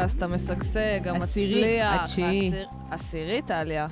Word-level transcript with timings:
העשירי 0.00 0.20
בפודקאסט 0.20 0.22
המשגשג, 0.22 1.08
עשירי, 1.08 1.80
המצליח. 1.82 2.02
התשיעי. 2.02 2.46
העשיר- 2.50 2.68
עשירי, 2.90 3.42
טליה? 3.42 3.86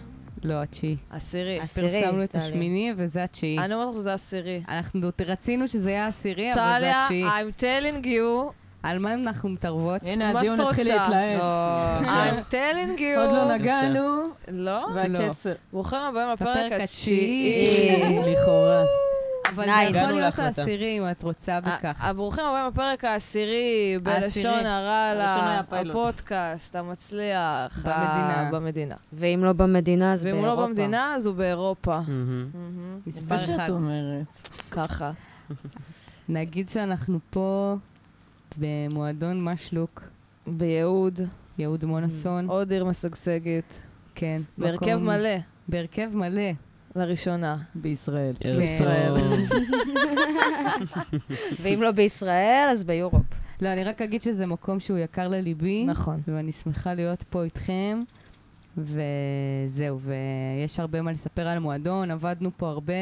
לא, 0.44 0.62
התשיעי. 0.62 0.96
עשירי. 1.10 1.60
עשירי, 1.60 1.88
פרסמנו 2.02 2.22
את. 2.24 2.34
השמיני 2.34 2.92
וזה 2.96 3.24
התשיעי. 3.24 3.58
אני 3.58 3.74
אומרת 3.74 3.88
לך 3.94 4.00
שזה 4.00 4.14
עשירי. 4.14 4.62
אנחנו 4.68 5.00
רצינו 5.26 5.68
שזה 5.68 5.90
יהיה 5.90 6.04
העשירי, 6.04 6.52
אבל 6.52 6.60
זה 6.60 6.76
טליה, 6.78 7.02
התשיעי. 7.04 7.24
I'm 7.24 7.60
telling 7.60 8.04
you, 8.06 8.52
על 8.82 8.98
מה 8.98 9.14
אנחנו 9.14 9.48
מתערבות? 9.48 10.00
הנה, 10.04 10.30
הדיון 10.30 10.60
התחיל. 10.60 10.88
להתלהב. 10.88 11.40
I'm 12.04 12.52
telling 12.52 12.98
you. 12.98 13.18
עוד 13.18 13.30
לא 13.32 13.54
נגענו, 13.54 14.22
לא? 14.48 14.86
והקצר. 14.94 15.52
ברוכים 15.72 15.98
הבאים 15.98 16.28
לפרק. 16.32 16.72
התשיעי. 16.80 18.18
לכאורה. 18.32 18.82
אבל 19.58 19.92
זה. 19.92 19.98
יכול 19.98 20.12
להיות. 20.12 20.38
העשירי 20.38 20.98
אם 20.98 21.10
את 21.10 21.22
רוצה 21.22 21.60
בכך. 21.60 22.04
ברוכים 22.16 22.44
הבאים 22.44 22.66
לפרק 22.72 23.04
העשירי, 23.04 23.98
בלשון 24.02 24.62
פיילוט. 25.68 25.96
הפודקאסט 25.96 26.76
המצליח. 26.76 27.78
במדינה. 27.84 28.48
במדינה. 28.52 28.94
ואם 29.12 29.40
לא 29.44 29.52
במדינה, 29.52 30.12
אז 30.12 30.24
ואם 30.24 30.32
באירופה. 30.32 30.50
הוא 30.52 30.60
לא 30.60 30.66
במדינה, 30.66 31.14
אז 31.14 31.26
הוא 31.26 31.34
באירופה. 31.34 31.98
מספר 33.06 33.26
מה 33.34 33.38
שאת 33.38 33.60
אחד. 33.60 33.70
אומרת. 33.70 34.48
ככה. 34.70 35.10
נגיד 36.28 36.68
שאנחנו 36.68 37.18
פה 37.30 37.76
במועדון 38.56 39.44
משלוק, 39.44 40.02
ביהוד, 40.46 41.20
יהוד 41.58 41.84
מונוסון. 41.84 42.48
עוד 42.48 42.70
עיר 42.70 42.84
משגשגת. 42.84 43.78
כן. 44.14 44.42
בהרכב 44.58 44.96
מלא, 45.02 45.36
בהרכב 45.68 46.08
מלא. 46.14 46.50
לראשונה. 46.98 47.56
בישראל. 47.74 48.32
בישראל. 48.40 49.20
טוב. 49.20 49.58
ואם 51.62 51.82
לא 51.82 51.92
בישראל, 51.92 52.68
אז 52.70 52.84
ביורופ. 52.84 53.26
לא, 53.60 53.72
אני 53.72 53.84
רק 53.84 54.02
אגיד 54.02 54.22
שזה 54.22 54.46
מקום 54.46 54.80
שהוא 54.80 54.98
יקר 54.98 55.28
לליבי. 55.28 55.84
נכון. 55.86 56.20
ואני 56.28 56.52
שמחה 56.52 56.94
להיות 56.94 57.22
פה 57.22 57.44
איתכם. 57.44 58.02
וזהו, 58.76 60.00
ויש 60.00 60.80
הרבה 60.80 61.02
מה 61.02 61.12
לספר 61.12 61.48
על 61.48 61.56
המועדון, 61.56 62.10
עבדנו 62.10 62.50
פה 62.56 62.68
הרבה. 62.68 62.92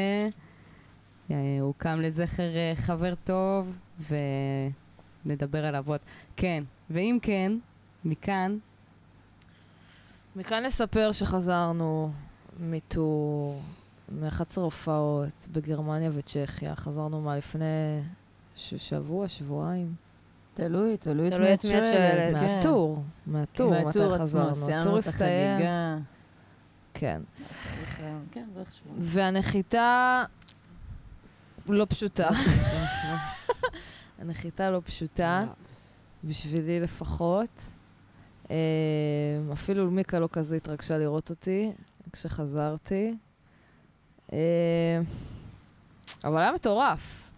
אה, 1.31 1.35
הוא 1.61 1.73
קם 1.77 2.01
לזכר 2.01 2.55
אה, 2.55 2.73
חבר 2.75 3.13
טוב, 3.23 3.77
ונדבר 5.25 5.65
עליו 5.65 5.83
עוד. 5.87 5.99
כן, 6.35 6.63
ואם 6.89 7.17
כן, 7.21 7.51
מכאן, 8.05 8.57
מכאן 10.35 10.63
נספר 10.65 11.11
שחזרנו 11.11 12.11
מטור, 12.59 13.61
מ-11 14.11 14.41
הופעות 14.59 15.47
בגרמניה 15.51 16.09
וצ'כיה. 16.13 16.75
חזרנו 16.75 17.21
מה 17.21 17.37
לפני 17.37 18.01
ש- 18.55 18.73
שבוע, 18.89 19.27
שבועיים. 19.27 19.95
תלוי, 20.53 20.97
תלוי 20.97 21.27
את 21.27 21.33
תלוי 21.33 21.47
מי 21.47 21.53
את 21.53 21.59
את 21.59 21.65
מי 21.65 21.77
את 21.79 21.83
שואלת. 21.83 22.33
כן. 22.41 22.55
מהטור, 22.55 23.03
מהטור, 23.25 23.71
מהטור 23.71 23.87
מתי 23.87 24.13
עצמו, 24.13 24.19
חזרנו. 24.23 24.49
הטור 24.49 24.65
סיימנו 24.65 24.99
את 24.99 25.07
הסתיים. 25.07 25.51
החגיגה. 25.53 25.97
כן. 26.93 27.21
כן. 28.31 28.45
והנחיתה 28.97 30.25
לא 31.65 31.85
פשוטה. 31.89 32.29
הנחיתה 34.19 34.71
לא 34.71 34.81
פשוטה, 34.85 35.45
בשבילי 36.23 36.79
לפחות. 36.79 37.61
אה, 38.51 38.55
אפילו 39.53 39.91
מיקה 39.91 40.19
לא 40.19 40.29
כזה 40.31 40.55
התרגשה 40.55 40.97
לראות 40.97 41.29
אותי 41.29 41.71
כשחזרתי. 42.13 43.15
אה, 44.33 44.37
אבל 46.23 46.37
היה 46.37 46.51
מטורף. 46.51 47.31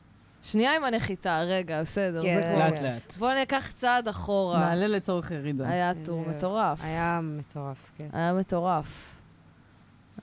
שנייה 0.44 0.76
עם 0.76 0.84
הנחיתה, 0.84 1.42
רגע, 1.42 1.82
בסדר. 1.82 2.22
כן. 2.22 2.60
לאט 2.60 2.82
לאט. 2.84 3.18
בואו 3.18 3.36
ניקח 3.36 3.72
צעד 3.76 4.08
אחורה. 4.08 4.60
נעלה 4.60 4.88
לצורך 4.88 5.32
ירידה. 5.32 5.70
היה 5.70 5.92
טור 6.06 6.26
מטורף. 6.30 6.80
היה 6.84 7.20
מטורף, 7.24 7.92
כן. 7.98 8.08
היה 8.14 8.34
מטורף. 8.34 9.16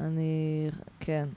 אני, 0.01 0.71
כן. 1.01 1.29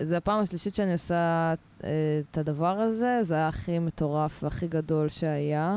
זו 0.00 0.16
הפעם 0.16 0.40
השלישית 0.40 0.74
שאני 0.74 0.92
עושה 0.92 1.54
אה, 1.84 2.20
את 2.30 2.38
הדבר 2.38 2.80
הזה, 2.80 3.18
זה 3.22 3.34
היה 3.34 3.48
הכי 3.48 3.78
מטורף 3.78 4.42
והכי 4.42 4.68
גדול 4.68 5.08
שהיה, 5.08 5.76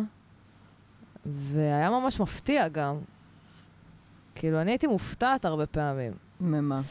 והיה 1.25 1.89
ממש 1.89 2.19
מפתיע 2.19 2.67
גם. 2.67 2.97
כאילו, 4.35 4.61
אני 4.61 4.71
הייתי 4.71 4.87
מופתעת 4.87 5.45
הרבה 5.45 5.65
פעמים. 5.65 6.13
ממה? 6.41 6.81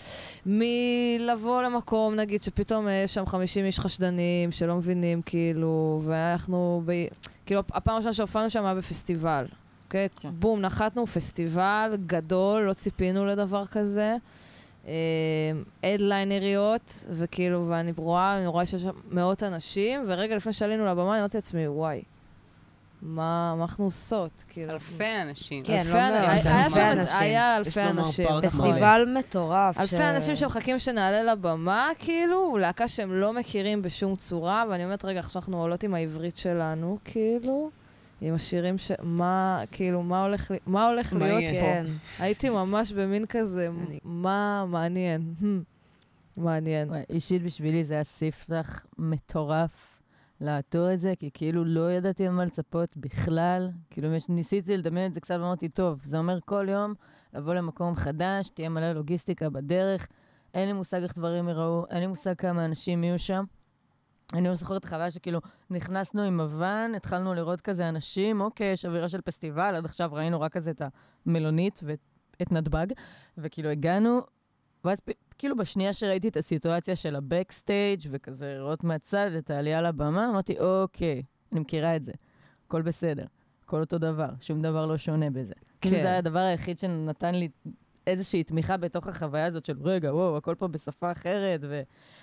מלבוא 0.47 1.63
למקום, 1.63 2.15
נגיד, 2.15 2.43
שפתאום 2.43 2.89
אה, 2.89 2.93
יש 2.93 3.15
שם 3.15 3.27
50 3.27 3.65
איש 3.65 3.81
חשדנים 3.81 4.53
שלא 4.53 4.77
מבינים, 4.77 5.23
כאילו, 5.23 6.03
ואנחנו, 6.05 6.83
ב... 6.85 6.93
כאילו, 7.47 7.61
הפעם 7.73 7.95
הראשונה 7.95 8.15
שהופענו 8.15 8.51
שם 8.51 8.65
היה 8.65 8.75
בפסטיבל, 8.75 9.47
אוקיי? 9.87 10.09
כן. 10.21 10.31
בום, 10.39 10.61
נחתנו, 10.61 11.07
פסטיבל 11.07 11.97
גדול, 12.07 12.63
לא 12.63 12.73
ציפינו 12.73 13.27
לדבר 13.27 13.67
כזה. 13.67 14.17
אדליינריות, 15.83 17.05
וכאילו, 17.11 17.67
ואני 17.69 17.93
רואה, 17.97 18.39
אני 18.39 18.47
רואה 18.47 18.67
שיש 18.67 18.83
שם 18.83 18.91
מאות 19.11 19.43
אנשים, 19.43 20.05
ורגע 20.07 20.37
לפני 20.37 20.53
שעלינו 20.53 20.87
לבמה, 20.87 21.13
אני 21.13 21.21
אמרתי 21.21 21.37
לעצמי, 21.37 21.69
וואי, 21.69 22.03
מה, 23.03 23.55
מה 23.57 23.63
אנחנו 23.65 23.85
עושות? 23.85 24.31
כאילו, 24.49 24.73
אלפי 24.73 25.05
אנשים. 25.23 25.65
כן, 25.65 25.79
אלפי 25.79 25.91
לא 25.93 25.99
אנ- 25.99 26.13
מאות, 26.13 26.47
אלפי 26.47 26.81
אנשים. 26.93 27.21
היה 27.21 27.57
אלפי 27.57 27.81
אנשים. 27.83 28.27
פסטיבל 28.43 29.05
מטורף. 29.19 29.79
אלפי 29.81 29.97
ש- 29.97 30.01
אנשים 30.01 30.37
שמחכים 30.37 30.79
שנעלה 30.79 31.23
לבמה, 31.33 31.89
כאילו, 31.99 32.59
להקה 32.59 32.89
שהם 32.89 33.13
לא 33.15 33.33
מכירים 33.33 33.83
בשום 33.83 34.17
צורה, 34.17 34.65
ואני 34.71 34.85
אומרת, 34.85 35.05
רגע, 35.05 35.19
עכשיו 35.21 35.43
אנחנו 35.43 35.61
עולות 35.63 35.83
עם 35.83 35.95
העברית 35.95 36.37
שלנו, 36.37 36.99
כאילו, 37.05 37.71
עם 38.21 38.35
השירים 38.35 38.79
ש... 38.79 38.93
מה, 39.03 39.63
כאילו, 39.73 40.03
מה 40.03 40.23
הולך, 40.23 40.51
לי- 40.51 40.59
מה 40.67 40.87
הולך 40.87 41.13
מה 41.13 41.19
להיות 41.27 41.41
יהיה? 41.43 41.63
כן. 41.63 41.87
פה? 42.19 42.25
הייתי 42.25 42.49
ממש 42.51 42.93
במין 42.93 43.27
כזה, 43.27 43.69
אני- 43.89 43.99
מה 44.05 44.65
מעניין? 44.69 45.35
מעניין. 46.37 46.89
אישית 47.11 47.43
בשבילי 47.43 47.85
זה 47.85 47.95
היה 47.95 48.05
ספתח 48.05 48.85
מטורף 48.99 49.90
לעטור 50.41 50.93
את 50.93 50.99
זה, 50.99 51.13
כי 51.19 51.31
כאילו 51.35 51.65
לא 51.65 51.93
ידעתי 51.93 52.29
מה 52.29 52.45
לצפות 52.45 52.97
בכלל. 52.97 53.71
כאילו 53.91 54.09
ניסיתי 54.29 54.77
לדמיין 54.77 55.07
את 55.07 55.15
זה 55.15 55.21
קצת, 55.21 55.35
ואמרתי, 55.35 55.69
טוב, 55.69 56.01
זה 56.05 56.19
אומר 56.19 56.39
כל 56.45 56.67
יום 56.71 56.95
לבוא 57.35 57.55
למקום 57.55 57.95
חדש, 57.95 58.51
תהיה 58.51 58.69
מלא 58.69 58.93
לוגיסטיקה 58.93 59.51
בדרך, 59.51 60.09
אין 60.55 60.67
לי 60.67 60.73
מושג 60.73 61.03
איך 61.03 61.15
דברים 61.15 61.49
ייראו, 61.49 61.87
אין 61.91 62.01
לי 62.01 62.07
מושג 62.07 62.35
כמה 62.35 62.65
אנשים 62.65 63.05
יהיו 63.05 63.19
שם. 63.19 63.45
אני 64.35 64.49
לא 64.49 64.55
זוכרת 64.55 64.81
את 64.81 64.85
החוויה 64.85 65.11
שכאילו 65.11 65.41
נכנסנו 65.71 66.23
עם 66.23 66.41
אבן, 66.41 66.93
התחלנו 66.97 67.35
לראות 67.35 67.61
כזה 67.61 67.89
אנשים, 67.89 68.41
אוקיי, 68.41 68.73
יש 68.73 68.85
אווירה 68.85 69.09
של 69.09 69.21
פסטיבל, 69.21 69.75
עד 69.75 69.85
עכשיו 69.85 70.11
ראינו 70.13 70.41
רק 70.41 70.53
כזה 70.53 70.71
את 70.71 70.83
המלונית 71.27 71.81
ואת 71.83 72.53
נתב"ג, 72.53 72.87
וכאילו 73.39 73.69
הגענו, 73.69 74.21
ואז 74.85 75.01
כאילו 75.41 75.57
בשנייה 75.57 75.93
שראיתי 75.93 76.29
את 76.29 76.37
הסיטואציה 76.37 76.97
של 76.97 77.17
הבקסטייג' 77.17 78.01
וכזה 78.11 78.55
לראות 78.59 78.85
מהצד 78.85 79.31
את 79.39 79.51
העלייה 79.51 79.83
לבמה, 79.83 80.29
אמרתי, 80.31 80.59
אוקיי, 80.59 81.23
אני 81.53 81.61
מכירה 81.61 81.97
את 81.97 82.03
זה, 82.03 82.13
הכל 82.67 82.83
בסדר, 82.83 83.25
הכל 83.65 83.81
אותו 83.81 83.99
דבר, 83.99 84.29
שום 84.41 84.63
דבר 84.63 84.87
לא 84.87 84.99
שונה 84.99 85.31
בזה. 85.31 85.55
כאילו 85.81 85.97
כן. 85.97 86.03
זה 86.03 86.09
היה 86.09 86.19
הדבר 86.19 86.39
היחיד 86.39 86.79
שנתן 86.79 87.35
לי 87.35 87.49
איזושהי 88.11 88.45
תמיכה 88.45 88.77
בתוך 88.77 89.07
החוויה 89.09 89.47
הזאת 89.47 89.67
של, 89.67 89.75
רגע, 89.85 90.15
וואו, 90.15 90.37
הכל 90.37 90.55
פה 90.59 90.69
בשפה 90.69 91.13
אחרת, 91.13 91.61
ו... 91.69 91.81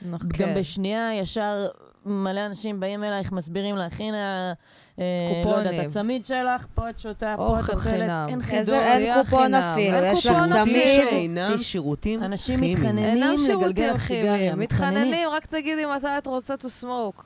נכון, 0.09 0.29
כן. 0.33 0.53
בשנייה 0.57 1.15
ישר 1.15 1.67
מלא 2.05 2.45
אנשים 2.45 2.79
באים 2.79 3.03
אלייך, 3.03 3.31
מסבירים 3.31 3.75
לך, 3.75 3.99
הנה, 3.99 4.53
אה, 4.99 5.03
לא. 5.45 5.49
יודעת, 5.49 5.85
הצמיד 5.85 6.25
שלך, 6.25 6.65
פה 6.73 6.89
את 6.89 6.99
שותה, 6.99 7.33
פה 7.37 7.53
את 7.53 7.59
אוכל 7.59 7.73
אוכלת, 7.73 7.93
חינם. 7.93 8.25
אין. 8.29 8.41
שתייה 8.63 8.97
אין 8.97 9.23
קופון. 9.23 9.53
אפילו, 9.53 9.97
יש 9.97 10.25
לך 10.25 10.37
צמיד. 10.49 11.07
תש- 11.55 11.61
שירותים 11.71 12.23
אנשים 12.23 12.59
כימיים. 12.59 12.77
מתחננים 12.77 13.03
אינם 13.05 13.35
לגלגל 13.49 13.97
סיגריה, 13.97 13.97
כימיים, 14.37 14.59
מתחננים, 14.59 15.29
רק 15.29 15.45
תגידי 15.45 15.85
מתי 15.85 16.07
את 16.17 16.27
רוצה 16.27 16.53
to 16.53 16.83
smoke. 16.83 17.21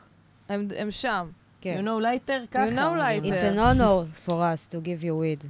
הם 0.50 0.68
הם 0.78 0.92
שם. 0.92 1.30
כן. 1.62 1.78
You 1.80 1.88
know 1.88 2.04
lighter, 2.04 2.32
ככה. 2.52 2.66
know 2.76 2.82
אומרים. 2.82 3.24
lighter. 3.24 3.28
It's 3.28 3.56
an 3.56 3.58
honor 3.58 4.28
for 4.28 4.32
us 4.32 4.74
to 4.74 4.78
give 4.86 5.04
you 5.04 5.14
weed. 5.44 5.48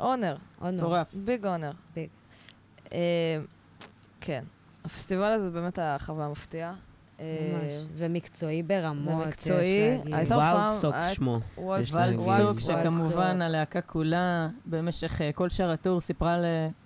honor. 0.00 0.36
honor. 0.60 0.64
מטורף. 0.64 1.14
big 1.14 1.46
honor. 1.46 1.70
big. 1.96 2.08
כן. 4.20 4.44
הפסטיבל 4.84 5.22
הזה 5.22 5.50
באמת 5.50 5.78
היה 5.78 5.96
חוויה 5.98 6.28
מפתיעה. 6.28 6.74
אה, 7.20 7.24
ממש. 7.52 7.72
ומקצועי 7.96 8.62
ברמות, 8.62 9.24
ומקצועי. 9.26 9.98
הייתה 10.12 10.34
וולדסטוק 10.36 10.94
היה- 10.94 11.14
שמו. 11.14 11.40
וולדסטוק, 11.58 11.98
וולדסטוק. 12.18 12.60
שכמובן 12.60 13.42
הלהקה 13.42 13.80
כולה 13.80 14.48
במשך 14.66 15.20
אה, 15.22 15.32
כל 15.32 15.48
שאר 15.48 15.70
ה 15.70 15.76
tour 15.76 16.00
סיפרה 16.00 16.36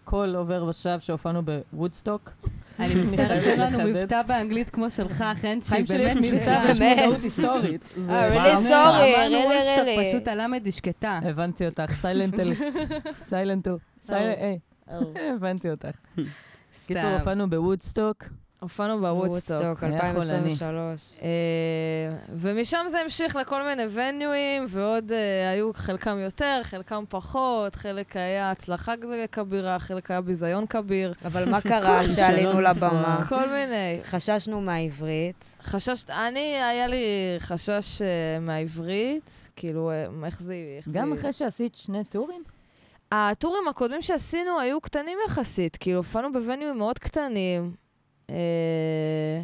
לכל 0.04 0.34
עובר 0.36 0.64
ושב 0.64 1.00
שהופענו 1.00 1.42
בוודסטוק. 1.72 2.30
אני 2.78 2.94
מצטערת 2.94 3.42
שאין 3.42 3.60
לנו. 3.60 3.78
מבטא 3.78 4.22
באנגלית 4.22 4.70
כמו 4.70 4.90
שלך, 4.90 5.24
חן, 5.40 5.58
שהיא 5.62 5.62
חיים 5.62 5.86
שלי 5.86 6.02
יש 6.02 6.14
באמת 6.14 6.32
מבטא 6.32 6.44
סליחה. 6.74 6.78
באמת. 6.78 6.98
משמעות 6.98 7.20
היסטורית. 7.22 7.88
אה, 8.08 8.28
really 8.30 8.58
וואו. 8.58 8.62
sorry, 8.62 8.68
אמרנו 8.68 9.36
really, 9.36 9.44
וולסטוק, 9.44 9.86
really. 9.86 10.10
פשוט 10.14 10.28
הלמד 10.28 10.64
היא 10.64 10.72
שקטה. 10.72 11.20
הבנתי 11.22 11.66
אותך, 11.66 11.94
silent 11.94 12.38
L. 12.38 12.52
silent 13.22 13.63
L. 13.63 13.76
היי, 14.08 14.58
הבנתי 15.36 15.70
אותך. 15.70 15.96
קיצור. 16.86 17.10
הופענו 17.18 17.50
בוודסטוק. 17.50 18.24
הופענו 18.62 19.00
בוודסטוק. 19.00 19.60
וודסטוק, 19.60 19.82
היה 19.84 20.00
חולני. 20.00 20.16
2023. 20.16 21.12
אה, 21.22 21.28
ומשם 22.34 22.86
זה 22.90 22.98
המשיך 22.98 23.36
לכל 23.36 23.62
מיני 23.62 23.82
venue 23.90 24.36
ים, 24.37 24.64
ועוד 24.68 25.12
אה, 25.12 25.50
היו 25.50 25.70
חלקם 25.74 26.18
יותר, 26.18 26.60
חלקם 26.62 27.04
פחות, 27.08 27.74
חלק 27.74 28.16
היה 28.16 28.50
הצלחה 28.50 28.92
כבירה, 29.32 29.78
חלק 29.78 30.10
היה 30.10 30.20
ביזיון 30.20 30.66
כביר, 30.66 31.12
אבל 31.24 31.50
מה 31.50 31.60
קרה 31.70 32.00
כישלון 32.00 32.16
שעלינו 32.16 32.48
מפואר. 32.48 32.70
לבמה? 32.70 33.24
כל 33.28 33.48
מיני. 33.48 34.00
חששנו 34.04 34.60
מהעברית. 34.60 35.58
חששת, 35.62 36.10
אני, 36.10 36.62
היה 36.62 36.86
לי 36.86 37.04
חשש 37.38 38.02
אה, 38.02 38.38
מהעברית, 38.40 39.30
כאילו, 39.56 39.90
איך 40.24 40.42
זה... 40.42 40.54
גם. 40.92 41.12
אחרי 41.12 41.32
שעשית 41.32 41.74
שני 41.74 42.04
טורים? 42.04 42.42
הטורים 43.14 43.68
הקודמים 43.68 44.02
שעשינו 44.02 44.60
היו 44.60 44.80
קטנים 44.80 45.18
יחסית, 45.26 45.76
כאילו, 45.76 45.96
הופענו 45.96 46.32
בווניואים 46.32 46.78
מאוד 46.78 46.98
קטנים. 46.98 47.74
אה, 48.30 49.42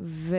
ו... 0.00 0.36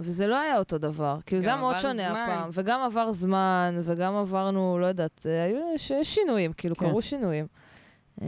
וזה 0.00 0.26
לא 0.26 0.40
היה 0.40 0.58
אותו 0.58 0.78
דבר. 0.78 1.18
כאילו, 1.26 1.42
זה 1.42 1.48
היה 1.48 1.56
מאוד 1.56 1.78
שונה 1.78 2.08
זמן. 2.08 2.28
הפעם. 2.28 2.50
וגם 2.52 2.80
עבר 2.80 3.12
זמן, 3.12 3.80
וגם 3.84 4.14
עברנו, 4.14 4.78
לא 4.78 4.86
יודעת, 4.86 5.26
אה, 5.26 5.44
היו 5.44 5.58
ש... 5.76 5.92
שינויים, 6.02 6.52
כאילו, 6.52 6.76
כן. 6.76 6.88
קרו 6.88 7.02
שינויים. 7.02 7.46
אה, 8.22 8.26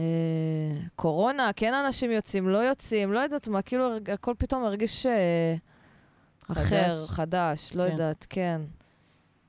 קורונה, 0.96 1.50
כן 1.56 1.74
אנשים 1.74 2.10
יוצאים, 2.10 2.48
לא 2.48 2.58
יוצאים, 2.58 3.12
לא 3.12 3.18
יודעת 3.18 3.48
מה, 3.48 3.62
כאילו, 3.62 3.90
הכל 4.12 4.34
פתאום 4.38 4.64
הרגיש 4.64 5.06
אה, 5.06 5.54
אחר, 6.52 7.06
חדש, 7.06 7.72
לא 7.74 7.86
כן. 7.86 7.92
יודעת, 7.92 8.26
כן. 8.30 8.60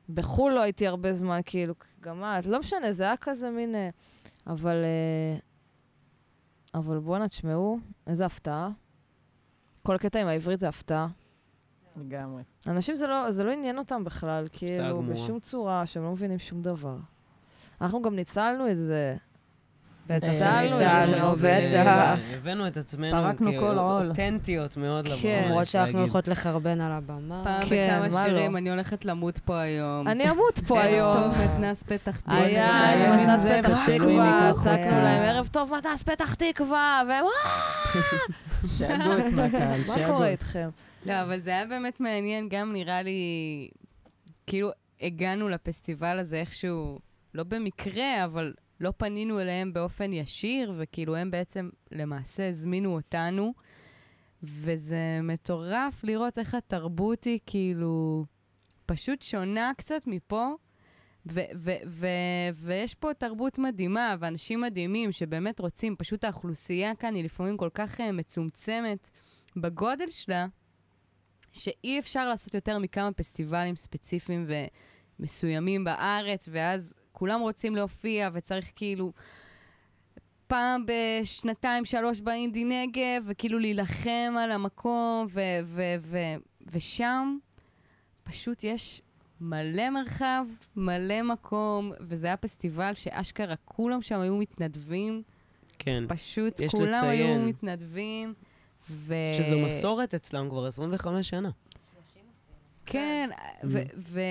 בחו"ל 0.10 0.54
לא 0.54 0.62
הייתי 0.62 0.88
הרבה 0.88 1.14
זמן, 1.14 1.40
כאילו, 1.46 1.74
גם 2.06 2.24
את, 2.24 2.46
לא 2.46 2.60
משנה, 2.60 2.92
זה 2.92 3.04
היה 3.04 3.18
כזה 3.18 3.50
מין... 3.50 3.76
אה, 3.76 3.90
אבל... 4.48 4.84
אה, 4.84 5.38
אבל 6.74 7.00
בואנה, 7.00 7.28
תשמעו, 7.28 7.80
איזה 8.08 8.26
הפתעה. 8.26 8.70
כל 9.84 9.96
הקטע 9.96 10.22
עם 10.22 10.28
העברית 10.28 10.60
זה 10.60 10.68
הפתעה. 10.68 11.08
לגמרי. 11.98 12.44
אנשים 12.68 12.96
זה 12.96 13.08
לא, 13.08 13.32
זה 13.32 13.44
לא 13.44 13.52
עניין 13.52 13.78
אותם 13.78 14.04
בכלל, 14.04 14.48
כאילו, 14.52 15.02
גמורה. 15.02 15.14
בשום 15.14 15.40
צורה, 15.40 15.86
שהם 15.86 16.04
לא 16.04 16.12
מבינים 16.12 16.40
שום 16.40 16.62
דבר. 16.62 16.98
אנחנו 17.82 18.02
גם 18.02 18.16
ניצלנו 18.16 18.72
את 18.72 18.78
זה. 18.78 19.16
בטח 20.08 20.28
ניצלנו, 20.28 20.78
שניצלנו, 20.78 21.32
בטח. 21.36 22.20
הבאנו 22.38 22.68
את 22.68 22.78
עצמנו 22.78 23.12
פרקנו 23.12 23.52
כל 23.60 23.78
עול. 23.78 24.08
אותנטיות 24.10 24.78
מאוד 24.78 25.08
לבמה. 25.08 25.22
כן. 25.22 25.46
למרות 25.50 25.68
שאנחנו. 25.68 26.06
יכולות 26.06 26.28
לחרבן 26.28 26.82
על 26.82 26.92
הבמה. 26.92 27.42
פעם 27.44 27.62
כן, 27.70 28.00
בכמה 28.02 28.14
מה 28.22 28.28
לא? 28.28 28.38
שירים, 28.38 28.58
אני 28.58 28.70
הולכת 28.70 29.06
למות 29.06 29.40
פה 29.40 29.60
היום. 29.60 30.08
אני 30.08 30.30
אמות 30.30 30.60
פה 30.68 30.82
ערב 30.82 30.86
היום. 30.94 31.14
טוב, 31.14 31.44
מתנ"ס 31.44 31.84
פתח 31.84 32.20
תקווה. 32.20 32.38
היה, 32.38 33.18
מתנ"ס 33.24 33.46
פתח 33.46 33.86
תקווה. 33.86 34.52
צעקנו 34.64 34.98
להם, 35.04 35.22
ערב 35.22 35.48
טוב, 35.48 35.72
מתנ"ס 35.78 36.04
פתח 36.04 36.34
תקווה, 36.34 37.02
והם, 37.10 37.26
שאגות 38.78 39.34
מהקהל, 39.36 39.80
מה 39.88 39.96
שאגות. 39.96 40.08
קורה 40.08 40.28
איתכם? 40.28 40.70
לא, 41.06 41.22
אבל 41.22 41.40
זה 41.40 41.50
היה 41.50 41.66
באמת 41.66 42.00
מעניין, 42.00 42.50
גם 42.50 42.74
נראה 42.74 43.02
לי, 43.02 43.20
כאילו, 44.48 44.70
הגענו 45.02 45.50
לפסטיבל 45.50 46.20
הזה 46.20 46.38
איכשהו, 46.38 47.00
לא 47.34 47.44
במקרה, 47.44 48.24
אבל 48.26 48.54
לא 48.80 48.94
פנינו 48.98 49.42
אליהם 49.42 49.74
באופן 49.74 50.14
ישיר, 50.14 50.74
וכאילו 50.78 51.16
הם 51.16 51.32
בעצם 51.32 51.70
למעשה 51.92 52.50
הזמינו 52.50 52.96
אותנו, 52.96 53.54
וזה 54.44 55.20
מטורף 55.24 56.04
לראות 56.04 56.38
איך 56.38 56.56
התרבות 56.56 57.24
היא 57.24 57.40
כאילו 57.46 58.26
פשוט 58.86 59.22
שונה 59.22 59.72
קצת 59.78 60.02
מפה. 60.08 60.54
ו- 61.32 61.42
ו- 61.56 61.72
ו- 61.88 62.08
ויש 62.54 62.96
פה 62.96 63.14
תרבות 63.14 63.58
מדהימה 63.58 64.16
ואנשים 64.20 64.62
מדהימים 64.62 65.12
שבאמת 65.12 65.60
רוצים, 65.60 65.96
פשוט 65.96 66.24
האוכלוסייה 66.24 66.96
כאן 66.96 67.16
היא 67.16 67.24
לפעמים 67.24 67.58
כל 67.58 67.70
כך 67.74 68.00
uh, 68.00 68.04
מצומצמת 68.14 69.10
בגודל 69.56 70.10
שלה, 70.10 70.48
שאי 71.52 72.00
אפשר 72.00 72.30
לעשות 72.30 72.54
יותר 72.54 72.80
מכמה 72.80 73.12
פסטיבלים 73.12 73.76
ספציפיים 73.76 74.48
ומסוימים 75.20 75.84
בארץ, 75.84 76.50
ואז 76.52 76.94
כולם 77.16 77.42
רוצים 77.42 77.76
להופיע 77.76 78.30
וצריך 78.34 78.72
כאילו 78.76 79.12
פעם 80.48 80.86
בשנתיים, 80.86 81.86
שלוש 81.86 82.20
באינדי 82.20 82.66
נגב, 82.66 83.24
וכאילו 83.26 83.60
להילחם 83.60 84.34
על 84.40 84.52
המקום, 84.52 85.28
ו- 85.30 85.60
ו- 85.64 85.96
ו- 86.02 86.36
ושם 86.72 87.38
פשוט 88.24 88.64
יש 88.64 89.02
מלא 89.42 89.90
מרחב, 89.90 90.46
מלא 90.76 91.22
מקום, 91.22 91.92
וזה 92.00 92.28
היה 92.28 92.38
פסטיבל 92.38 92.94
שאשכרה 92.94 93.56
כולם 93.66 94.02
שם 94.02 94.20
היו 94.20 94.36
מתנדבים, 94.36 95.24
כן. 95.80 96.04
פשוט 96.08 96.62
כולם 96.72 97.04
היו 97.04 97.26
לציין. 97.26 97.46
מתנדבים. 97.46 98.34
ו... 98.90 99.16
שזו 99.38 99.60
מסורת 99.60 100.14
אצלם 100.14 100.50
כבר 100.50 100.66
25 100.66 101.30
שנה. 101.30 101.50
כן, 102.86 103.30
ו- 103.64 103.82
ו- 103.98 104.22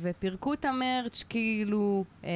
ופירקו 0.00 0.52
את 0.52 0.64
המרץ', 0.64 1.24
כאילו, 1.28 2.04
אה, 2.24 2.30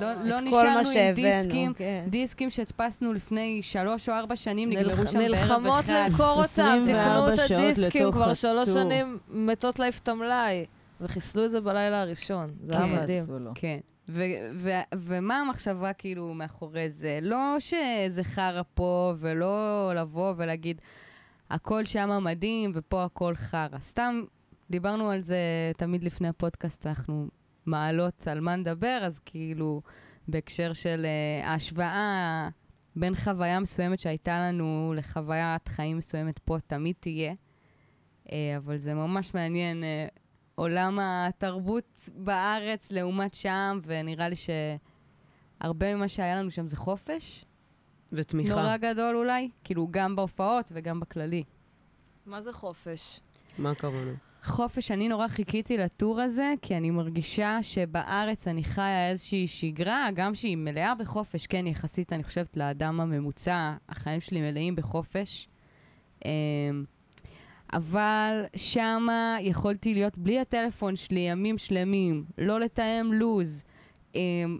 לא, 0.00 0.12
לא 0.12 0.40
נשארנו 0.40 0.88
עם 0.90 1.14
דיסקים, 1.14 1.74
כן. 1.74 2.04
דיסקים 2.08 2.50
שהדפסנו 2.50 3.12
לפני 3.12 3.62
שלוש 3.62 4.08
או 4.08 4.14
ארבע 4.14 4.36
שנים, 4.36 4.70
נגמרו 4.70 4.96
שם 4.96 5.18
בערב 5.18 5.30
נלחמות 5.30 5.84
אחד. 5.84 6.04
למכור 6.10 6.26
אותם, 6.26 6.42
24 6.42 7.36
תקנו 7.36 7.46
את 7.46 7.50
הדיסקים, 7.50 8.12
כבר 8.12 8.34
שלוש. 8.34 8.68
שנים 8.68 9.18
מתות 9.28 9.78
להעיף 9.78 9.98
את 9.98 10.08
המלאי. 10.08 10.64
וחיסלו 11.00 11.44
את 11.44 11.50
זה 11.50 11.60
בלילה 11.60 12.00
הראשון, 12.02 12.50
זה 12.66 12.76
היה 12.78 12.86
כן. 12.86 13.02
מדהים. 13.02 13.24
כן. 13.54 13.78
ו- 14.08 14.22
ו- 14.54 14.70
ומה 14.96 15.40
המחשבה 15.40 15.92
כאילו 15.92 16.34
מאחורי 16.34 16.90
זה? 16.90 17.18
לא 17.22 17.56
שזה 17.58 18.24
חרא 18.24 18.62
פה, 18.74 19.14
ולא 19.18 19.92
לבוא 19.96 20.34
ולהגיד, 20.36 20.80
הכל 21.50 21.84
שם 21.84 22.24
מדהים 22.24 22.70
ופה 22.74 23.04
הכל 23.04 23.34
חרא. 23.36 23.78
סתם 23.80 24.22
דיברנו 24.70 25.10
על 25.10 25.22
זה 25.22 25.72
תמיד 25.76 26.04
לפני 26.04 26.28
הפודקאסט, 26.28 26.86
אנחנו 26.86 27.28
מעלות 27.66 28.28
על 28.28 28.40
מה 28.40 28.56
נדבר, 28.56 29.00
אז 29.02 29.20
כאילו, 29.24 29.82
בהקשר 30.28 30.72
של 30.72 31.06
uh, 31.06 31.46
ההשוואה 31.46 32.48
בין 32.96 33.14
חוויה 33.14 33.60
מסוימת 33.60 34.00
שהייתה 34.00 34.38
לנו 34.38 34.94
לחוויית 34.96 35.68
חיים 35.68 35.96
מסוימת 35.96 36.38
פה, 36.38 36.56
תמיד 36.66 36.94
תהיה. 37.00 37.34
Uh, 38.26 38.30
אבל 38.56 38.76
זה 38.76 38.94
ממש 38.94 39.34
מעניין. 39.34 39.82
Uh, 39.82 40.18
עולם 40.54 40.98
התרבות 41.02 42.08
בארץ 42.14 42.92
לעומת 42.92 43.34
שם, 43.34 43.80
ונראה 43.84 44.28
לי 44.28 44.36
שהרבה 44.36 45.94
ממה 45.94 46.08
שהיה 46.08 46.36
לנו 46.36 46.50
שם 46.50 46.66
זה 46.66 46.76
חופש. 46.76 47.44
ותמיכה. 48.16 48.54
נורא 48.54 48.76
גדול 48.76 49.16
אולי, 49.16 49.48
כאילו 49.64 49.88
גם 49.90 50.16
בהופעות 50.16 50.70
וגם 50.74 51.00
בכללי. 51.00 51.44
מה 52.26 52.42
זה 52.42 52.52
חופש? 52.52 53.20
מה 53.58 53.70
הכוונה? 53.70 54.12
חופש, 54.44 54.90
אני 54.90 55.08
נורא 55.08 55.28
חיכיתי 55.28 55.76
לטור 55.76 56.20
הזה, 56.20 56.54
כי 56.62 56.76
אני 56.76 56.90
מרגישה 56.90 57.58
שבארץ 57.62 58.48
אני 58.48 58.64
חיה 58.64 59.10
איזושהי 59.10 59.46
שגרה, 59.46 60.08
גם 60.14 60.34
שהיא 60.34 60.56
מלאה 60.56 60.94
בחופש, 60.94 61.46
כן, 61.46 61.66
יחסית, 61.66 62.12
אני 62.12 62.24
חושבת, 62.24 62.56
לאדם 62.56 63.00
הממוצע, 63.00 63.74
החיים 63.88 64.20
שלי 64.20 64.40
מלאים 64.40 64.76
בחופש. 64.76 65.48
אמ, 66.24 66.30
אבל 67.72 68.44
שמה 68.56 69.36
יכולתי 69.40 69.94
להיות 69.94 70.18
בלי 70.18 70.40
הטלפון 70.40 70.96
שלי 70.96 71.20
ימים 71.20 71.58
שלמים, 71.58 72.24
לא 72.38 72.60
לתאם 72.60 73.12
לו"ז, 73.12 73.64
אמ, 74.14 74.58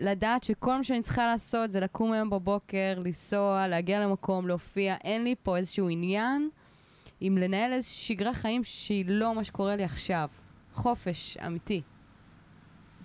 לדעת 0.00 0.44
שכל 0.44 0.76
מה 0.76 0.84
שאני 0.84 1.02
צריכה 1.02 1.26
לעשות 1.26 1.70
זה 1.72 1.80
לקום 1.80 2.12
היום 2.12 2.30
בבוקר, 2.30 2.98
לנסוע, 3.04 3.66
להגיע 3.68 4.00
למקום, 4.00 4.48
להופיע, 4.48 4.96
אין 5.04 5.24
לי 5.24 5.34
פה 5.42 5.56
איזשהו 5.56 5.88
עניין. 5.88 6.50
עם 7.20 7.38
לנהל 7.38 7.72
איזושהי 7.72 8.14
שגרה 8.16 8.34
חיים 8.34 8.64
שהיא 8.64 9.04
לא 9.08 9.34
מה 9.34 9.44
שקורה 9.44 9.76
לי 9.76 9.84
עכשיו. 9.84 10.28
חופש 10.74 11.36
אמיתי. 11.46 11.82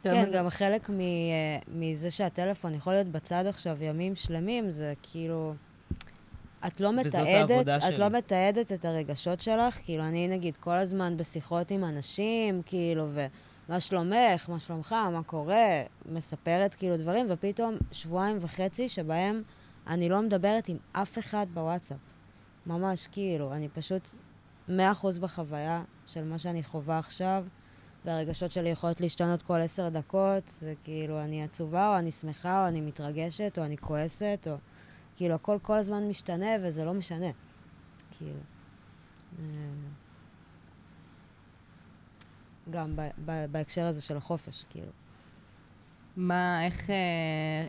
כן, 0.03 0.25
גם 0.33 0.49
חלק 0.49 0.89
מ- 0.89 0.99
אה, 0.99 1.57
מזה 1.67 2.11
שהטלפון 2.11 2.73
יכול 2.73 2.93
להיות 2.93 3.07
בצד 3.07 3.45
עכשיו 3.45 3.83
ימים 3.83 4.15
שלמים, 4.15 4.71
זה 4.71 4.93
כאילו... 5.01 5.53
את 6.67 6.81
לא 6.81 6.93
מתעדת, 6.93 7.67
את 7.67 7.81
שלי. 7.81 7.97
לא 7.97 8.09
מתעדת 8.09 8.71
את 8.71 8.85
הרגשות 8.85 9.41
שלך, 9.41 9.79
כאילו, 9.83 10.03
אני 10.03 10.27
נגיד 10.27 10.57
כל 10.57 10.77
הזמן 10.77 11.17
בשיחות 11.17 11.71
עם 11.71 11.83
אנשים, 11.83 12.61
כאילו, 12.65 13.07
ומה 13.69 13.79
שלומך, 13.79 14.49
מה 14.49 14.59
שלומך, 14.59 14.95
מה 15.11 15.23
קורה, 15.23 15.83
מספרת 16.05 16.75
כאילו 16.75 16.97
דברים, 16.97 17.25
ופתאום 17.29 17.75
שבועיים 17.91 18.37
וחצי 18.41 18.89
שבהם 18.89 19.43
אני 19.87 20.09
לא 20.09 20.21
מדברת 20.21 20.67
עם 20.69 20.77
אף 20.91 21.19
אחד 21.19 21.47
בוואטסאפ. 21.53 21.97
ממש, 22.65 23.07
כאילו, 23.11 23.53
אני 23.53 23.69
פשוט 23.69 24.09
100% 24.69 24.71
בחוויה 25.21 25.83
של 26.07 26.23
מה 26.23 26.39
שאני 26.39 26.63
חווה 26.63 26.99
עכשיו, 26.99 27.45
והרגשות 28.05 28.51
שלי 28.51 28.69
יכולות 28.69 29.01
להשתנות 29.01 29.41
כל 29.41 29.59
עשר 29.59 29.89
דקות, 29.89 30.59
וכאילו, 30.63 31.21
אני 31.21 31.43
עצובה, 31.43 31.93
או 31.93 31.99
אני 31.99 32.11
שמחה, 32.11 32.63
או 32.63 32.67
אני 32.67 32.81
מתרגשת, 32.81 33.57
או 33.57 33.63
אני 33.63 33.77
כועסת, 33.77 34.47
או... 34.51 34.55
כאילו, 35.15 35.35
הכל 35.35 35.57
כל 35.61 35.77
הזמן 35.77 36.07
משתנה, 36.07 36.47
וזה 36.61 36.85
לא 36.85 36.93
משנה. 36.93 37.31
כאילו. 38.17 38.39
אה, 42.67 42.71
גם 42.71 42.95
ב- 42.95 43.09
ב- 43.25 43.45
בהקשר 43.51 43.85
הזה 43.85 44.01
של 44.01 44.17
החופש, 44.17 44.65
כאילו. 44.69 44.91
מה, 46.17 46.65
איך, 46.65 46.89
אה, 46.89 47.65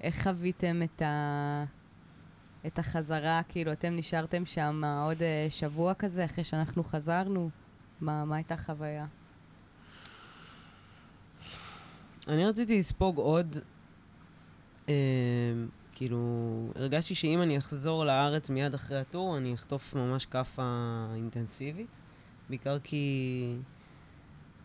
איך 0.00 0.22
חוויתם 0.22 0.82
את, 0.82 1.02
ה, 1.02 1.64
את 2.66 2.78
החזרה? 2.78 3.40
כאילו, 3.48 3.72
אתם 3.72 3.96
נשארתם 3.96 4.46
שם 4.46 4.82
עוד 5.06 5.22
אה, 5.22 5.46
שבוע 5.50 5.94
כזה, 5.94 6.24
אחרי 6.24 6.44
שאנחנו 6.44 6.84
חזרנו? 6.84 7.50
מה, 8.00 8.24
מה 8.24 8.36
הייתה 8.36 8.54
החוויה? 8.54 9.06
אני 12.28 12.46
רציתי 12.46 12.78
לספוג 12.78 13.18
עוד, 13.18 13.56
אה, 14.88 14.94
כאילו, 15.94 16.18
הרגשתי 16.76 17.14
שאם 17.14 17.42
אני 17.42 17.58
אחזור 17.58 18.04
לארץ 18.04 18.50
מיד 18.50 18.74
אחרי 18.74 19.00
הטור, 19.00 19.36
אני 19.36 19.54
אחטוף 19.54 19.94
ממש 19.94 20.26
כאפה 20.26 21.06
אינטנסיבית. 21.14 21.86
בעיקר 22.48 22.78
כי 22.78 23.56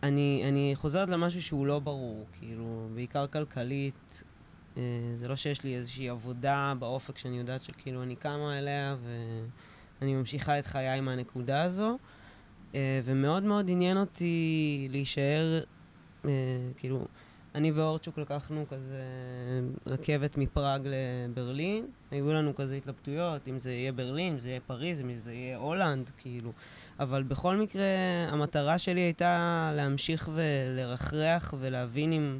אני, 0.02 0.44
אני 0.48 0.72
חוזרת 0.74 1.08
למשהו 1.08 1.42
שהוא 1.42 1.66
לא 1.66 1.78
ברור, 1.78 2.26
כאילו, 2.38 2.88
בעיקר 2.94 3.26
כלכלית. 3.26 4.22
אה, 4.76 4.82
זה 5.16 5.28
לא 5.28 5.36
שיש 5.36 5.64
לי 5.64 5.76
איזושהי 5.76 6.08
עבודה 6.08 6.74
באופק 6.78 7.18
שאני 7.18 7.38
יודעת 7.38 7.64
שכאילו 7.64 8.02
אני 8.02 8.16
קמה 8.16 8.58
אליה 8.58 8.96
ואני 10.00 10.14
ממשיכה 10.14 10.58
את 10.58 10.66
חיי 10.66 11.00
מהנקודה 11.00 11.62
הזו. 11.62 11.98
אה, 12.74 13.00
ומאוד 13.04 13.42
מאוד 13.42 13.70
עניין 13.70 13.96
אותי 13.96 14.88
להישאר, 14.90 15.60
אה, 16.24 16.30
כאילו, 16.76 17.04
אני 17.54 17.72
ואורצ'וק 17.72 18.18
לקחנו 18.18 18.64
כזה 18.70 19.02
רכבת 19.86 20.36
מפראג 20.36 20.82
לברלין, 20.84 21.86
היו 22.10 22.32
לנו 22.32 22.54
כזה 22.54 22.74
התלבטויות, 22.74 23.48
אם 23.48 23.58
זה 23.58 23.72
יהיה 23.72 23.92
ברלין, 23.92 24.32
אם 24.32 24.38
זה 24.38 24.48
יהיה 24.48 24.60
פריז, 24.66 25.00
אם 25.00 25.14
זה 25.14 25.32
יהיה 25.32 25.56
הולנד, 25.56 26.10
כאילו. 26.18 26.52
אבל 27.00 27.22
בכל 27.22 27.56
מקרה, 27.56 27.84
המטרה 28.28 28.78
שלי 28.78 29.00
הייתה 29.00 29.72
להמשיך 29.76 30.30
ולרחרח 30.34 31.54
ולהבין 31.58 32.12
אם... 32.12 32.38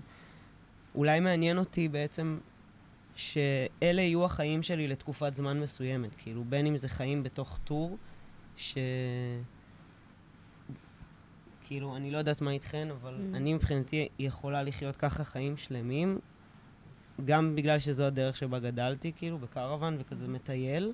אולי 0.94 1.20
מעניין 1.20 1.58
אותי 1.58 1.88
בעצם 1.88 2.38
שאלה 3.14 4.02
יהיו 4.02 4.24
החיים 4.24 4.62
שלי 4.62 4.88
לתקופת 4.88 5.34
זמן 5.34 5.60
מסוימת. 5.60 6.10
כאילו, 6.18 6.44
בין 6.44 6.66
אם 6.66 6.76
זה 6.76 6.88
חיים 6.88 7.22
בתוך 7.22 7.58
טור, 7.64 7.96
ש... 8.56 8.78
כאילו, 11.66 11.96
אני 11.96 12.10
לא 12.10 12.18
יודעת 12.18 12.40
מה 12.40 12.50
איתכן, 12.50 12.88
אבל 12.90 13.14
Mm. 13.14 13.36
אני 13.36 13.54
מבחינתי 13.54 14.08
יכולה 14.18 14.62
לחיות 14.62 14.96
ככה 14.96 15.24
חיים 15.24 15.56
שלמים, 15.56 16.18
גם 17.24 17.56
בגלל 17.56 17.78
שזו 17.78 18.04
הדרך 18.04 18.36
שבה 18.36 18.58
גדלתי, 18.58 19.12
כאילו, 19.16 19.38
בקרוון 19.38 19.96
וכזה 20.00 20.28
מטייל, 20.28 20.92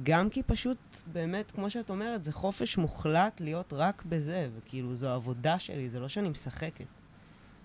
וגם 0.00 0.30
כי 0.30 0.42
פשוט, 0.42 0.78
באמת, 1.12 1.50
כמו 1.50 1.70
שאת 1.70 1.90
אומרת, 1.90 2.24
זה 2.24 2.32
חופש 2.32 2.78
מוחלט 2.78 3.40
להיות 3.40 3.72
רק 3.72 4.02
בזה, 4.08 4.48
וכאילו, 4.56 4.94
זו 4.94 5.08
עבודה 5.08 5.58
שלי, 5.58 5.88
זה 5.88 6.00
לא 6.00 6.08
שאני 6.08 6.28
משחקת. 6.28 6.84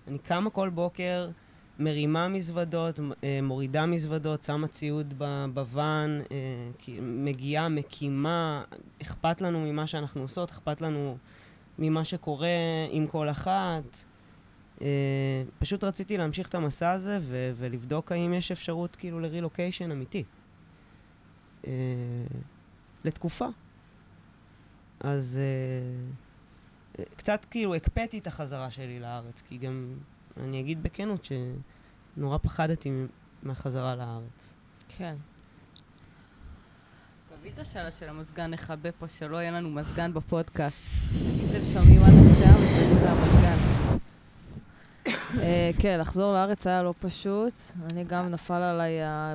אני 0.08 0.18
קמה 0.18 0.50
כל 0.50 0.68
בוקר, 0.68 1.30
מרימה 1.78 2.28
מזוודות, 2.28 3.00
אה, 3.24 3.40
מורידה 3.42 3.86
מזוודות, 3.86 4.42
שמה 4.42 4.68
ציוד 4.68 5.14
בוואן, 5.54 6.20
אה, 6.30 6.96
מגיעה, 7.02 7.68
מקימה, 7.68 8.64
אכפת 9.02 9.40
לנו 9.40 9.60
ממה 9.60 9.86
שאנחנו 9.86 10.22
עושות, 10.22 10.50
אכפת 10.50 10.80
לנו 10.80 11.16
ממה 11.78 12.04
שקורה 12.04 12.48
עם 12.90 13.06
כל 13.06 13.28
אחת. 13.28 14.04
אה, 14.82 14.86
פשוט 15.58 15.84
רציתי 15.84 16.16
להמשיך 16.16 16.48
את 16.48 16.54
המסע 16.54 16.90
הזה 16.90 17.18
ולבדוק 17.54 18.12
האם 18.12 18.34
יש 18.34 18.52
אפשרות 18.52 18.96
כאילו 18.96 19.20
לרילוקיישן 19.20 19.90
אמיתי. 19.90 20.24
אה, 21.66 21.72
לתקופה. 23.04 23.46
אז 25.00 25.38
אה, 25.38 26.12
אה, 26.98 27.04
קצת 27.16 27.44
כאילו 27.50 27.74
הקפאתי 27.74 28.18
את 28.18 28.26
החזרה 28.26 28.70
שלי 28.70 29.00
לארץ, 29.00 29.40
כי 29.48 29.58
גם, 29.58 29.94
אני 30.36 30.60
אגיד 30.60 30.82
בכנות, 30.82 31.28
שנורא 32.16 32.38
פחדתי 32.38 32.90
מהחזרה 33.42 33.96
לארץ. 33.96 34.54
כן. 34.88 35.14
תביא 37.38 37.50
את 37.54 37.58
השאלה 37.58 37.92
של 37.92 38.08
המזגן, 38.08 38.50
נכבה 38.50 38.92
פה, 38.92 39.08
שלא 39.08 39.36
יהיה 39.36 39.50
לנו 39.50 39.70
מזגן 39.70 40.14
בפודקאסט. 40.14 40.82
אתם 41.50 41.64
שומעים 41.72 42.00
עד 42.02 42.12
עכשיו, 42.30 42.58
זה 43.00 43.10
המזגן. 43.10 43.77
אה, 45.40 45.70
כן, 45.78 45.98
לחזור 46.00 46.32
לארץ 46.32 46.66
היה 46.66 46.82
לא 46.82 46.94
פשוט. 47.00 47.52
אני 47.92 48.04
גם 48.04 48.28
נפל 48.30 48.54
עליי 48.62 48.92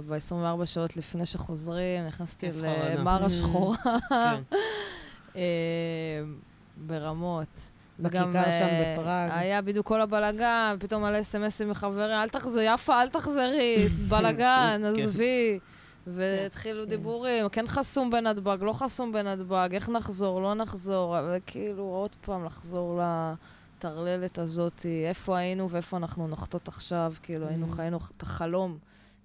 ב-24 0.07 0.65
שעות 0.65 0.97
לפני 0.97 1.25
שחוזרים, 1.25 2.07
נכנסתי. 2.07 2.49
למרה 2.97 3.27
Mm. 3.27 3.29
שחורה 3.29 3.75
כן. 4.09 4.41
אה, 5.35 5.41
ברמות. 6.77 7.47
בכיכר 7.99 8.23
שם 8.31 8.39
אה, 8.65 8.95
בפראג. 8.97 9.31
היה 9.33 9.61
בדיוק 9.61 9.87
כל 9.87 10.01
הבלגן, 10.01 10.75
פתאום 10.79 11.03
מלא 11.03 11.21
אסמסים 11.21 11.69
מחברים, 11.69 11.99
אל 11.99 12.29
תחזרי, 12.29 12.73
יפה, 12.73 13.01
אל 13.01 13.09
תחזרי, 13.09 13.89
בלגן, 14.09 14.81
כן. 14.83 15.01
עזבי. 15.01 15.59
והתחילו 16.07 16.83
כן. 16.83 16.89
דיבורים, 16.89 17.49
כן 17.49 17.67
חסום 17.67 18.11
בנתב"ג, 18.11 18.57
לא 18.61 18.73
חסום 18.73 19.11
בנתב"ג, 19.11 19.69
איך 19.71 19.89
נחזור, 19.89 20.41
לא 20.41 20.53
נחזור, 20.53 21.15
וכאילו 21.31 21.83
עוד 21.83 22.09
פעם 22.21 22.45
לחזור 22.45 23.01
לטרללת 23.85 24.37
הזאת, 24.37 24.85
איפה 25.07 25.37
היינו 25.37 25.69
ואיפה 25.69 25.97
אנחנו 25.97 26.27
נחטות 26.27 26.67
עכשיו, 26.67 27.13
כאילו 27.23 27.47
היינו 27.47 27.65
Mm. 27.65 27.75
חיינו 27.75 27.99
את 28.17 28.21
החלום, 28.21 28.77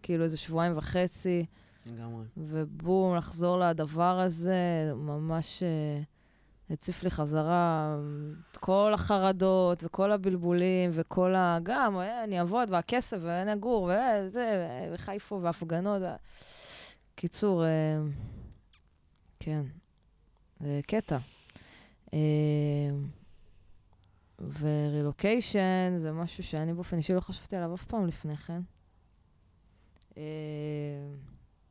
כאילו 0.02 0.24
איזה 0.24 0.36
שבועיים 0.36 0.76
וחצי, 0.76 1.46
לגמרי. 1.86 2.24
ובום, 2.36 3.16
לחזור 3.16 3.58
לדבר 3.58 4.20
הזה, 4.20 4.92
ממש 4.96 5.62
אה, 5.62 6.02
הציף 6.70 7.02
לי 7.02 7.10
חזרה 7.10 7.96
את 8.52 8.56
כל 8.56 8.90
החרדות 8.94 9.84
וכל 9.84 10.12
הבלבולים 10.12 10.90
וכל 10.94 11.34
ה... 11.34 11.58
גם, 11.62 11.98
אה, 11.98 12.24
אני 12.24 12.38
אעבוד, 12.40 12.70
והכסף, 12.70 13.18
ואני 13.20 13.52
אגור, 13.52 13.90
וזה, 13.92 14.68
וחיפה, 14.92 15.38
והפגנות. 15.42 16.02
קיצור, 17.14 17.64
אה, 17.64 17.98
כן, 19.40 19.62
זה 20.60 20.80
קטע. 20.86 21.18
אה, 22.14 22.18
ורילוקיישן 24.40 25.94
זה 25.96 26.12
משהו 26.12 26.44
שאני 26.44 26.74
באופן 26.74 26.96
אישי 26.96 27.14
לא 27.14 27.20
חשבתי 27.20 27.56
עליו 27.56 27.74
אף 27.74 27.84
פעם 27.84 28.06
לפני 28.06 28.36
כן. 28.36 28.60
אה, 30.16 30.22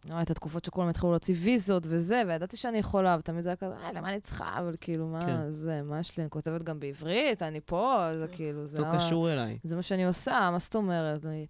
לא, 0.05 0.15
הייתה 0.15 0.33
תקופות 0.33 0.65
שכולם 0.65 0.89
התחילו 0.89 1.11
להוציא 1.11 1.35
ויזות 1.37 1.83
וזה, 1.87 2.21
וידעתי 2.27 2.57
שאני 2.57 2.77
יכולה, 2.77 3.15
ותמיד 3.19 3.41
זה 3.41 3.49
היה 3.49 3.55
כזה, 3.55 3.75
אה, 3.75 3.91
למה 3.91 4.09
אני 4.09 4.19
צריכה? 4.19 4.59
אבל 4.59 4.75
כאילו, 4.81 5.07
מה 5.07 5.21
כן. 5.21 5.51
זה, 5.51 5.81
מה 5.83 5.99
יש 5.99 6.17
לי? 6.17 6.23
אני 6.23 6.29
כותבת 6.29 6.63
גם 6.63 6.79
בעברית, 6.79 7.41
אני 7.41 7.59
פה, 7.65 8.09
זה 8.19 8.27
כאילו, 8.27 8.67
זה... 8.67 8.81
לא 8.81 8.87
קשור 8.97 9.33
אליי. 9.33 9.57
זה 9.63 9.75
מה 9.75 9.81
שאני 9.81 10.05
עושה, 10.05 10.49
מה 10.51 10.59
זאת 10.59 10.75
אומרת? 10.75 11.25
אני... 11.25 11.45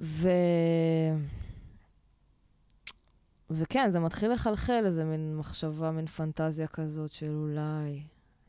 ו... 0.00 0.28
וכן, 3.50 3.90
זה 3.90 4.00
מתחיל 4.00 4.32
לחלחל 4.32 4.82
איזה 4.86 5.04
מין 5.04 5.36
מחשבה, 5.36 5.90
מין 5.90 6.06
פנטזיה 6.06 6.66
כזאת 6.66 7.10
של 7.10 7.30
אולי 7.30 8.02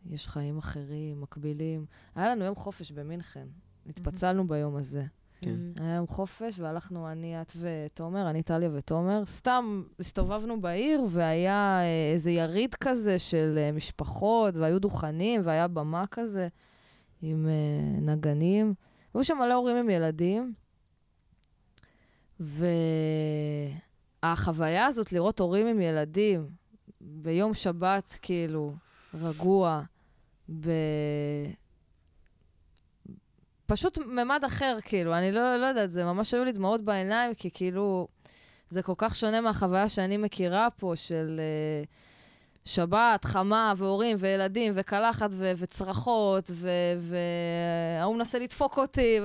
יש 0.05 0.27
חיים 0.27 0.57
אחרים, 0.57 1.21
מקבילים. 1.21 1.85
היה 2.15 2.29
לנו 2.29 2.45
יום 2.45 2.55
חופש 2.55 2.91
במינכן, 2.91 3.47
התפצלנו 3.85 4.47
ביום 4.47 4.75
הזה. 4.75 5.05
כן. 5.41 5.55
היה 5.79 5.95
יום 5.95 6.07
חופש, 6.07 6.59
והלכנו 6.59 7.11
אני, 7.11 7.41
את 7.41 7.53
ותומר, 7.59 8.29
אני, 8.29 8.43
טליה 8.43 8.69
ותומר. 8.73 9.25
סתם 9.25 9.83
הסתובבנו 9.99 10.61
בעיר, 10.61 11.01
והיה 11.09 11.79
אה, 11.79 12.11
איזה 12.13 12.31
יריד 12.31 12.75
כזה 12.75 13.19
של 13.19 13.55
אה, 13.57 13.71
משפחות, 13.71 14.55
והיו 14.57 14.79
דוכנים, 14.79 15.41
והיה 15.43 15.67
במה 15.67 16.07
כזה 16.11 16.47
עם 17.21 17.47
אה, 17.47 17.99
נגנים. 18.01 18.73
היו 19.13 19.23
שם 19.23 19.37
מלא 19.37 19.53
הורים 19.53 19.77
עם 19.77 19.89
ילדים, 19.89 20.53
והחוויה 24.23 24.85
הזאת 24.85 25.13
לראות 25.13 25.39
הורים 25.39 25.67
עם 25.67 25.81
ילדים 25.81 26.49
ביום 27.01 27.53
שבת, 27.53 28.17
כאילו, 28.21 28.73
רגוע, 29.13 29.81
ב... 30.59 30.69
פשוט 33.65 33.97
ממד 33.97 34.43
אחר, 34.45 34.77
כאילו, 34.83 35.13
אני 35.13 35.31
לא, 35.31 35.57
לא 35.57 35.65
יודעת, 35.65 35.91
זה 35.91 36.03
ממש 36.03 36.33
היו 36.33 36.43
לי 36.43 36.51
דמעות 36.51 36.81
בעיניים, 36.81 37.33
כי 37.33 37.49
כאילו, 37.53 38.07
זה 38.69 38.81
כל 38.81 38.93
כך 38.97 39.15
שונה 39.15 39.41
מהחוויה 39.41 39.89
שאני 39.89 40.17
מכירה 40.17 40.67
פה, 40.77 40.93
של 40.95 41.39
uh, 41.85 41.87
שבת, 42.65 43.25
חמה, 43.25 43.73
והורים, 43.77 44.17
וילדים, 44.19 44.73
וקלחת, 44.75 45.29
ו- 45.33 45.51
וצרחות, 45.57 46.51
וההוא 46.99 48.15
מנסה 48.15 48.39
לדפוק 48.39 48.77
אותי, 48.77 49.19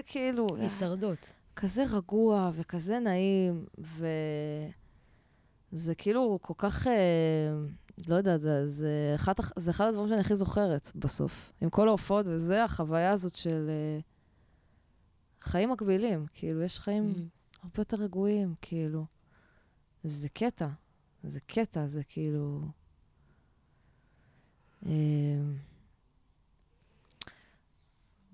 וכאילו... 0.00 0.46
הישרדות. 0.60 1.32
כזה 1.56 1.84
רגוע 1.90 2.50
וכזה 2.54 2.98
נעים, 2.98 3.64
וזה 5.72 5.94
כאילו 5.94 6.38
כל 6.42 6.54
כך, 6.58 6.86
אה, 6.86 6.92
לא 8.08 8.14
יודעת, 8.14 8.40
זה, 8.40 8.66
זה, 8.66 9.12
אחד, 9.14 9.32
זה 9.56 9.70
אחד 9.70 9.88
הדברים 9.88 10.08
שאני 10.08 10.20
הכי 10.20 10.36
זוכרת 10.36 10.90
בסוף. 10.94 11.52
עם 11.60 11.70
כל 11.70 11.88
ההופעות 11.88 12.26
וזה, 12.28 12.64
החוויה 12.64 13.10
הזאת 13.10 13.34
של 13.34 13.66
אה, 13.68 14.00
חיים 15.40 15.70
מקבילים. 15.70 16.26
כאילו, 16.34 16.62
יש 16.62 16.78
חיים 16.80 17.14
Mm. 17.16 17.20
הרבה 17.62 17.80
יותר 17.80 17.96
רגועים, 17.96 18.54
כאילו. 18.62 19.04
וזה 20.04 20.28
קטע. 20.28 20.68
זה 21.24 21.40
קטע, 21.40 21.86
זה 21.86 22.04
כאילו... 22.04 22.60
אמ, 24.86 25.56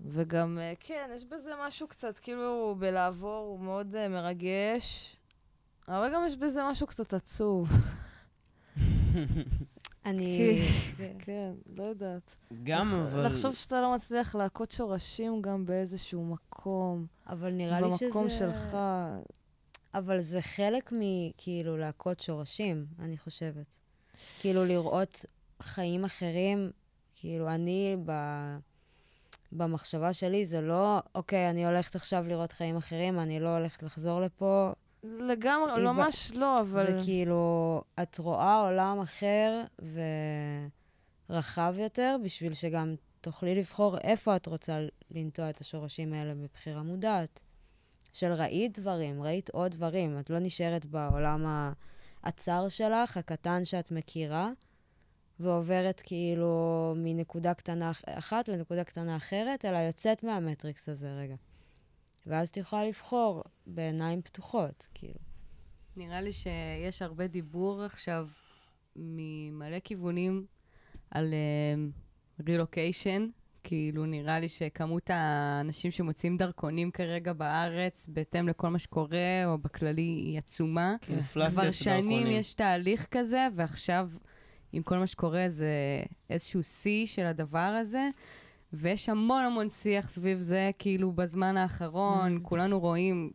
וגם, 0.01 0.59
אה, 0.61 0.73
כן, 0.81 1.11
יש 1.15 1.25
בזה 1.25 1.51
משהו 1.67 1.89
קצת, 1.89 2.19
כאילו, 2.19 2.77
בלעבור 2.79 3.47
הוא 3.47 3.61
מאוד 3.61 3.95
אה, 3.95 4.09
מרגש, 4.09 5.17
אבל 5.89 6.11
גם 6.15 6.23
יש 6.27 6.37
בזה 6.37 6.61
משהו 6.71 6.87
קצת 6.87 7.15
עצוב. 7.15 7.69
אני... 10.07 10.63
כן, 11.19 11.53
לא 11.77 11.83
יודעת. 11.83 12.37
גם, 12.63 12.95
אבל... 12.95 13.27
לחשוב 13.27 13.55
שאתה 13.55 13.81
לא 13.81 13.95
מצליח 13.95 14.35
להכות 14.35 14.71
שורשים 14.71 15.43
גם 15.43 15.67
באיזשהו 15.67 16.25
מקום. 16.25 17.07
אבל 17.27 17.51
נראה 17.51 17.81
לי 17.81 17.87
שזה... 17.97 18.07
במקום 18.07 18.31
שלך. 18.31 18.77
אבל 19.95 20.21
זה 20.21 20.43
חלק 20.43 20.93
מכאילו 20.99 21.77
להכות 21.77 22.21
שורשים, 22.21 22.87
אני 22.99 23.19
חושבת. 23.19 23.81
כאילו 24.41 24.65
לראות 24.65 25.25
חיים 25.63 26.05
אחרים, 26.05 26.71
כאילו 27.15 27.49
אני 27.49 27.97
ב... 28.05 28.13
במחשבה 29.53 30.13
שלי 30.13 30.47
זה 30.47 30.61
לא, 30.61 30.99
אוקיי, 31.15 31.51
אני 31.51 31.67
הולכת 31.67 31.97
עכשיו 31.97 32.25
לראות 32.29 32.53
חיים 32.53 32.77
אחרים, 32.77 33.19
אני 33.19 33.41
לא 33.41 33.57
הולכת 33.57 33.83
לחזור 33.83 34.21
לפה. 34.21 34.73
לגמרי, 35.05 35.73
היא 35.73 35.81
ב- 35.89 35.93
ממש 35.93 36.31
לא, 36.35 36.59
אבל... 36.61 36.87
זה 36.87 37.05
כאילו, 37.05 37.83
את 38.03 38.19
רואה 38.19 38.67
עולם 38.67 39.01
אחר 39.01 39.65
ורחב 41.31 41.75
יותר, 41.79 42.17
בשביל 42.25 42.55
שגם 42.55 42.95
תוכלי 43.21 43.55
לבחור 43.55 43.99
איפה 43.99 44.37
את 44.37 44.47
רוצה 44.47 44.79
לנטוע 45.11 45.51
את 45.51 45.61
השורשים 45.61 46.13
האלה 46.13 46.35
בבחירה 46.35 46.83
מודעת. 46.83 47.43
של 48.13 48.33
ראית 48.33 48.79
דברים, 48.79 49.23
ראית 49.23 49.51
עוד 49.51 49.73
דברים. 49.73 50.19
את 50.19 50.31
לא 50.31 50.39
נשארת 50.39 50.87
בעולם 50.87 51.47
הצר 52.25 52.69
שלך, 52.69 53.17
הקטן 53.17 53.65
שאת 53.65 53.91
מכירה, 53.91 54.51
ועוברת 55.41 56.01
כאילו 56.05 56.93
מנקודה 56.97 57.55
קטנה 57.55 57.91
אח- 57.91 58.03
אחת 58.07 58.49
לנקודה 58.49 58.85
קטנה 58.85 59.17
אחרת, 59.17 59.65
אלא 59.65 59.79
יוצאת 59.79 60.23
מהמטריקס 60.25 60.89
הזה 60.89 61.15
רגע. 61.19 61.35
ואז 62.27 62.49
את 62.49 62.57
יכולה 62.57 62.85
לבחור 62.85 63.43
בעיניים 63.67 64.23
פתוחות, 64.23 64.89
כאילו. 64.95 65.19
נראה 65.97 66.21
לי 66.21 66.33
שיש 66.33 67.03
הרבה 67.03 67.27
דיבור 67.27 67.83
עכשיו 67.83 68.29
ממלא 68.97 69.79
כיוונים 69.85 70.47
על 71.11 71.35
רילוקיישן. 72.47 73.29
כאילו, 73.67 74.07
נראה 74.07 74.41
לי 74.41 74.49
שכמות 74.49 75.11
האנשים 75.11 75.91
שמוצאים 75.91 76.37
דרכונים 76.37 76.91
כרגע 76.91 77.33
בארץ, 77.33 78.07
בהתאם 78.09 78.49
לכל 78.49 78.69
מה 78.69 78.79
שקורה, 78.79 79.43
או 79.47 79.59
בכללי, 79.59 80.03
היא 80.03 80.39
עצומה. 80.39 80.97
אינפלציית 81.09 81.53
כבר 81.53 81.73
שנים 81.73 82.01
דרכונים. 82.01 82.27
יש 82.41 82.55
תהליך 82.55 83.07
כזה, 83.11 83.47
ועכשיו, 83.55 84.11
עם 84.73 84.83
כל 84.83 84.99
מה 84.99 85.07
שקורה, 85.07 85.45
זה 85.49 86.03
איזשהו 86.31 86.63
שיא 86.63 87.07
של 87.07 87.27
הדבר 87.27 87.59
הזה. 87.59 88.09
ויש 88.77 89.09
המון 89.09 89.45
המון 89.45 89.69
שיח 89.71 90.11
סביב 90.11 90.39
זה, 90.39 90.71
כאילו, 90.79 91.13
בזמן 91.13 91.57
האחרון, 91.57 92.37
Mm. 92.37 92.41
כולנו 92.49 92.81
רואים 92.81 93.31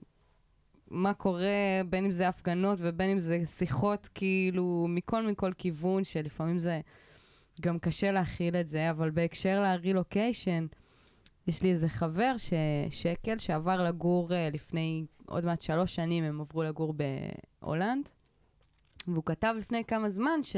מה 0.88 1.14
קורה, 1.14 1.82
בין 1.90 2.06
אם 2.06 2.12
זה 2.12 2.28
הפגנות 2.28 2.80
ובין 2.82 3.10
אם 3.10 3.20
זה 3.20 3.46
שיחות, 3.46 4.10
כאילו, 4.14 4.86
מכל 4.90 5.28
מכל 5.28 5.54
כיוון, 5.54 6.04
שלפעמים 6.04 6.60
זה 6.60 6.82
גם 7.62 7.80
קשה 7.80 8.12
להכיל 8.12 8.56
את 8.56 8.68
זה, 8.68 8.90
אבל 8.90 9.10
בהקשר 9.12 9.62
לרילוקיישן, 9.62 10.66
יש 11.48 11.64
לי 11.64 11.72
איזה 11.72 11.90
חבר, 11.90 12.38
ש... 12.38 12.54
שקל, 12.90 13.38
שעבר 13.38 13.84
לגור 13.84 14.30
uh, 14.30 14.34
לפני 14.54 15.06
עוד 15.26 15.46
מעט 15.46 15.62
שלוש 15.62 15.96
שנים, 15.96 16.24
הם 16.24 16.42
עברו 16.42 16.64
לגור 16.64 16.94
בהולנד, 17.62 18.10
והוא 19.08 19.24
כתב 19.26 19.54
לפני 19.58 19.84
כמה 19.86 20.10
זמן 20.10 20.40
ש... 20.44 20.56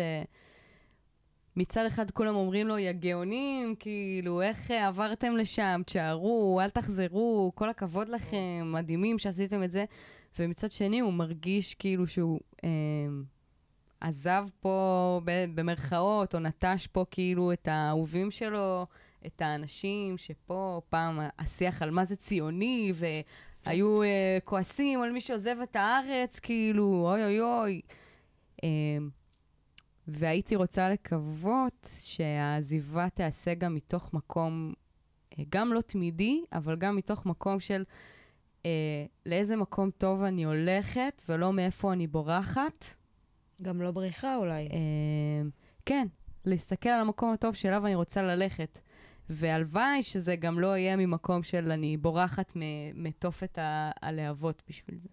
מצד 1.56 1.86
אחד 1.86 2.12
כולם 2.12 2.36
אומרים 2.36 2.68
לו, 2.68 2.78
יא 2.78 2.92
גאונים, 2.92 3.76
כאילו, 3.76 4.42
איך 4.42 4.72
אה, 4.72 4.88
עברתם 4.88 5.36
לשם, 5.38 5.82
תשארו, 5.86 6.60
אל 6.64 6.70
תחזרו, 6.70 7.52
כל 7.56 7.70
הכבוד 7.70 8.10
לכם, 8.10 8.72
מדהימים 8.74 9.20
שעשיתם 9.20 9.64
את 9.64 9.72
זה. 9.72 9.86
ומצד 10.40 10.72
שני, 10.72 11.00
הוא 11.00 11.14
מרגיש 11.14 11.76
כאילו 11.76 12.08
שהוא 12.08 12.40
אה, 12.64 12.70
עזב 14.02 14.46
פה, 14.60 15.22
במרכאות, 15.26 16.36
או 16.36 16.40
נטש 16.40 16.88
פה 16.88 17.06
כאילו 17.12 17.54
את 17.54 17.68
האהובים 17.68 18.32
שלו, 18.32 18.86
את 19.26 19.42
האנשים 19.42 20.18
שפה, 20.18 20.82
פעם 20.90 21.20
השיח 21.40 21.82
על 21.82 21.92
מה 21.92 22.06
זה 22.06 22.16
ציוני, 22.16 22.94
והיו 22.96 24.04
אה, 24.04 24.38
כועסים 24.46 25.02
על 25.02 25.12
מי 25.12 25.22
שעוזב 25.22 25.56
את 25.64 25.76
הארץ, 25.76 26.40
כאילו, 26.40 27.08
אוי 27.12 27.24
אוי 27.24 27.42
אוי. 27.42 27.82
אה, 28.64 28.70
והייתי 30.08 30.56
רוצה 30.56 30.90
לקוות 30.90 31.90
שהעזיבה 32.00 33.10
תיעשה 33.10 33.54
גם 33.54 33.76
מתוך 33.76 34.14
מקום, 34.14 34.74
אה, 35.40 35.44
גם 35.50 35.74
לא 35.74 35.82
תמידי, 35.82 36.44
אבל 36.54 36.76
גם 36.76 36.96
מתוך 36.96 37.26
מקום 37.26 37.60
של 37.60 37.84
אה, 38.66 39.06
לאיזה 39.26 39.56
מקום 39.56 39.90
טוב 39.98 40.24
אני 40.24 40.44
הולכת 40.44 41.22
ולא 41.30 41.54
מאיפה 41.54 41.94
אני 41.94 42.08
בורחת. 42.08 42.86
גם 43.62 43.82
לא 43.82 43.92
בריחה 43.92 44.36
אולי. 44.36 44.68
אה, 44.68 45.50
כן, 45.86 46.08
להסתכל 46.46 46.90
על 46.90 47.02
המקום 47.02 47.32
הטוב 47.32 47.56
שאליו 47.56 47.86
אני 47.86 47.96
רוצה 47.96 48.22
ללכת. 48.22 48.80
והלוואי 49.30 50.04
שזה 50.04 50.36
גם 50.36 50.60
לא 50.60 50.78
יהיה 50.78 50.96
ממקום 50.96 51.44
של 51.44 51.72
אני 51.72 51.98
בורחת 51.98 52.52
מתופת 52.96 53.58
הלהבות 54.02 54.64
בשביל 54.70 54.98
זה. 54.98 55.10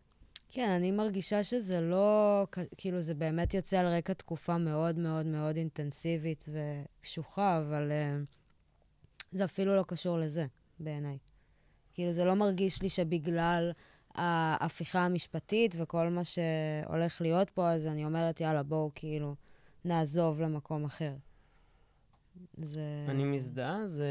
כן, 0.48 0.70
אני 0.70 0.90
מרגישה 0.90 1.44
שזה 1.44 1.80
לא, 1.80 2.46
כאילו, 2.76 3.00
זה 3.00 3.14
באמת 3.14 3.54
יוצא 3.54 3.78
על 3.78 3.86
רקע 3.86 4.12
תקופה 4.12 4.58
מאוד 4.58 4.98
מאוד 4.98 5.26
מאוד 5.26 5.56
אינטנסיבית 5.56 6.44
וקשוחה, 6.48 7.58
אבל 7.58 7.90
uh, 7.90 8.26
זה 9.30 9.44
אפילו 9.44 9.76
לא 9.76 9.82
קשור 9.82 10.18
לזה, 10.18 10.46
בעיניי. 10.80 11.18
כאילו, 11.94 12.12
זה 12.12 12.24
לא 12.24 12.34
מרגיש 12.34 12.82
לי 12.82 12.88
שבגלל 12.88 13.72
ההפיכה 14.14 15.04
המשפטית 15.04 15.74
וכל 15.78 16.08
מה 16.08 16.22
שהולך 16.24 17.20
להיות 17.20 17.50
פה, 17.50 17.70
אז 17.70 17.86
אני 17.86 18.04
אומרת, 18.04 18.40
יאללה, 18.40 18.62
בואו 18.62 18.90
כאילו 18.94 19.34
נעזוב 19.84 20.40
למקום 20.40 20.84
אחר. 20.84 21.14
זה... 22.58 23.06
אני 23.08 23.24
מזדהה, 23.24 23.86
זה 23.86 24.10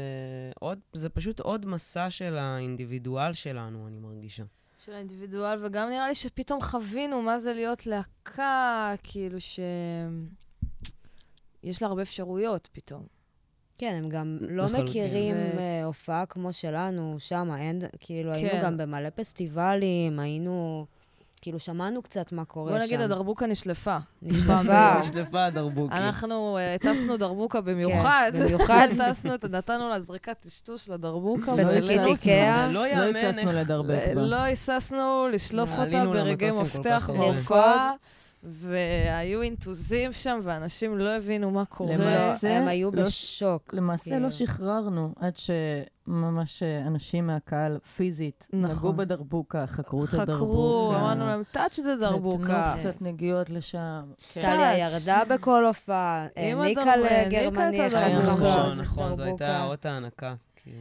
זה 0.92 1.08
פשוט 1.08 1.40
עוד 1.40 1.66
מסע 1.66 2.10
של 2.10 2.36
האינדיבידואל 2.36 3.32
שלנו, 3.32 3.88
אני 3.88 3.98
מרגישה. 3.98 4.44
של 4.84 4.94
האינדיבידואל, 4.94 5.66
וגם 5.66 5.88
נראה 5.88 6.08
לי 6.08 6.14
שפתאום 6.14 6.60
חווינו 6.62 7.22
מה 7.22 7.38
זה 7.38 7.52
להיות 7.52 7.86
להקה, 7.86 8.94
כאילו 9.02 9.40
ש... 9.40 9.60
יש 11.62 11.82
לה 11.82 11.88
הרבה 11.88 12.02
אפשרויות 12.02 12.68
פתאום. 12.72 13.06
כן, 13.78 13.94
הם 13.98 14.08
גם 14.08 14.38
לא 14.40 14.64
לחלוטין. 14.64 14.84
מכירים 14.84 15.36
ו- 15.36 15.58
אה, 15.58 15.84
הופעה 15.84 16.26
כמו 16.26 16.52
שלנו, 16.52 17.16
שם, 17.18 17.50
אין, 17.58 17.78
כאילו, 18.00 18.32
היינו 18.32 18.50
כן. 18.50 18.60
גם 18.64 18.76
במלא 18.76 19.08
פסטיבלים, 19.10 20.18
היינו, 20.20 20.86
כאילו, 21.38 21.58
שמענו 21.58 22.02
קצת 22.02 22.32
מה 22.32 22.44
קורה 22.44 22.70
בוא 22.72 22.78
שם. 22.80 22.84
נגיד, 22.84 23.00
הדרבוקה 23.00 23.46
נשלפה. 23.46 23.96
נשלפה. 24.22 24.98
נשלפה 24.98 25.44
הדרבוקי. 25.44 25.94
אנחנו 25.96 26.56
אה, 26.58 26.74
הטסנו 26.74 27.16
דרבוקה 27.16 27.60
במיוחד. 27.60 28.30
כן, 28.34 28.40
במיוחד. 28.44 28.88
הטסנו, 29.00 29.34
את- 29.34 29.44
נתנו 29.44 29.88
לה 29.88 30.00
זריקת 30.00 30.36
טשטוש 30.40 30.88
לדרבוקה. 30.88 31.54
בשקית 31.54 32.00
איקאה. 32.06 32.68
לא 32.72 32.86
לא 32.86 33.02
היססנו. 33.02 33.52
לדרבק 33.52 34.02
בה. 34.14 34.20
לא 34.22 34.36
היססנו 34.36 34.98
לשלוף 35.32 35.70
אותה 35.78 36.04
ברגעי 36.04 36.50
מפתח. 36.50 37.10
בהופעה, 37.12 37.92
והיו 38.42 39.42
אינטוזים 39.42 40.12
שם, 40.12 40.38
ואנשים 40.42 40.98
לא 40.98 41.16
הבינו 41.16 41.50
מה 41.50 41.64
קורה. 41.64 41.96
למעשה, 41.96 42.48
לא, 42.48 42.54
הם 42.54 42.68
היו 42.68 42.90
לא- 42.94 43.02
בשוק. 43.02 43.74
למעשה 43.74 44.04
כאילו. 44.04 44.18
לא 44.18 44.30
שחררנו 44.30 45.14
עד 45.20 45.32
שממש 45.36 46.62
אנשים 46.62 47.26
מהקהל 47.26 47.78
פיזית 47.96 48.46
נכון. 48.52 48.70
נגעו 48.76 48.92
בדרבוקה, 48.92 49.66
חקרו 49.66 50.04
את 50.04 50.14
הדרבוקה. 50.14 50.34
חקרו, 50.34 50.92
אמרנו 50.96 51.26
להם, 51.26 51.42
touch 51.54 51.78
the 51.78 52.00
דרבוקה. 52.00 52.38
נתנו 52.68 52.78
קצת 52.78 53.02
נגיעות 53.02 53.50
לשם. 53.50 54.02
כן. 54.32 54.40
טליה 54.40 54.88
טאץ'. 54.90 54.92
ירדה 55.06 55.22
בכל 55.34 55.66
הופעה, 55.66 56.26
העניקה 56.36 56.96
לגרמני 56.96 57.86
אחד. 57.86 57.96
הדרבוקה. 57.96 58.42
נכון, 58.50 58.78
נכון, 58.78 59.16
זו 59.16 59.22
הייתה. 59.22 59.64
אות 59.64 59.86
ההנקה. 59.86 60.34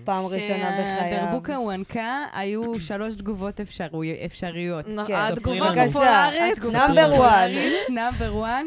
פעם 0.04 0.26
ראשונה 0.26 0.71
בחייו. 0.80 1.17
כשהדרבוקה 1.17 1.56
הוענקה, 1.56 2.26
היו 2.34 2.82
שלוש 2.82 3.15
תגובות 3.15 3.60
אפשרי- 3.60 4.26
אפשריות. 4.26 4.86
כן. 5.08 5.15
התגובה. 5.17 5.69
הפופולרית, 5.69 6.58
בבקשה, 6.60 6.88
number 6.88 7.13
one. 7.17 7.51
number 7.89 8.36
one, 8.36 8.65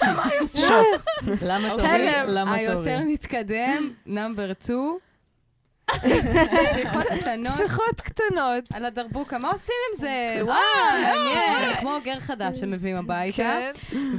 למה 1.42 1.68
הלם. 1.68 1.76
תורי? 1.76 2.12
למה 2.26 2.54
היותר? 2.54 3.00
מתקדם, 3.06 3.90
number 4.06 4.50
2, 4.62 4.98
טפיחות 5.86 7.06
קטנות 7.20 7.56
טפיחות 7.56 8.00
קטנות. 8.00 8.64
על 8.74 8.84
הדרבוקה. 8.84 9.38
מה 9.38 9.48
עושים 9.50 9.74
עם 9.92 10.00
זה? 10.00 10.38
וואו, 10.42 10.56
מעניין. 11.02 11.76
כמו 11.76 11.98
גר 12.04 12.20
חדש 12.20 12.56
שמביאים 12.60 12.96
הביתה. 12.96 13.36
כן. 13.36 13.72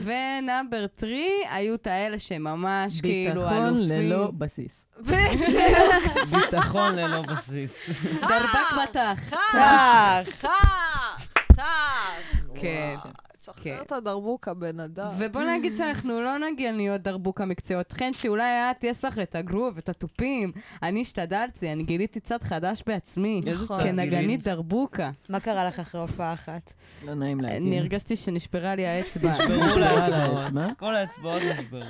ונאמבר 0.03 0.85
3 0.99 1.11
היו 1.49 1.75
את 1.75 1.87
האלה 1.87 2.19
שממש 2.19 3.01
כאילו 3.01 3.41
ביטחון 3.41 3.65
אלופים. 3.65 3.89
ללא 3.89 4.31
בסיס. 4.37 4.85
ביטחון 6.31 6.95
ללא 6.95 7.21
בסיס. 7.21 8.01
דרבק 8.21 8.83
בתח. 8.83 9.19
טח. 9.51 10.41
טח, 10.41 10.49
טח. 11.55 12.21
כן. 12.61 12.95
תשחרר 13.55 13.77
כן. 13.77 13.81
את 13.81 13.91
הדרבוקה, 13.91 14.53
בן 14.53 14.79
אדם. 14.79 15.11
ובוא 15.17 15.41
נגיד 15.41 15.75
שאנחנו 15.77 16.21
לא 16.21 16.37
נגיע 16.37 16.71
להיות 16.71 17.01
דרבוקה 17.01 17.45
מקצועיות. 17.45 17.93
חן, 17.93 18.13
שאולי 18.13 18.71
את, 18.71 18.83
יש 18.83 19.05
לך 19.05 19.19
את 19.19 19.35
הגרוב, 19.35 19.77
את 19.77 19.89
התופים. 19.89 20.51
אני 20.83 21.01
השתדלתי, 21.01 21.71
אני 21.71 21.83
גיליתי 21.83 22.19
צד 22.19 22.43
חדש 22.43 22.83
בעצמי. 22.87 23.41
איזה 23.47 23.63
נכון. 23.63 23.77
צד 23.77 23.83
כנגנית 23.83 24.19
גילית? 24.19 24.43
דרבוקה. 24.43 25.11
מה 25.29 25.39
קרה 25.39 25.65
לך 25.65 25.79
אחרי 25.79 26.01
הופעה 26.01 26.33
אחת? 26.33 26.73
לא 27.05 27.13
נעים 27.13 27.41
להגיד. 27.41 27.61
אני 27.61 27.79
הרגשתי 27.79 28.15
שנשברה 28.15 28.75
לי 28.75 28.87
האצבע. 28.87 29.33
כל 30.77 30.95
האצבעות 30.95 31.41
נשברו. 31.59 31.81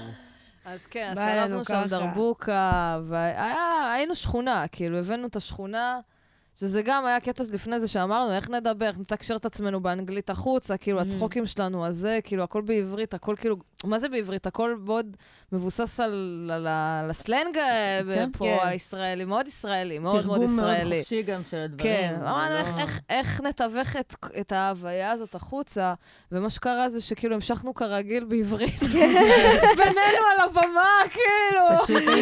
אז 0.65 0.85
כן, 0.85 1.09
אז 1.11 1.19
שלבנו 1.19 1.65
שם. 1.65 1.83
דרבוקה, 1.89 2.99
והיינו 3.07 4.15
שכונה, 4.15 4.65
כאילו, 4.71 4.97
הבאנו 4.97 5.27
את 5.27 5.35
השכונה, 5.35 5.99
שזה 6.59 6.81
גם 6.81 7.05
היה 7.05 7.19
קטע 7.19 7.43
לפני 7.53 7.79
זה 7.79 7.87
שאמרנו, 7.87 8.33
איך 8.33 8.49
נדבר, 8.49 8.85
איך 8.87 8.99
נתקשר 8.99 9.35
את 9.35 9.45
עצמנו 9.45 9.79
באנגלית 9.81 10.29
החוצה, 10.29 10.77
כאילו, 10.77 10.99
Mhm. 10.99 11.03
הצחוקים 11.03 11.45
שלנו, 11.45 11.85
אז 11.85 11.95
זה, 11.95 12.19
כאילו, 12.23 12.43
הכל 12.43 12.61
בעברית, 12.61 13.13
הכל 13.13 13.35
כאילו, 13.39 13.55
מה 13.83 13.99
זה 13.99 14.09
בעברית? 14.09 14.45
הכל 14.47 14.75
מאוד 14.85 15.17
מבוסס 15.51 15.99
על, 15.99 16.11
על, 16.53 16.67
על 16.67 17.09
הסלנג 17.09 17.57
אה, 17.57 17.99
כן. 18.15 18.29
פה, 18.37 18.45
כן. 18.45 18.67
הישראלי, 18.67 19.25
מאוד 19.25 19.47
ישראלי, 19.47 19.99
מאוד 19.99 20.25
מאוד 20.25 20.39
תרגום 20.39 20.55
מאוד 20.55 20.69
ישראלי. 20.75 20.99
חופשי 20.99 21.21
גם 21.23 21.41
של 21.49 21.57
הדברים. 21.57 21.93
כן, 21.93 22.15
אמרנו 22.21 22.49
ולא- 22.51 22.57
איך, 22.59 22.69
איך, 22.79 22.99
איך 23.09 23.41
נתווך 23.41 23.95
את, 23.99 24.15
את 24.39 24.51
ההוויה 24.51 25.11
הזאת 25.11 25.35
החוצה, 25.35 25.93
ומה 26.31 26.49
שקרה 26.49 26.89
זה 26.89 27.01
שכאילו 27.01 27.35
המשכנו 27.35 27.73
כרגיל 27.73 28.23
בעברית, 28.23 28.79
בינינו 29.77 30.23
על 30.33 30.49
הבמה, 30.49 30.89
כאילו. 31.09 31.83
פשוט 31.83 32.03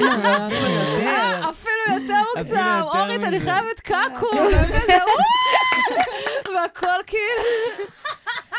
אה, 1.05 1.49
אפילו 1.49 1.99
יותר 2.01 2.21
מוקצר, 2.37 2.81
אורית, 2.83 3.23
אני. 3.23 3.39
חייבת 3.39 3.79
קקו, 3.79 4.25
וכזה, 4.35 4.93
וואו! 5.07 6.55
והכל 6.55 7.01
כאילו... 7.07 7.43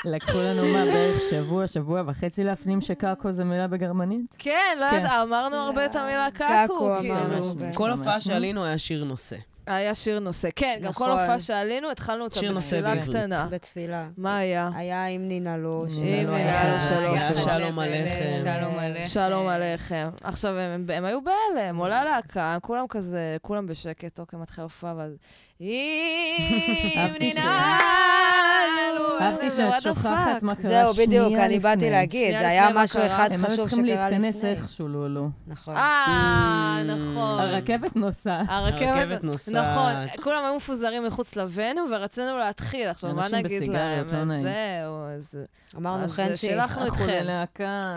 לקחו 0.04 0.38
לנו 0.38 0.62
מה, 0.62 0.84
בערך 0.84 1.20
שבוע, 1.30 1.66
שבוע 1.66 2.02
וחצי 2.06 2.44
להפנים 2.44 2.80
שקקו 2.80 3.32
זה 3.32 3.44
מילה 3.44 3.66
בגרמנית? 3.66 4.34
כן, 4.38 4.52
לא 4.80 4.90
כן. 4.90 4.96
יודע, 4.96 5.22
אמרנו 5.22 5.56
הרבה 5.56 5.84
את 5.86 5.96
המילה 5.96 6.28
קקו, 6.34 6.90
כאילו. 7.00 7.74
כל 7.74 7.90
הופעה. 7.90 8.20
שעלינו 8.20 8.64
היה 8.64 8.78
שיר 8.78 9.04
נושא. 9.04 9.36
היה 9.66 9.94
שיר 9.94 10.20
נושא. 10.20 10.48
כן, 10.56 10.78
גם 10.82 10.92
כל 10.92 11.04
נכון. 11.06 11.20
הופעה 11.20 11.38
שעלינו, 11.38 11.90
התחלנו 11.90 12.24
אותה 12.24 12.40
בתפילה. 12.56 12.94
קטנה. 13.06 13.48
בתפילה. 13.50 14.08
מה 14.18 14.38
היה? 14.38 14.70
היה 14.74 15.06
עם 15.06 15.28
נינלו. 15.28 15.82
עם 15.84 15.90
ש- 15.90 15.98
עם 15.98 16.04
נינלו 16.04 16.34
היה- 16.34 16.80
שלום. 16.88 17.14
עליכם. 17.18 17.40
שלום 17.44 17.78
עליכם. 17.78 19.08
שלום 19.08 19.48
עליכם. 19.48 20.08
עכשיו, 20.24 20.54
הם, 20.56 21.04
היו 21.04 21.18
בהלם, 21.24 21.76
עולה 21.76 22.04
להקה, 22.04 22.58
כולם 22.62 22.86
כזה, 22.88 23.36
כולם 23.42 23.66
בשקט, 23.66 24.20
אוקיי, 24.20 24.38
מתחיל 24.38 24.64
הופעה, 24.64 24.94
ואז... 24.96 25.16
אם 25.60 26.58
אהבתי 26.96 27.30
ש- 27.30 27.36
ננעלו... 27.36 29.18
אהבתי 29.20 29.50
זה, 29.50 29.68
שאת 29.72 29.82
שוכחת. 29.82 30.42
מה 30.42 30.54
קרה 30.54 30.70
זהו, 30.70 30.92
בדיוק, 30.94 31.28
שנייה 31.28 31.46
אני 31.46 31.58
באתי 31.58 31.76
לפני. 31.76 31.90
להגיד, 31.90 32.26
שנייה 32.26 32.40
זה 32.40 32.48
היה 32.48 32.64
לפני 32.64 32.74
מה 32.74 32.84
משהו 32.84 32.98
קרה. 32.98 33.06
אחד 33.06 33.28
הם 33.32 33.38
היו 33.38 33.46
חשוב 33.46 33.68
צריכים 33.68 33.86
שקרה 33.86 34.10
להתכנס 34.10 34.36
לפני. 34.36 34.50
איכשהו, 34.50 34.88
לא, 34.88 35.14
לא. 35.14 35.26
נכון. 35.46 35.76
אה, 35.76 36.82
נכון. 36.86 37.40
הרכבת 37.40 37.96
נוסעת. 37.96 38.46
הרכבת 38.48 39.24
נוסעת. 39.24 39.54
נכון, 39.54 40.22
כולם 40.22 40.44
היו 40.44 40.56
מפוזרים 40.56 41.06
מחוץ 41.06 41.36
לוונו, 41.36 41.82
ורצינו 41.90 42.38
להתחיל. 42.38 42.88
עכשיו, 42.88 43.14
מה 43.14 43.26
נגיד 43.32 43.68
להם? 43.68 44.08
לא. 44.12 44.24
זהו, 44.42 45.06
אז 45.16 45.34
אמרנו 45.76 46.08
חן 46.08 46.36
שילחנו 46.36 46.86
אתכם. 46.86 47.24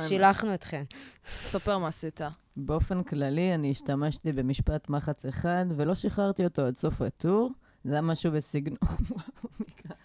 שילחנו 0.07 0.53
אתכן. 0.53 0.83
ספר 1.29 1.77
מה 1.77 1.87
עשית. 1.87 2.21
באופן 2.57 3.03
כללי, 3.03 3.55
אני 3.55 3.71
השתמשתי 3.71 4.31
במשפט 4.31 4.89
מחץ 4.89 5.25
אחד, 5.25 5.65
ולא 5.77 5.95
שחררתי 5.95 6.43
אותו 6.43 6.61
עד 6.61 6.75
סוף 6.75 7.01
הטור. 7.01 7.51
זה 7.83 7.93
היה 7.93 8.01
משהו 8.01 8.31
בסגנון... 8.31 8.77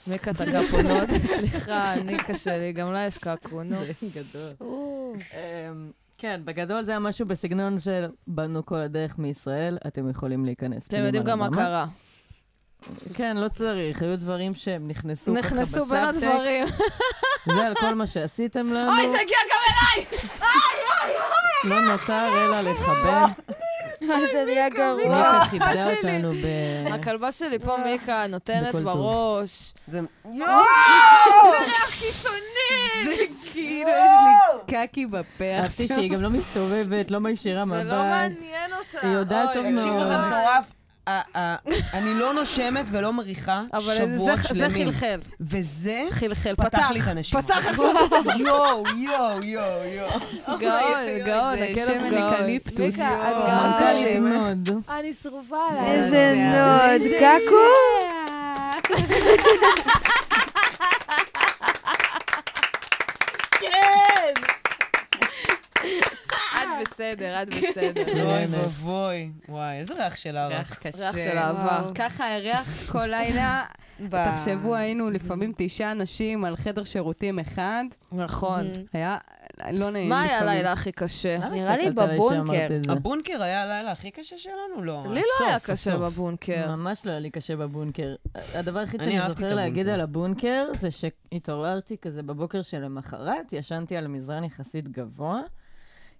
מיקה 0.06 0.34
תגע 0.34 0.60
פה 0.70 0.82
נוד, 0.82 1.08
סליחה, 1.26 1.94
אני 1.94 2.16
קשה 2.16 2.58
לי, 2.58 2.72
גם 2.72 2.92
לה 2.92 3.06
יש 3.06 3.18
קעקוע, 3.18 3.62
נו. 3.62 3.76
זה 3.76 3.92
גדול. 4.14 4.52
אמ, 4.60 5.90
כן, 6.18 6.40
בגדול 6.44 6.82
זה 6.82 6.92
היה 6.92 6.98
משהו 6.98 7.26
בסגנון 7.26 7.78
של 7.78 8.04
באנו 8.26 8.66
כל 8.66 8.76
הדרך 8.76 9.18
מישראל, 9.18 9.78
אתם 9.86 10.08
יכולים 10.08 10.44
להיכנס 10.44 10.86
אתם 10.86 10.96
יודעים 10.96 11.24
גם 11.24 11.38
מה 11.38 11.46
לבמה." 11.46 11.56
קרה. 11.56 11.86
כן, 13.14 13.36
לא 13.36 13.48
צריך, 13.48 14.02
היו 14.02 14.18
דברים 14.18 14.54
שהם 14.54 14.88
נכנסו 14.88 15.34
ככה 15.34 15.40
בסאבטקסט. 15.40 15.76
נכנסו 15.76 15.86
בין 15.86 16.02
הדברים. 16.02 16.66
זה 17.54 17.66
על 17.66 17.74
כל 17.74 17.94
מה 17.94 18.06
שעשיתם 18.06 18.72
לנו. 18.72 18.90
אוי, 18.90 19.08
זה 19.08 19.16
הגיע 19.20 19.38
גם 19.52 19.60
אליי! 19.70 20.06
לא 21.64 21.80
נותר 21.80 22.28
אלא 22.44 22.60
לכבד. 22.60 23.26
זה 24.32 24.44
נהיה 24.46 24.68
גרוע. 24.68 24.96
מיקה 24.96 25.44
כיבדה. 25.50 25.96
אותנו 25.96 26.32
ב... 26.32 26.46
הכלבה 26.94 27.32
שלי 27.32 27.58
פה, 27.58 27.76
מיקה, 27.76 28.26
נותנת. 28.26 28.74
בראש. 28.74 29.74
זה... 29.86 30.00
קיצוני! 32.00 33.26
כאילו, 33.52 33.90
יש 33.90 34.10
לי 34.24 34.60
קקי 34.86 35.06
בפה 35.06 35.44
אהבתי. 35.44 35.88
שהיא 35.88 36.10
גם 36.10 36.22
לא 36.22 36.30
מסתובבת, 36.30 37.10
לא 37.10 37.20
מישירה 37.20 37.64
מבט. 37.64 37.76
זה 37.76 37.84
לא 37.84 38.02
מעניין 38.02 38.72
אותה. 38.72 39.06
היא 39.06 39.10
יודעת 39.10 39.52
טוב 39.52 39.64
תקשיבו, 39.76 39.94
מאוד. 39.94 40.06
זה 40.06 40.18
מטורף. 40.18 40.83
ה- 41.06 41.38
ה- 41.38 41.56
אני 41.94 42.14
לא 42.14 42.34
נושמת 42.34 42.84
ולא 42.90 43.12
מריחה 43.12 43.62
אבל 43.72 43.94
שבועות 43.96 44.36
זה- 44.36 44.42
זה 44.42 44.48
שלמים. 44.48 44.86
חלחל. 44.92 45.20
וזה 45.40 46.02
חלחל, 46.10 46.54
פתח 46.56 46.68
פתח. 46.68 46.90
לי 46.92 47.00
את 47.00 47.08
הנשימה. 47.08 47.42
פתח 47.42 47.66
עכשיו. 47.70 47.86
יואו, 48.38 48.84
יואו, 48.96 49.42
יואו, 49.42 49.84
יואו. 49.84 50.10
גאון, 50.58 51.18
גאון, 51.26 51.54
זה 51.58 51.64
הכלב 51.64 51.86
שמן 52.00 52.10
גאון. 52.10 52.32
אקליפטוס. 52.32 52.78
מיקה, 52.80 53.12
את 53.12 53.18
יואו. 53.18 53.46
גאון 53.46 53.66
מנכ"לית 53.66 54.08
שלי. 54.08 54.18
מאוד. 54.18 54.68
אני 54.90 55.12
שרובה 55.22 55.58
עליי. 55.70 55.86
איזה 55.92 56.10
זה 56.10 56.34
נוד, 56.36 57.02
קקו. 57.20 57.64
את 66.58 66.83
בסדר, 66.94 67.42
את 67.42 67.48
בסדר. 67.48 68.26
אוי. 68.26 68.46
ואבוי. 68.46 69.30
וואי, 69.48 69.76
איזה 69.78 69.94
ריח 69.94 70.16
של 70.16 70.36
ערק. 70.36 70.52
ריח 70.52 70.78
קשה. 70.78 71.10
ריח 71.10 71.18
של 71.30 71.38
אהבה. 71.38 71.90
ככה 71.94 72.34
הריח 72.36 72.90
כל 72.92 73.06
לילה. 73.06 73.64
ב- 74.08 74.24
תחשבו, 74.24 74.74
היינו 74.74 75.10
לפעמים 75.10 75.52
תשעה 75.56 75.92
אנשים 75.92 76.44
על 76.44 76.56
חדר 76.56 76.84
שירותים 76.84 77.38
אחד. 77.38 77.84
נכון. 78.12 78.66
היה 78.92 79.18
לא 79.70 79.90
נעים 79.90 80.08
מה 80.08 80.22
היה. 80.22 80.40
הלילה 80.40 80.72
הכי 80.72 80.92
קשה? 80.92 81.48
נראה 81.48 81.76
לי 81.76 81.90
בבונקר. 81.90 82.68
הבונקר 82.88 83.42
היה 83.42 83.62
הלילה 83.62 83.92
הכי 83.92 84.10
קשה 84.10 84.38
שלנו? 84.38 84.82
לא. 84.84 85.04
לי 85.10 85.20
לא 85.40 85.46
היה 85.46 85.60
קשה. 85.60 85.96
בבונקר. 85.98 86.76
ממש 86.76 87.06
לא 87.06 87.10
היה 87.10 87.20
לי 87.20 87.30
קשה 87.30 87.56
בבונקר. 87.56 88.14
הדבר 88.54 88.78
היחיד 88.78 89.02
אני 89.02 89.12
שאני 89.18 89.28
זוכר 89.30 89.54
להגיד. 89.54 89.88
על 89.88 90.00
הבונקר, 90.00 90.66
זה 90.72 90.88
שהתעוררתי 90.90 91.96
כזה 92.02 92.22
בבוקר 92.22 92.62
שלמחרת, 92.62 93.52
ישנתי 93.52 93.96
על 93.96 94.06
מזרן 94.06 94.44
יחסית 94.44 94.88
גבוה. 94.88 95.40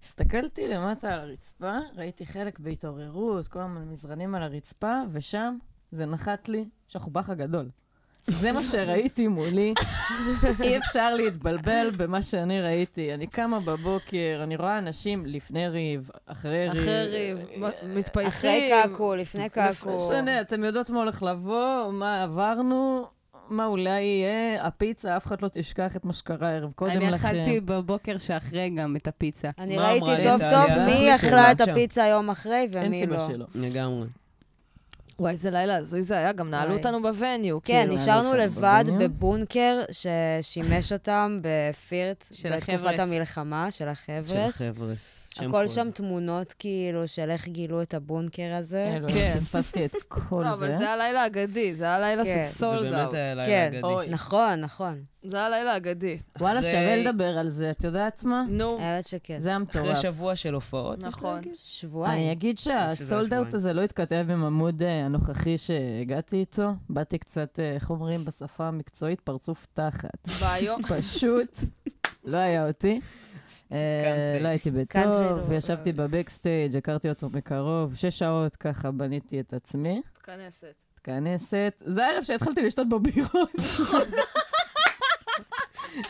הסתכלתי 0.05 0.69
למטה 0.69 1.15
על 1.15 1.21
הרצפה, 1.21 1.79
ראיתי 1.97 2.27
חלק 2.27 2.59
בהתעוררות, 2.59 3.49
כל 3.49 3.61
המזרנים 3.61 4.35
על 4.35 4.43
הרצפה, 4.43 5.01
ושם 5.13 5.57
זה 5.93 6.07
נחת 6.07 6.49
לי 6.49 6.65
שחובח 6.89 7.31
הגדול. 7.31 7.69
זה 8.29 8.53
מה 8.53 8.65
שראיתי 8.65 9.29
מולי. 9.29 9.75
אי 10.63 10.79
אפשר 10.79 11.15
להתבלבל 11.15 11.91
במה 11.99 12.23
שאני 12.23 12.61
ראיתי. 12.61 13.15
אני 13.15 13.27
קמה 13.27 13.61
בבוקר, 13.61 14.41
אני 14.43 14.57
רואה 14.57 14.79
אנשים 14.79 15.27
לפני 15.27 15.69
ריב, 15.69 16.11
אחרי 16.27 16.69
ריב. 16.69 16.81
אחרי 16.83 17.05
ריב, 17.07 17.39
מ- 17.59 17.65
אחרי 17.65 17.89
מתפייסים. 17.97 18.73
קקו, 18.95 19.15
לפני 19.15 19.43
לא 19.57 19.73
קקו. 19.73 19.97
משנה, 19.97 20.41
אתם 20.41 20.65
יודעות 20.65 20.91
מה 20.91 20.99
הולך 20.99 21.23
לבוא, 21.23 21.91
מה 21.93 22.23
עברנו, 22.23 23.07
מה 23.49 23.67
אולי 23.67 24.01
יהיה, 24.03 24.67
הפיצה, 24.67 25.17
אף 25.17 25.27
אחד 25.27 25.43
לא 25.43 25.49
תשכח 25.53 25.97
את 25.97 26.05
מה 26.05 26.13
שקרה 26.13 26.51
ערב 26.51 26.73
קודם 26.73 26.91
אני 26.91 27.11
לכן. 27.11 27.29
אכלתי 27.29 27.61
בבוקר 27.61 28.19
שאחרי 28.19 28.71
גם 28.71 28.97
את 28.97 29.09
הפיצה. 29.09 29.49
אני 29.59 29.79
ראיתי 29.79 30.07
טוב? 30.23 30.41
טוב 30.51 30.79
מי 30.87 31.15
אכלה 31.15 31.53
את. 31.53 31.61
הפיצה 31.61 32.07
יום 32.07 32.31
אחרי 32.31 32.69
אין 32.75 32.87
ומי 32.87 33.01
סיבה 33.01 33.17
לא. 33.17 33.29
שלא. 33.29 33.47
לגמרי. 33.55 34.07
וואי, 35.19 35.33
איזה 35.33 35.51
לילה 35.51 35.77
הזוי 35.77 36.03
זה 36.03 36.17
היה, 36.19 36.33
גם 36.33 36.51
נעלו. 36.51 36.75
אותנו 36.77 37.03
בווניו. 37.03 37.63
כן, 37.63 37.81
כאילו. 37.81 37.95
נשארנו 37.95 38.35
לבד. 38.35 38.85
בבונקר 38.99 39.83
ששימש 39.91 40.93
אותם 40.93 41.39
בפירט 41.43 42.25
של 42.33 42.57
בתקופת 42.57 42.85
החבר'ס. 42.85 43.01
המלחמה, 43.01 43.71
של 43.71 43.85
של 43.85 43.89
החבר'ס. 43.89 45.24
הכל. 45.37 45.69
שם 45.69 45.91
תמונות 45.95 46.55
כאילו 46.59 47.09
של 47.09 47.31
איך 47.31 47.49
גילו 47.49 47.83
את 47.83 47.95
הבונקר 47.95 48.55
הזה. 48.55 48.93
אלוהים, 48.97 49.17
כן. 49.17 49.39
פספסתי 49.41 49.85
את 49.85 49.97
כל 50.09 50.43
לא, 50.45 50.53
אבל 50.53 50.71
זה. 50.71 50.79
זה 50.79 50.85
היה 50.85 50.97
לילה 50.97 51.27
אגדי, 51.27 51.75
זה 51.75 51.85
היה 51.85 51.99
לילה 51.99 52.25
כן. 52.25 52.31
של 52.31 52.47
זה 52.47 52.59
סולד 52.59 52.83
באמת 52.83 52.95
אאוט. 52.95 53.15
היה 53.15 53.35
לילה 53.35 53.47
כן. 53.47 53.81
אגדי. 53.85 54.11
נכון, 54.11 54.61
נכון. 54.61 55.03
זה 55.23 55.37
היה 55.37 55.49
לילה 55.49 55.77
אגדי. 55.77 56.19
וואלה, 56.41 56.63
שווה 56.63 56.97
לדבר 56.97 57.39
על 57.39 57.49
זה, 57.49 57.71
את 57.71 57.85
יודעת 57.85 58.25
מה? 58.25 58.45
נו, 58.49 58.79
האמת 58.81 59.09
שכן. 59.09 59.41
זה 59.41 59.49
היה 59.49 59.59
אחרי. 59.71 59.97
שבוע 59.97 60.37
של 60.37 60.55
הופעות. 60.55 60.99
נכון. 60.99 61.41
שבועיים. 61.65 62.19
אני 62.23 62.33
אגיד 62.33 62.59
שהסולד. 62.59 63.35
אאוט 63.35 63.55
הזה 63.55 63.73
לא 63.73 63.81
התכתב 63.81 64.27
עם 64.31 64.45
עמוד 64.45 64.83
אה, 64.83 65.05
הנוכחי 65.05 65.59
שהגעתי 65.59 66.37
איתו. 66.37 66.71
באתי 66.89 67.19
קצת, 67.19 67.61
אה, 67.61 67.75
איך 67.75 67.91
אומרים 67.91 68.25
בשפה 68.25 68.65
המקצועית? 68.69 69.21
פרצוף 69.21 69.67
תחת. 69.75 70.29
ביום. 70.41 70.83
פשוט 70.83 71.59
לא 72.25 72.37
היה 72.37 72.67
אותי. 72.67 73.01
אה. 73.73 74.39
לא 74.41 74.49
הייתי 74.49 74.71
בטוב, 74.71 75.51
לא. 75.51 75.55
ישבתי 75.55 75.93
בבקסטייג', 75.93 76.77
הכרתי 76.77 77.09
אותו 77.09 77.29
מקרוב, 77.31 77.95
שש 77.95 78.19
שעות 78.19 78.57
ככה 78.57 78.91
בניתי 78.91 79.41
את 79.41 79.53
עצמי. 79.53 80.03
כנסת. 80.23 80.75
מתכנסת. 81.09 81.83
זה 81.85 82.07
הערב 82.07 82.23
שהתחלתי 82.23 82.63
לשתות 82.63 82.89
בו 82.89 82.99
בירות. 82.99 83.51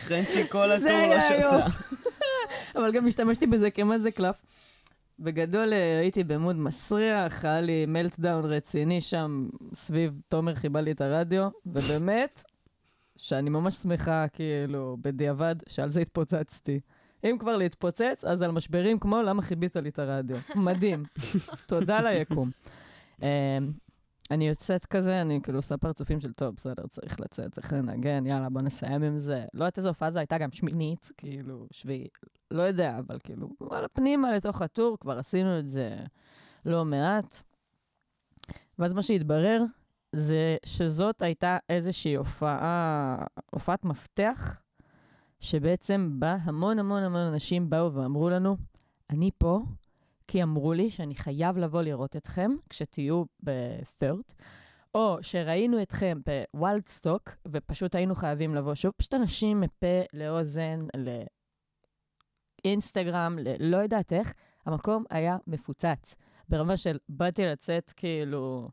חנצ'י 0.07 0.47
כל 0.49 0.71
הטור 0.71 0.87
זה 0.87 1.07
לא. 1.09 1.21
שתה. 1.21 1.65
אבל 2.75 2.91
גם 2.91 3.07
השתמשתי 3.07 3.47
בזה 3.47 3.71
כמה 3.71 3.95
קלף. 4.15 4.35
בגדול 5.19 5.73
אה, 5.73 5.99
הייתי 5.99 6.23
במוד 6.23 6.55
מסריח, 6.55 7.45
היה 7.45 7.61
לי 7.61 7.85
מלטדאון 7.85 8.45
רציני 8.45 9.01
שם 9.01 9.49
סביב 9.73 10.21
תומר 10.27 10.55
חיבה 10.55 10.81
לי 10.81 10.91
את 10.91 11.01
הרדיו, 11.01 11.47
ובאמת, 11.65 12.43
שאני 13.17 13.49
ממש 13.49 13.75
שמחה, 13.75 14.27
כאילו, 14.27 14.97
בדיעבד, 15.01 15.55
שעל 15.67 15.89
זה 15.89 16.01
התפוצצתי. 16.01 16.79
אם 17.23 17.37
כבר 17.39 17.57
להתפוצץ, 17.57 18.23
אז 18.27 18.41
על 18.41 18.51
משברים 18.51 18.99
כמו 18.99 19.21
למה 19.21 19.41
חיבית 19.41 19.75
לי 19.75 19.89
את 19.89 19.99
הרדיו. 19.99 20.37
מדהים. 20.65 21.03
תודה 21.67 22.01
ליקום. 22.01 22.51
אה, 23.23 23.57
אני 24.31 24.47
יוצאת 24.47 24.85
כזה, 24.85 25.21
אני 25.21 25.39
כאילו 25.43 25.59
עושה 25.59 25.77
פרצופים 25.77 26.19
של 26.19 26.33
טוב, 26.33 26.55
בסדר, 26.55 26.87
צריך 26.87 27.19
לצאת, 27.19 27.51
צריך 27.51 27.73
לנגן, 27.73 28.25
יאללה, 28.25 28.49
בוא 28.49 28.61
נסיים 28.61 29.03
עם 29.03 29.19
זה. 29.19 29.45
לא 29.53 29.63
יודעת 29.63 29.77
איזו 29.77 29.89
הופעה 29.89 30.11
זו 30.11 30.19
הייתה 30.19 30.37
גם 30.37 30.51
שמינית, 30.51 31.11
כאילו, 31.17 31.67
שביעית, 31.71 32.17
לא 32.51 32.61
יודע, 32.61 32.97
אבל 32.99 33.19
כאילו, 33.23 33.49
וואלה, 33.61 33.87
פנימה 33.87 34.31
לתוך 34.31 34.61
הטור, 34.61 34.97
כבר 34.99 35.19
עשינו 35.19 35.59
את 35.59 35.67
זה 35.67 35.97
לא 36.65 36.85
מעט. 36.85 37.41
ואז 38.79 38.93
מה 38.93 39.03
שהתברר, 39.03 39.63
זה 40.15 40.57
שזאת 40.65 41.21
הייתה 41.21 41.57
איזושהי 41.69 42.15
הופעה, 42.15 43.17
הופעת 43.51 43.85
מפתח, 43.85 44.61
שבעצם 45.39 46.15
בה 46.19 46.37
המון 46.41 46.79
המון 46.79 47.03
המון 47.03 47.21
אנשים 47.21 47.69
באו 47.69 47.93
ואמרו 47.93 48.29
לנו, 48.29 48.57
אני 49.09 49.29
פה 49.37 49.61
כי 50.27 50.43
אמרו 50.43 50.73
לי 50.73 50.91
שאני 50.91 51.15
חייב 51.15 51.57
לבוא 51.57 51.81
לראות 51.81 52.15
אתכם 52.15 52.51
כשתהיו 52.69 53.23
בפרט, 53.43 54.33
או 54.95 55.17
שראינו 55.21 55.81
אתכם 55.81 56.19
בוולדסטוק, 56.53 57.29
ופשוט 57.47 57.95
היינו 57.95 58.15
חייבים 58.15 58.55
לבוא 58.55 58.75
שוב. 58.75 58.91
פשוט 58.97 59.13
אנשים 59.13 59.61
מפה 59.61 60.01
לאוזן, 60.13 60.79
לאינסטגרם, 62.65 63.37
ללא 63.39 63.77
יודעת 63.77 64.13
איך, 64.13 64.33
המקום 64.65 65.03
היה 65.09 65.37
מפוצץ. 65.47 66.15
ברמה 66.49 66.77
של 66.77 66.97
באתי 67.09 67.45
לצאת, 67.45 67.93
כאילו... 67.95 68.69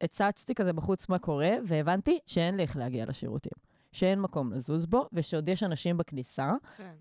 הצצתי 0.00 0.54
כזה 0.54 0.72
בחוץ 0.72 1.08
מה 1.08 1.18
קורה, 1.18 1.50
והבנתי 1.66 2.18
שאין 2.26 2.56
לי 2.56 2.62
איך 2.62 2.76
להגיע 2.76 3.04
לשירותים. 3.06 3.52
שאין 3.92 4.20
מקום 4.20 4.52
לזוז 4.52 4.86
בו, 4.86 5.08
ושעוד 5.12 5.48
יש 5.48 5.62
אנשים 5.62 5.96
בכניסה, 5.96 6.52
כן. 6.76 6.92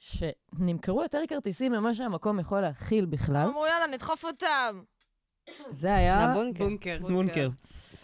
ושנמכרו 0.00 1.02
יותר 1.02 1.20
כרטיסים 1.28 1.72
ממה 1.72 1.94
שהמקום 1.94 2.40
יכול 2.40 2.60
להכיל 2.60 3.06
בכלל. 3.06 3.46
אמרו, 3.48 3.66
יאללה, 3.66 3.86
נדחוף 3.94 4.24
אותם. 4.24 4.80
זה 5.68 5.94
היה... 5.94 6.28
לבונקר. 6.28 6.64
בונקר. 6.64 6.98
מונקר. 7.00 7.48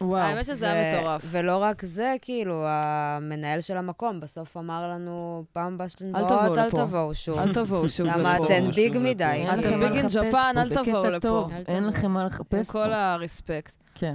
וואו. 0.00 0.22
האמת 0.22 0.44
שזה 0.44 0.72
היה 0.72 1.00
מטורף. 1.00 1.22
ולא 1.24 1.56
רק 1.56 1.84
זה, 1.84 2.14
כאילו, 2.22 2.64
המנהל 2.66 3.60
של 3.60 3.76
המקום 3.76 4.20
בסוף 4.20 4.56
אמר 4.56 4.90
לנו, 4.90 5.44
פעם 5.52 5.74
הבאה 5.74 5.88
שאתם 5.88 6.16
אל 6.16 6.22
באות, 6.22 6.58
תבואו 6.58 6.64
אל. 6.64 6.70
תבואו 6.70 7.14
שוב. 7.14 7.38
אל 7.38 7.54
תבואו 7.54 7.88
שוב 7.88 8.06
למה. 8.06 8.36
אתן 8.36 8.70
ביג. 8.70 8.98
מדי? 8.98 9.24
אין 9.24 9.58
לכם 9.58 9.80
מה 9.80 9.88
בגין 9.90 10.06
לחפש 10.06 10.16
ג'פן, 10.16 10.54
אל 10.56 10.68
תבואו 10.68 11.10
לפה. 11.10 11.48
אל 11.50 11.62
אין 11.68 11.78
תבואו. 11.78 11.88
לכם 11.88 12.10
מה 12.10 12.20
עם 12.20 12.26
לחפש 12.26 12.66
פה. 12.66 12.72
כל 12.72 12.92
הרספקט. 12.92 13.76
כן. 13.94 14.14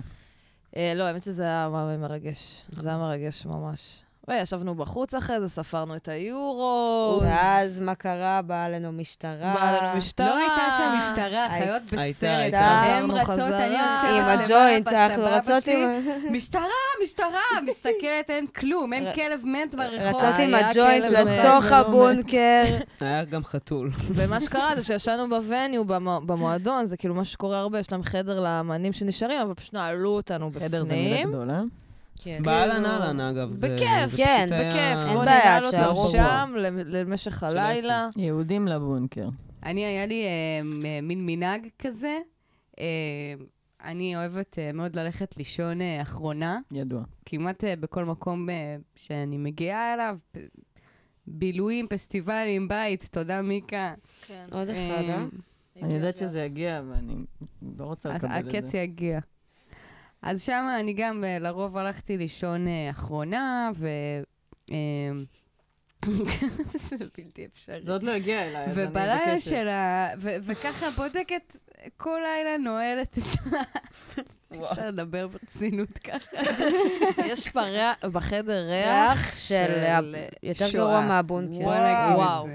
אה, 0.76 0.94
לא, 0.96 1.04
האמת 1.04 1.24
שזה 1.24 1.44
היה 1.44 1.70
מרגש. 2.00 2.66
זה 2.72 2.90
היה 2.90 2.98
מרגש 2.98 3.46
ממש. 3.46 4.04
וישבנו 4.28 4.76
בחוץ 4.76 5.14
אחרי 5.14 5.40
זה, 5.40 5.50
ספרנו 5.50 5.96
את 5.96 6.08
היורו. 6.08 7.20
ואז 7.24 7.80
מה 7.82 7.96
קרה? 7.96 8.42
באה 8.42 8.66
עלינו 8.66 8.92
משטרה. 8.92 9.54
באה 9.54 9.72
לנו 9.72 9.98
משטרה. 9.98 10.28
לא 10.28 10.36
הייתה 10.36 10.78
שם 10.78 11.12
משטרה, 11.12 11.48
חיות 11.58 11.84
בסרט. 11.84 12.24
הייתה. 12.40 12.60
הם 12.60 13.12
רצות. 13.12 13.40
אני 13.40 13.76
יושבת 13.76 14.10
עם 14.18 14.40
הג'וינט, 14.40 14.88
אנחנו 14.88 15.24
רצות. 15.26 15.68
עם... 15.68 15.90
משטרה, 16.32 16.62
משטרה, 17.04 17.28
מסתכלת, 17.66 18.30
אין 18.30 18.48
כלום, 18.48 18.94
אין 18.94 19.14
כלב 19.16 19.42
מת 19.46 19.76
ברחוב. 19.76 20.00
רצות 20.00 20.36
עם 20.40 20.54
הג'וינט 20.54 21.06
לתוך 21.06 21.66
מת. 21.66 21.72
הבונקר. 21.72 22.64
היה 23.02 23.24
גם 23.26 23.44
חתול. 23.44 23.92
ומה 24.16 24.42
שקרה 24.42 24.76
זה 24.76 24.84
שישנו 24.84 25.30
בווניו, 25.30 25.86
במו- 25.86 26.22
במועדון, 26.26 26.86
זה 26.86 26.98
כאילו 26.98 27.16
מה 27.16 27.26
שקורה 27.26 27.60
הרבה, 27.60 27.80
יש 27.80 27.92
להם 27.92 28.04
חדר 28.04 28.40
לאמנים 28.40 28.94
שנשארים, 28.94 29.42
אבל 29.42 29.54
פשוט 29.54 29.74
נעלו 29.74 30.10
אותנו 30.10 30.50
בפנים. 30.50 30.68
חדר 30.70 30.84
זה 30.84 30.94
מילה 30.94 31.24
גדולה. 31.24 31.62
כן. 32.24 32.40
באהלן 32.44 32.86
אהלן, 32.86 33.20
אגב. 33.20 33.54
זה- 33.54 33.76
בכיף, 33.76 34.10
זה 34.12 34.18
כן, 34.18 34.46
בכיף. 34.52 35.10
אין 35.10 35.18
בעיה, 35.26 35.60
תשארו. 35.68 36.10
שם 36.10 36.54
למ- 36.58 36.80
למשך 36.88 37.44
הלילה. 37.44 38.10
יהודים 38.18 38.68
לבונקר. 38.68 39.30
אני, 39.64 39.86
היה 39.86 40.06
לי 40.06 40.24
אה, 40.26 40.30
מ- 40.64 41.08
מין 41.08 41.26
מנהג 41.26 41.68
כזה. 41.80 42.18
אה, 42.80 42.86
אני 43.84 44.16
אוהבת 44.16 44.60
אה, 44.60 44.72
מאוד 44.74 44.96
ללכת 44.96 45.38
לישון 45.38 45.82
אה, 45.82 46.02
אחרונה, 46.02 46.60
ידוע. 46.72 47.04
כמעט 47.26 47.64
אה, 47.64 47.76
בכל 47.76 48.06
מקום 48.06 48.50
אה, 48.50 48.56
שאני 48.96 49.38
מגיעה 49.38 49.94
אליו. 49.94 50.18
בילויים, 51.28 51.88
פסטיבלים, 51.90 52.68
בית, 52.68 53.08
תודה 53.12 53.42
מיקה. 53.42 53.94
כן. 54.28 54.46
עוד 54.52 54.68
אחד, 54.70 55.04
אה? 55.10 55.26
אני 55.82 55.94
יודעת 55.94 56.18
שזה 56.18 56.42
יגיע, 56.42 56.82
ואני 56.90 57.16
לא 57.80 57.86
רוצה 57.86 58.10
לקבל 58.10 58.40
את 58.40 58.56
הקץ 58.56 58.66
זה. 58.66 58.78
יגיע. 58.78 59.20
אז 60.22 60.44
שם 60.44 60.68
אני 60.80 60.94
גם 60.94 61.24
אה, 61.24 61.40
לרוב 61.40 61.78
הלכתי 61.78 62.18
לישון 62.18 62.68
אה, 62.68 62.90
אחרונה, 62.90 63.72
ו... 63.76 63.88
אה, 64.72 64.78
זה 66.90 67.06
בלתי 67.18 67.46
אפשרי. 67.46 67.82
זה 67.84 67.92
עוד 67.92 68.04
לא 68.04 68.12
הגיע 68.12 68.48
אליי, 68.48 68.66
אז 68.66 68.80
אני 68.80 68.88
ובלילה 68.88 69.18
בקשר. 69.18 69.50
של 69.50 69.68
ה... 69.68 70.08
ו- 70.18 70.36
וככה 70.44 70.90
בודקת 70.96 71.56
כל 71.98 72.20
לילה, 72.24 72.58
נועלת 72.58 73.18
את 73.18 73.24
ה... 73.54 73.58
אפשר 74.72 74.88
לדבר 74.88 75.28
ברצינות 75.28 75.98
ככה. 75.98 76.38
יש 77.32 77.50
פה 77.50 77.62
בחדר 78.12 78.70
ריח 78.70 79.32
של... 79.38 79.56
יותר. 80.44 80.66
גרוע 80.74 81.02
מהבונקר. 81.02 81.66
וואו. 82.16 82.48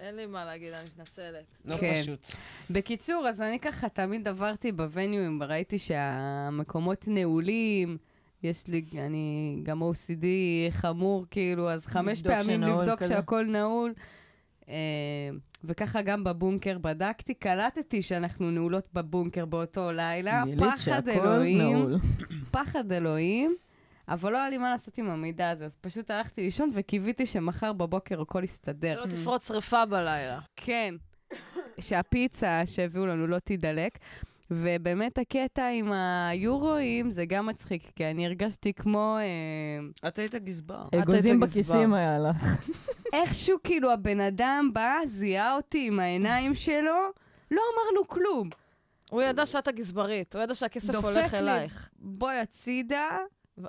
אין 0.00 0.16
לי 0.16 0.26
מה 0.26 0.44
להגיד, 0.44 0.72
אני 0.72 0.84
מתנצלת. 0.84 1.44
לא 1.64 1.76
כן. 1.76 2.00
פשוט. 2.02 2.26
בקיצור, 2.70 3.28
אז 3.28 3.42
אני 3.42 3.58
ככה 3.58 3.88
תמיד 3.88 4.28
עברתי 4.28 4.72
בווניואים, 4.72 5.42
ראיתי 5.42 5.78
שהמקומות 5.78 7.04
נעולים, 7.08 7.96
יש 8.42 8.68
לי, 8.68 8.84
אני 8.98 9.58
גם 9.62 9.82
OCD 9.82 10.24
חמור, 10.70 11.24
כאילו, 11.30 11.70
אז 11.70 11.86
חמש 11.86 12.22
פעמים 12.22 12.62
לבדוק 12.62 12.98
כזה. 12.98 13.14
שהכל 13.14 13.44
נעול. 13.44 13.92
אה, 14.68 14.74
וככה 15.64 16.02
גם 16.02 16.24
בבונקר 16.24 16.78
בדקתי, 16.78 17.34
קלטתי 17.34 18.02
שאנחנו 18.02 18.50
נעולות 18.50 18.88
בבונקר 18.92 19.44
באותו 19.44 19.92
לילה. 19.92 20.42
פחד 20.58 21.08
אלוהים. 21.08 21.88
פחד 22.50 22.92
אלוהים, 22.92 23.56
אבל 24.08 24.32
לא 24.32 24.38
היה 24.38 24.50
לי 24.50 24.58
מה 24.58 24.70
לעשות 24.70 24.98
עם 24.98 25.10
המידע 25.10 25.50
הזה, 25.50 25.64
אז 25.64 25.76
פשוט 25.80 26.10
הלכתי 26.10 26.42
לישון 26.42 26.70
וקיוויתי 26.74 27.26
שמחר 27.26 27.72
בבוקר 27.72 28.20
הכל 28.20 28.44
יסתדר. 28.44 28.94
שלא 28.94 29.06
תפרוץ 29.06 29.48
שריפה 29.48 29.84
בלילה. 29.84 30.38
כן, 30.56 30.94
שהפיצה 31.80 32.62
שהביאו 32.66 33.06
לנו 33.06 33.26
לא 33.26 33.38
תידלק. 33.38 33.98
ובאמת 34.50 35.18
הקטע 35.18 35.68
עם 35.68 35.92
היורואים 35.92 37.10
זה 37.10 37.24
גם 37.24 37.46
מצחיק, 37.46 37.90
כי 37.96 38.06
אני 38.06 38.26
הרגשתי 38.26 38.72
כמו... 38.72 39.16
אה, 40.04 40.08
את 40.08 40.18
היית 40.18 40.34
גזבר. 40.34 40.88
אגוזים 40.94 41.40
גזבר. 41.40 41.46
בכיסים 41.46 41.94
היה 41.94 42.18
לך. 42.18 42.66
איכשהו 43.12 43.58
כאילו 43.64 43.92
הבן 43.92 44.20
אדם 44.20 44.70
בא, 44.72 44.96
זיהה 45.04 45.56
אותי 45.56 45.86
עם 45.86 46.00
העיניים 46.00 46.54
שלו, 46.54 46.96
לא 47.50 47.60
אמר 47.74 47.90
לו 47.94 48.08
כלום. 48.08 48.50
הוא 49.10 49.22
ידע 49.22 49.46
שאת 49.46 49.68
הגזברית, 49.68 50.34
הוא 50.34 50.42
ידע 50.42 50.54
שהכסף 50.54 50.92
דופק 50.92 51.04
הולך 51.04 51.32
לי. 51.32 51.38
אלייך. 51.38 51.88
בואי 51.98 52.38
הצידה, 52.38 53.18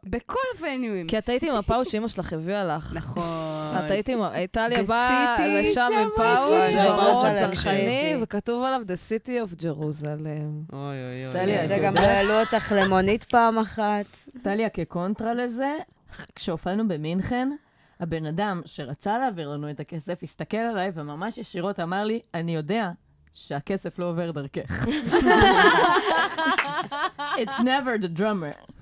בכל 0.03 0.39
הווניואים. 0.57 1.07
כי 1.07 1.17
את 1.17 1.29
היית 1.29 1.43
עם 1.43 1.55
הפאוץ' 1.55 1.89
שאימא 1.89 2.07
שלך 2.07 2.33
הביאה 2.33 2.63
לך. 2.63 2.93
נכון. 2.93 3.75
את 3.77 3.91
היית 3.91 4.09
עם... 4.09 4.19
איטליה 4.21 4.83
באה 4.83 5.35
בסיטי 5.37 5.61
לשם 5.61 5.81
עם 5.81 6.09
שם, 6.09 6.09
פאוץ', 6.15 6.71
ג'רוזלם 6.71 7.39
צרכני, 7.39 8.01
סיטי. 8.09 8.15
וכתוב 8.21 8.63
עליו 8.63 8.81
The 8.87 9.09
City 9.09 9.29
of 9.29 9.61
Jerusalem. 9.61 10.73
אוי 10.73 10.81
אוי 10.81 11.25
אוי. 11.25 11.33
טליה, 11.33 11.67
זה 11.67 11.77
גם 11.83 11.95
לא? 11.95 11.99
העלו 11.99 12.39
אותך 12.39 12.73
למונית 12.77 13.23
פעם 13.23 13.57
אחת. 13.57 14.17
טליה, 14.41 14.69
כקונטרה 14.69 15.33
לזה, 15.33 15.73
כשהופענו 16.35 16.87
במינכן, 16.87 17.49
הבן 17.99 18.25
אדם 18.25 18.61
שרצה 18.65 19.17
להעביר 19.17 19.49
לנו 19.49 19.69
את 19.69 19.79
הכסף, 19.79 20.23
הסתכל 20.23 20.57
עליי 20.57 20.91
וממש 20.95 21.37
ישירות 21.37 21.79
אמר 21.79 22.03
לי, 22.03 22.19
אני 22.33 22.55
יודע 22.55 22.89
שהכסף 23.33 23.99
לא 23.99 24.09
עובר 24.09 24.31
דרכך. 24.31 24.85
It's 27.41 27.59
never 27.59 27.97
the 28.01 28.19
drummer. 28.19 28.78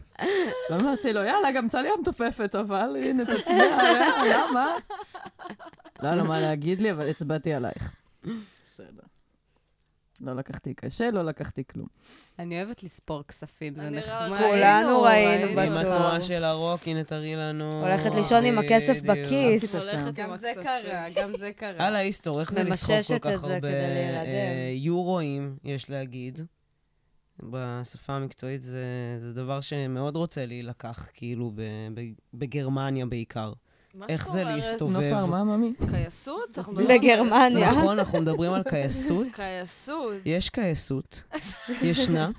ואמרתי 0.69 1.13
לו, 1.13 1.23
יאללה, 1.23 1.51
גם 1.51 1.69
צליה 1.69 1.91
מתופפת, 2.01 2.56
אבל 2.56 2.95
הנה, 3.03 3.25
תצביע, 3.25 3.58
יאללה, 3.58 4.08
למה? 4.34 4.75
לא 6.01 6.08
היה 6.08 6.15
לו 6.15 6.25
מה 6.25 6.39
להגיד 6.39 6.82
לי, 6.82 6.91
אבל 6.91 7.10
הצבעתי 7.10 7.53
עלייך. 7.53 7.91
בסדר. 8.63 9.03
לא 10.21 10.36
לקחתי 10.36 10.73
קשה, 10.73 11.12
לא 11.12 11.21
לקחתי 11.25 11.63
כלום. 11.71 11.88
אני 12.39 12.63
אוהבת 12.63 12.84
לספור 12.84 13.23
כספים, 13.27 13.75
זה 13.75 13.89
נחמד. 13.89 14.38
כולנו 14.38 15.01
ראינו 15.01 15.47
עם 15.47 15.69
בטוח. 15.69 15.75
התנועה 15.75 16.21
של 16.21 16.43
הרוק, 16.43 16.82
הנה 16.86 17.03
תראי 17.03 17.36
לנו. 17.36 17.71
הולכת 17.71 18.15
לישון 18.15 18.45
עם 18.45 18.58
הכסף. 18.58 19.01
בכיס. 19.01 19.75
עם 19.93 20.12
גם 20.13 20.38
זה. 20.38 20.51
קרה, 20.56 21.06
גם 21.15 21.38
זה 21.38 21.51
קרה. 21.56 21.88
הלאה, 21.88 21.99
היסטור, 21.99 22.39
איך 22.39 22.51
זה 22.51 22.63
לסחוב 22.63 22.95
כל 23.08 23.15
את 23.15 23.23
כך 23.23 23.36
זה 23.36 23.56
הרבה. 23.56 23.67
אה, 23.67 24.71
יורואים, 24.73 25.58
יש 25.63 25.89
להגיד. 25.89 26.39
בשפה 27.43 28.13
המקצועית 28.13 28.63
זה, 28.63 28.84
זה 29.19 29.34
דבר 29.34 29.62
שמאוד 29.62 30.15
רוצה 30.15 30.45
להילקח, 30.45 31.10
כאילו, 31.13 31.52
ב, 31.56 31.62
ב, 31.93 32.02
בגרמניה 32.34 33.06
בעיקר. 33.06 33.54
מה 33.95 34.06
איך 34.10 34.26
זאת 34.26 34.34
זה 34.34 34.41
אומרת? 34.41 34.56
להסתובב? 34.56 34.93
נופר, 34.93 35.26
מה, 35.26 35.43
ממי? 35.43 35.73
קייסות? 35.91 36.58
בגרמניה. 36.89 37.71
נכון, 37.71 38.00
אנחנו 38.00 38.21
מדברים 38.21 38.54
על 38.54 38.63
קייסות. 38.63 39.28
קייסות. 39.34 40.13
יש 40.26 40.50
קייסות, 40.50 41.23
ישנה. 41.82 42.30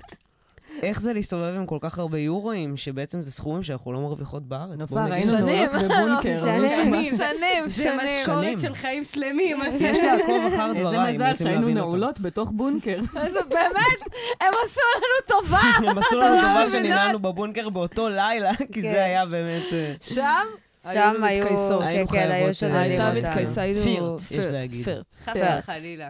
איך 0.81 1.01
זה 1.01 1.13
להסתובב 1.13 1.53
עם 1.55 1.65
כל 1.65 1.77
כך 1.81 1.99
הרבה 1.99 2.19
יורואים, 2.19 2.77
שבעצם 2.77 3.21
זה 3.21 3.31
סכומים 3.31 3.63
שאנחנו 3.63 3.93
לא 3.93 3.99
מרוויחות 3.99 4.43
בארץ? 4.43 4.77
נופר, 4.77 4.99
היינו. 4.99 5.37
שנים. 5.37 5.69
בבונקר. 5.69 6.39
שנים. 6.39 6.61
לא 6.61 6.69
שנים. 6.83 7.17
שנים, 7.17 7.67
זה 7.67 7.83
שנים. 7.83 8.19
משכורת 8.21 8.43
שנים. 8.43 8.57
של 8.57 8.75
חיים 8.75 9.05
שלמים. 9.05 9.57
יש 9.79 9.99
לעקוב 9.99 10.53
אחר 10.53 10.71
איזה 10.75 10.89
דבריי, 10.89 11.09
אם 11.09 11.15
מזל 11.15 11.35
שהיינו. 11.35 11.69
נעולות 11.69 12.19
בתוך 12.19 12.51
בונקר. 12.51 12.99
איזה 13.25 13.39
באמת, 13.49 14.13
הם 14.41 14.51
עשו 14.63 14.81
לנו 14.95 15.41
טובה. 15.41 15.61
הם 15.89 15.97
עשו 15.97 16.15
לנו 16.15 16.41
טובה. 16.41 16.71
שננעלנו 16.71 17.19
בבונקר 17.19 17.69
באותו 17.69 18.09
לילה, 18.09 18.55
כי 18.73 18.81
כן. 18.81 18.81
זה 18.81 19.03
היה 19.03 19.25
באמת... 19.25 19.73
אה, 19.73 19.93
שם 20.01 20.45
שם 20.93 21.23
היו. 21.23 21.45
כן, 21.83 22.05
כן, 22.11 22.31
היו 22.31 22.53
שודדים 22.53 22.75
אה, 22.75 22.81
הייתה 22.81 23.31
אותנו. 23.33 23.61
היינו... 23.61 23.83
פירט, 23.83 24.21
יש 24.31 24.45
להגיד. 24.45 24.83
פירט. 24.85 25.13
חס. 25.25 25.35
וחלילה. 25.59 26.09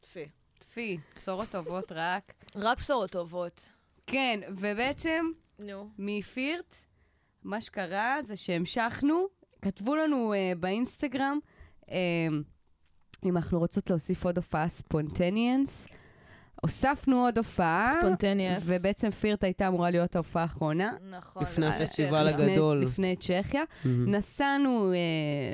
טפי. 0.00 0.28
טפי, 0.58 0.98
בשורות 1.16 1.48
טובות 1.50 1.92
רק. 1.94 2.32
רק 2.56 2.78
בשורות 2.78 3.10
טובות. 3.10 3.75
כן, 4.06 4.40
ובעצם 4.56 5.26
נו. 5.58 5.88
מפירט, 5.98 6.76
מה 7.44 7.60
שקרה 7.60 8.18
זה 8.22 8.36
שהמשכנו, 8.36 9.26
כתבו 9.62 9.96
לנו 9.96 10.34
uh, 10.34 10.58
באינסטגרם, 10.58 11.38
uh, 11.82 11.88
אם 13.24 13.36
אנחנו 13.36 13.58
רוצות 13.58 13.90
להוסיף 13.90 14.24
עוד 14.24 14.36
הופעה 14.36 14.68
ספונטניאנס. 14.68 15.86
הוספנו 16.62 17.24
עוד 17.24 17.38
הופעה, 17.38 17.92
ספונטניאס. 17.98 18.64
ובעצם 18.66 19.10
פירט 19.10 19.44
הייתה 19.44 19.68
אמורה 19.68 19.90
להיות 19.90 20.16
ההופעה 20.16 20.42
האחרונה. 20.42 20.92
נכון. 21.10 21.42
לפני 21.42 21.66
אה, 21.66 21.76
הפסטיבל. 21.76 22.28
הגדול. 22.28 22.82
לפני, 22.82 23.16
צ'כיה. 23.16 23.62
מהמם. 23.84 24.14
נסענו 24.14 24.92
uh, 24.92 24.96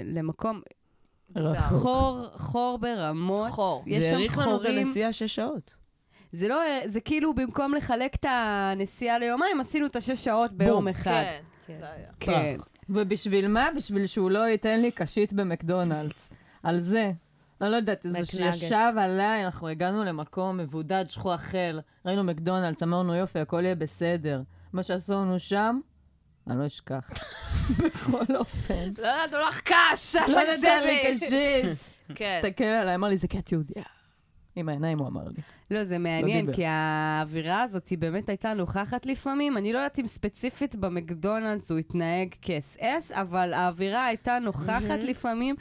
למקום, 0.04 0.60
רחוק. 1.36 1.80
חור, 1.80 2.26
חור 2.36 2.78
ברמות. 2.78 3.50
חור. 3.50 3.84
יש 3.86 3.98
זה 3.98 4.10
האריך 4.10 4.38
לנו 4.38 4.60
את. 4.60 4.66
הנסיעה 4.66 5.12
שש 5.12 5.34
שעות. 5.34 5.81
זה 6.32 6.48
לא, 6.48 6.56
זה 6.86 7.00
כאילו 7.00 7.34
במקום 7.34 7.74
לחלק 7.74 8.14
את 8.14 8.26
הנסיעה 8.28 9.18
ליומיים, 9.18 9.60
עשינו 9.60 9.86
את 9.86 9.96
השש 9.96 10.24
שעות 10.24 10.52
ביום 10.52 10.74
בום. 10.74 10.88
אחד. 10.88 11.10
כן, 11.10 11.40
כן. 11.66 11.76
זה 11.80 11.86
היה. 11.90 12.08
כן. 12.20 12.56
ובשביל 12.88 13.48
מה? 13.48 13.68
בשביל 13.76 14.06
שהוא 14.06 14.30
לא 14.30 14.38
ייתן 14.38 14.80
לי 14.80 14.90
קשית 14.90 15.32
במקדונלדס. 15.32 16.30
על 16.62 16.80
זה. 16.80 17.12
אני 17.60 17.70
לא 17.70 17.76
יודעת, 17.76 18.00
זה. 18.02 18.26
שישב 18.26 18.92
עליי, 18.98 19.44
אנחנו 19.44 19.68
הגענו 19.68 20.04
למקום 20.04 20.56
מבודד, 20.56 21.04
שכוח-אל, 21.08 21.80
ראינו 22.06 22.24
מקדונלדס, 22.24 22.82
אמרנו 22.82 23.14
יופי, 23.14 23.38
הכל 23.38 23.64
יהיה 23.64 23.74
בסדר. 23.74 24.42
מה 24.72 24.82
שעשו 24.82 25.12
לנו 25.12 25.38
שם, 25.38 25.80
אני 26.50 26.58
לא 26.58 26.66
אשכח. 26.66 27.10
בכל 27.78 28.36
אופן. 28.36 28.88
לא 28.98 29.24
נתנו 29.24 29.38
לך 29.48 29.60
קש, 29.60 30.16
לא 30.28 30.42
נתן 30.42 30.82
לי. 30.82 31.14
קשית. 31.14 31.64
כן. 32.14 32.40
הסתכל 32.44 32.64
עליי, 32.64 32.94
אמר 32.94 33.08
לי, 33.08 33.16
זה 33.16 33.28
כי 33.28 33.38
את 33.38 33.52
יהודיה. 33.52 33.82
עם 34.56 34.68
העיניים 34.68 34.98
הוא 34.98 35.08
אמר 35.08 35.24
לי. 35.24 35.42
לא, 35.70 35.84
זה 35.84 35.98
מעניין, 35.98 36.46
דיבר. 36.46 36.56
כי 36.56 36.64
האווירה 36.66 37.62
הזאת 37.62 37.88
היא 37.88 37.98
באמת 37.98 38.28
הייתה 38.28 38.54
נוכחת 38.54 39.06
לפעמים. 39.06 39.56
אני 39.56 39.72
לא 39.72 39.78
יודעת 39.78 39.98
אם 39.98 40.06
ספציפית 40.06 40.74
במקדונלדס 40.74 41.70
הוא 41.70 41.78
התנהג 41.78 42.34
כאס-אס, 42.42 43.12
אבל 43.12 43.54
האווירה 43.54 44.06
הייתה 44.06 44.38
נוכחת 44.38 44.98
לפעמים, 45.08 45.54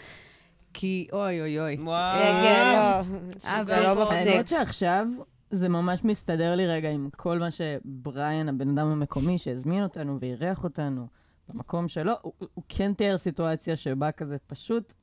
כי 0.74 1.08
אוי 1.14 1.42
אוי 1.42 1.60
אוי. 1.60 1.78
וואו. 1.80 2.20
כן, 2.20 2.38
כן, 2.42 2.74
לא. 2.74 3.50
אה, 3.50 3.64
זה 3.64 3.80
לא 3.80 3.96
מפסיק. 3.96 4.28
האמת 4.28 4.48
שעכשיו 4.48 5.08
זה 5.52 5.70
ממש 5.70 6.04
מסתדר 6.04 6.56
לי 6.56 6.68
רגע 6.68 6.90
עם 6.90 7.10
כל 7.18 7.40
מה 7.40 7.52
שבריאן, 7.52 8.50
הבן 8.50 8.70
אדם 8.70 8.88
המקומי 8.88 9.38
שהזמין 9.38 9.84
אותנו 9.84 10.18
ואירח 10.20 10.64
אותנו 10.64 11.08
במקום 11.50 11.88
שלו, 11.88 12.14
הוא, 12.22 12.34
הוא 12.54 12.64
כן 12.70 12.94
תיאר 12.94 13.18
סיטואציה 13.18 13.76
שבה 13.76 14.12
כזה 14.12 14.38
פשוט 14.48 14.94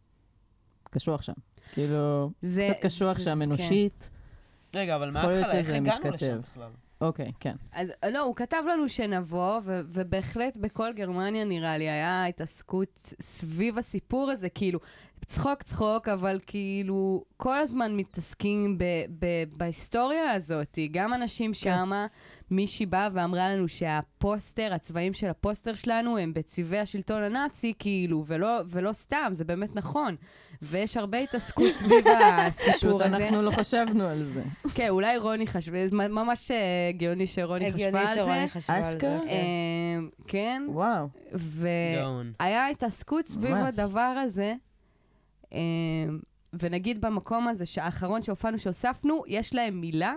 קשוח 0.91 1.23
שם. 1.23 1.33
כאילו, 1.73 2.31
זה- 2.41 2.69
קצת 2.71 2.87
קשוח 2.87 3.17
זה- 3.19 3.23
שם, 3.25 3.31
כן. 3.37 3.43
אנושית. 3.43 4.11
רגע, 4.75 4.97
אבל 4.97 5.11
מההתחלה, 5.11 5.59
איך 5.59 5.69
הגענו. 5.71 6.11
לשם 6.15 6.41
בכלל? 6.53 6.69
אוקיי, 7.01 7.33
כן. 7.41 7.55
אז 7.73 7.89
לא, 8.13 8.19
הוא 8.21 8.37
כתב 8.37 8.63
לנו 8.73 8.89
שנבוא, 8.89 9.61
ו- 9.65 9.81
ובהחלט 9.89 10.57
בכל 10.57 10.93
גרמניה 10.93 11.45
נראה 11.45 11.79
לי 11.79 11.89
היה 11.89 12.27
התעסקות 12.27 13.15
סביב 13.21 13.79
הסיפור 13.79 14.31
הזה, 14.31 14.49
כאילו, 14.49 14.79
צחוק 15.25 15.63
צחוק, 15.63 16.09
אבל 16.09 16.39
כאילו, 16.47 17.25
כל 17.37 17.61
הזמן 17.61 17.97
מתעסקים 17.97 18.79
ב- 18.79 18.85
ב- 19.19 19.57
בהיסטוריה 19.59 20.33
הזאת. 20.33 20.79
גם 20.91 21.15
אנשים 21.15 21.55
שמה, 21.55 22.07
מישהי 22.51 22.87
באה 22.87 23.09
ואמרה 23.13 23.55
לנו 23.55 23.69
שהפוסטר, 23.69 24.75
הצבעים 24.75 25.13
של 25.13 25.27
הפוסטר 25.27 25.75
שלנו 25.75 26.19
הם 26.19 26.35
בצבעי 26.35 26.81
השלטון 26.81 27.23
הנאצי, 27.23 27.73
כאילו, 27.79 28.25
ולא, 28.27 28.61
ולא 28.67 28.93
סתם, 28.93 29.29
זה 29.33 29.45
באמת 29.45 29.77
נכון. 29.77 30.17
ויש 30.63 30.97
הרבה 30.97 31.19
התעסקות 31.19 31.73
סביב 31.73 32.05
הסיפור 32.47 33.03
הזה. 33.03 33.17
אנחנו 33.17 33.43
לא 33.43 33.51
חשבנו 33.51 34.05
על 34.05 34.23
זה. 34.23 34.43
כן, 34.75 34.89
אולי 34.89 35.19
רוני 35.19 35.47
חשב, 35.47 35.73
ממש 35.93 36.51
אה, 36.51 36.89
הגיוני 36.89 37.27
שרוני 37.27 37.73
חשבה 37.73 37.87
הגיוני 37.87 37.99
על 37.99 38.07
זה. 38.07 38.15
שרוני 38.15 38.49
חשבה 38.49 38.77
על 38.77 38.83
זה. 38.83 38.97
כן. 38.99 39.21
אה, 39.29 40.09
כן, 40.27 40.63
וואו. 40.69 41.09
והיה. 41.33 42.69
התעסקות 42.69 43.27
סביב. 43.27 43.57
הדבר 43.57 44.01
הזה, 44.01 44.55
אה, 45.53 45.59
ונגיד 46.53 47.01
במקום 47.01 47.49
הזה, 47.49 47.67
שהאחרון 47.67 48.23
שהופענו, 48.23 48.59
שהוספנו, 48.59 49.23
יש 49.27 49.55
להם 49.55 49.81
מילה 49.81 50.15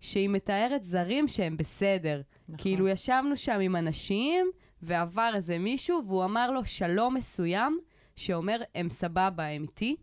שהיא 0.00 0.28
מתארת 0.28 0.84
זרים 0.84 1.28
שהם 1.28 1.56
בסדר. 1.56 2.20
נכון. 2.48 2.62
כאילו, 2.62 2.88
ישבנו 2.88 3.36
שם 3.36 3.60
עם 3.60 3.76
אנשים, 3.76 4.50
ועבר 4.82 5.32
איזה 5.34 5.58
מישהו, 5.58 6.02
והוא 6.06 6.24
אמר 6.24 6.50
לו 6.50 6.64
שלום 6.64 7.14
מסוים, 7.14 7.78
שאומר, 8.16 8.60
הם 8.74 8.90
סבבה, 8.90 9.46
הם 9.46 9.62
איתי. 9.62 9.96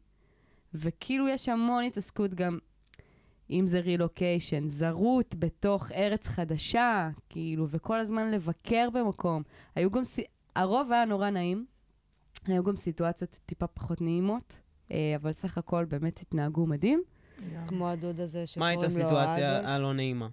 וכאילו, 0.74 1.28
יש 1.28 1.50
המון 1.50 1.84
התעסקות 1.84 2.34
גם, 2.34 2.60
אם 3.50 3.68
זה 3.68 3.80
רילוקיישן, 3.80 4.68
זרות 4.68 5.36
בתוך 5.40 5.92
ארץ 5.92 6.28
חדשה, 6.28 7.10
כאילו, 7.30 7.68
וכל 7.70 8.00
הזמן 8.00 8.32
לבקר 8.32 8.90
במקום. 8.94 9.44
היו 9.76 9.92
גם, 9.92 10.04
הרוב 10.56 10.92
היה 10.92 11.06
נורא 11.06 11.30
נעים, 11.30 11.66
היו 12.46 12.64
גם 12.64 12.76
סיטואציות 12.76 13.40
טיפה 13.46 13.68
פחות 13.68 14.02
נעימות, 14.02 14.60
אה, 14.92 15.14
אבל 15.16 15.34
סך 15.34 15.58
הכל 15.58 15.86
באמת 15.86 16.22
התנהגו 16.22 16.66
מדהים. 16.66 17.04
כמו 17.68 17.90
הדוד 17.90 18.20
הזה 18.20 18.40
מה 18.40 18.46
שקוראים 18.48 18.80
לו 18.80 18.84
הייתה 18.84 18.98
אדולף. 19.00 19.06
הסיטואציה 19.06 19.76
הלא 19.76 19.94
נעימה, 19.94 20.28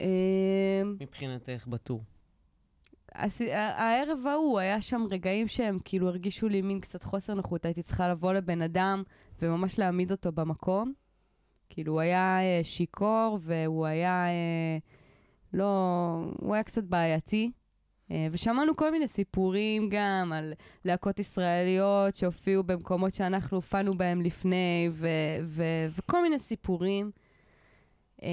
אה, 0.00 0.06
מבחינתך, 1.00 1.66
בטור? 1.66 2.02
הס- 3.14 3.40
הערב 3.52 4.26
ההוא, 4.26 4.58
היה 4.58 4.80
שם 4.80 5.02
רגעים 5.10 5.48
שהם 5.48 5.78
כאילו 5.84 6.08
הרגישו 6.08 6.48
לי 6.48 6.62
מין 6.62 6.80
קצת 6.80 7.02
חוסר 7.02 7.34
נוחות. 7.34 7.64
הייתי 7.64 7.82
צריכה 7.82 8.08
לבוא 8.08 8.32
לבן 8.32 8.62
אדם 8.62 9.02
וממש 9.42 9.78
להעמיד 9.78 10.10
אותו 10.10 10.32
במקום. 10.32 10.92
כאילו, 11.70 11.92
הוא 11.92 12.00
היה 12.00 12.38
אה, 12.40 12.60
שיכור 12.64 13.38
והוא 13.40 13.86
היה... 13.86 14.26
אה, 14.26 14.78
לא... 15.52 15.66
הוא 16.38 16.54
היה 16.54 16.62
קצת 16.62 16.84
בעייתי. 16.84 17.50
אה, 18.12 18.26
ושמענו 18.32 18.76
כל 18.76 18.90
מיני 18.90 19.08
סיפורים 19.08 19.88
גם 19.90 20.32
על 20.34 20.52
להקות 20.84 21.18
ישראליות 21.18 22.14
שהופיעו 22.14 22.62
במקומות 22.62 23.14
שאנחנו 23.14 23.56
הופענו 23.56 23.94
בהם 23.98 24.20
לפני, 24.20 24.88
ו- 24.92 25.06
ו- 25.42 25.86
וכל 25.98 26.22
מיני 26.22 26.38
סיפורים. 26.38 27.10
אה, 28.22 28.28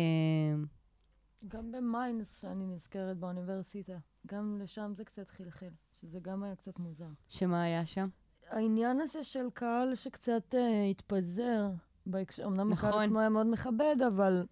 גם 1.48 1.72
במיינס, 1.72 2.42
שאני 2.42 2.66
נזכרת 2.66 3.18
באוניברסיטה, 3.18 3.94
גם 4.28 4.58
לשם 4.62 4.92
זה 4.96 5.06
קצת 5.06 5.30
חלחל, 5.30 5.70
שזה 6.02 6.20
גם 6.22 6.44
היה 6.44 6.56
קצת 6.56 6.80
מוזר. 6.80 7.10
שמה 7.28 7.64
היה 7.64 7.86
שם? 7.86 8.08
העניין 8.50 9.02
הזה 9.02 9.24
של 9.24 9.46
קהל 9.54 9.96
שקצת 9.96 10.56
אה, 10.56 10.84
התפזר, 10.84 11.66
בהקשר, 12.06 12.46
אמנם 12.46 12.74
הקהל 12.74 12.90
נכון. 12.90 13.04
עצמו 13.04 13.20
היה 13.20 13.30
מאוד 13.30 13.48
מכבד, 13.48 13.96
אבל 14.08 14.46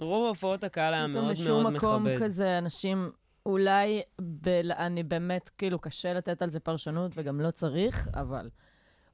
רוב 0.00 0.28
הופעות 0.28 0.64
הקהל 0.64 0.94
היה 0.94 1.06
פתאום 1.10 1.24
מאוד 1.24 1.36
בשום 1.36 1.62
מאוד 1.62 1.74
מקום 1.74 2.04
מכבד. 2.04 2.22
כזה 2.22 2.58
אנשים 2.58 3.10
אולי, 3.46 4.02
ב, 4.20 4.48
אני 4.70 5.02
באמת, 5.02 5.48
כאילו, 5.48 5.78
קשה 5.78 6.12
לתת 6.14 6.42
על 6.42 6.50
זה 6.50 6.60
פרשנות 6.60 7.12
וגם 7.14 7.40
לא 7.40 7.50
צריך, 7.50 8.08
אבל 8.14 8.50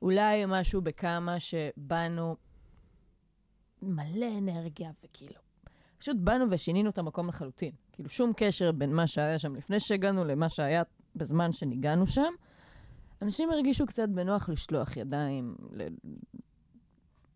אולי 0.02 0.44
משהו 0.46 0.82
בכמה 0.82 1.40
שבאנו 1.40 2.36
מלא 3.82 4.26
אנרגיה, 4.38 4.90
וכאילו, 5.04 5.40
פשוט 5.98 6.16
באנו 6.20 6.44
ושינינו 6.50 6.90
את 6.90 6.98
המקום 6.98 7.28
לחלוטין. 7.28 7.72
כאילו, 7.92 8.08
שום 8.08 8.32
קשר 8.36 8.72
בין 8.72 8.94
מה 8.94 9.06
שהיה 9.06 9.38
שם 9.38 9.54
לפני 9.54 9.80
שהגענו 9.80 10.24
למה 10.24 10.48
שהיה 10.48 10.82
בזמן 11.16 11.52
שניגענו 11.52 12.06
שם. 12.06 12.32
אנשים 13.22 13.50
הרגישו 13.50 13.86
קצת 13.86 14.08
בנוח 14.08 14.48
לשלוח 14.48 14.96
ידיים, 14.96 15.56
ל... 15.72 15.82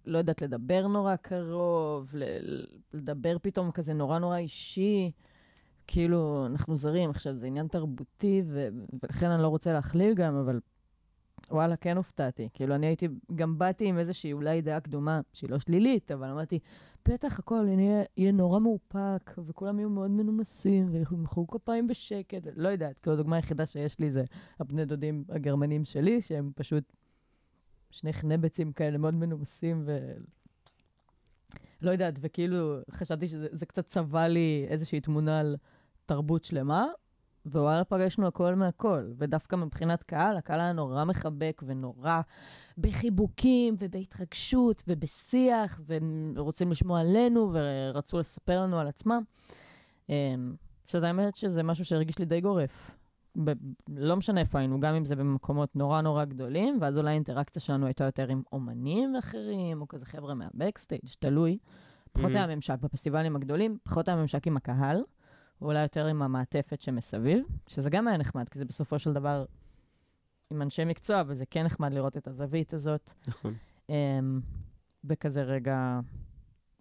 לא 0.04 0.18
יודעת, 0.18 0.42
לדבר 0.42 0.86
נורא 0.86 1.16
קרוב, 1.16 2.10
ל... 2.14 2.24
לדבר 2.94 3.36
פתאום 3.42 3.70
כזה 3.70 3.94
נורא 3.94 4.18
נורא 4.18 4.36
אישי. 4.36 5.10
כאילו, 5.86 6.46
אנחנו 6.46 6.76
זרים. 6.76 7.10
עכשיו, 7.10 7.36
זה 7.36 7.46
עניין 7.46 7.68
תרבותי, 7.68 8.42
ו... 8.46 8.68
ולכן 9.02 9.30
אני 9.30 9.42
לא 9.42 9.48
רוצה 9.48 9.72
להכליל 9.72 10.14
גם, 10.14 10.36
אבל 10.36 10.60
וואלה, 11.50 11.76
כן 11.76 11.96
הופתעתי. 11.96 12.48
כאילו, 12.54 12.74
אני 12.74 12.86
הייתי, 12.86 13.08
גם 13.34 13.58
באתי 13.58 13.86
עם 13.86 13.98
איזושהי 13.98 14.32
אולי 14.32 14.62
דעה 14.62 14.80
קדומה, 14.80 15.20
שהיא 15.32 15.50
לא 15.50 15.58
שלילית, 15.58 16.10
אבל 16.12 16.30
אמרתי, 16.30 16.58
בטח 17.08 17.38
הכל 17.38 17.66
יהיה, 17.68 18.04
יהיה 18.16 18.32
נורא 18.32 18.58
מאופק, 18.58 19.34
וכולם 19.46 19.78
יהיו 19.78 19.90
מאוד 19.90 20.10
מנומסים, 20.10 20.88
וימחאו 20.92 21.46
כפיים 21.46 21.86
בשקט, 21.86 22.46
לא 22.56 22.68
יודעת, 22.68 22.98
כאילו, 22.98 23.14
הדוגמה 23.14 23.36
היחידה 23.36 23.66
שיש 23.66 23.98
לי 24.00 24.10
זה 24.10 24.24
הבני 24.60 24.84
דודים 24.84 25.24
הגרמנים 25.28 25.84
שלי, 25.84 26.22
שהם 26.22 26.50
פשוט 26.54 26.92
שני 27.90 28.12
חנבצים 28.12 28.72
כאלה 28.72 28.98
מאוד 28.98 29.14
מנומסים, 29.14 29.82
ו... 29.86 30.12
לא 31.82 31.90
יודעת, 31.90 32.18
וכאילו, 32.20 32.78
חשבתי 32.90 33.28
שזה 33.28 33.66
קצת 33.66 33.86
צבע 33.86 34.28
לי 34.28 34.66
איזושהי 34.68 35.00
תמונה 35.00 35.40
על 35.40 35.56
תרבות 36.06 36.44
שלמה, 36.44 36.86
ווואלה, 37.46 37.84
פגשנו 37.84 38.26
הכל 38.26 38.54
מהכל. 38.54 39.12
ודווקא 39.18 39.56
מבחינת 39.56 40.02
קהל, 40.02 40.36
הקהל 40.36 40.60
היה 40.60 40.72
נורא 40.72 41.04
מחבק 41.04 41.62
ונורא 41.66 42.20
בחיבוקים 42.78 43.74
ובהתרגשות 43.78 44.82
ובשיח, 44.88 45.80
ורוצים 46.34 46.70
לשמוע 46.70 47.00
עלינו 47.00 47.52
ורצו 47.52 48.18
לספר 48.18 48.62
לנו 48.62 48.78
על 48.78 48.88
עצמם. 48.88 49.22
אמ, 50.08 50.54
שזה 50.86 51.06
האמת 51.06 51.36
שזה 51.36 51.62
משהו 51.62 51.84
שהרגיש 51.84 52.18
לי 52.18 52.24
די 52.24 52.40
גורף. 52.40 52.90
ב- 53.44 53.52
לא 53.88 54.16
משנה 54.16 54.40
איפה 54.40 54.58
היינו, 54.58 54.80
גם 54.80 54.94
אם 54.94 55.04
זה 55.04 55.16
במקומות 55.16 55.76
נורא 55.76 56.00
נורא 56.00 56.24
גדולים, 56.24 56.76
ואז 56.80 56.98
אולי 56.98 57.10
האינטראקציה 57.10 57.62
שלנו 57.62 57.86
הייתה 57.86 58.04
יותר 58.04 58.28
עם 58.28 58.42
אומנים 58.52 59.16
אחרים, 59.16 59.80
או 59.80 59.88
כזה 59.88 60.06
חבר'ה 60.06 60.34
מהבקסטייג', 60.34 61.00
תלוי. 61.18 61.58
פחות 62.12 62.30
Mhm. 62.30 62.34
היה 62.34 62.46
ממשק 62.46 62.76
בפסטיבלים 62.80 63.36
הגדולים, 63.36 63.78
פחות 63.82 64.08
היה 64.08 64.16
ממשק 64.16 64.46
עם 64.46 64.56
הקהל. 64.56 65.02
ואולי 65.62 65.82
יותר 65.82 66.06
עם 66.06 66.22
המעטפת 66.22 66.80
שמסביב, 66.80 67.44
שזה 67.66 67.90
גם 67.90 68.08
היה 68.08 68.16
נחמד, 68.16 68.48
כי 68.48 68.58
זה 68.58 68.64
בסופו 68.64 68.98
של 68.98 69.12
דבר 69.12 69.44
עם 70.50 70.62
אנשי 70.62 70.84
מקצוע, 70.84 71.22
וזה 71.26 71.44
כן 71.46 71.64
נחמד 71.64 71.92
לראות 71.92 72.16
את 72.16 72.28
הזווית 72.28 72.74
הזאת. 72.74 73.12
נכון. 73.28 73.54
Um, 73.90 73.92
בכזה 75.04 75.42
רגע 75.42 76.00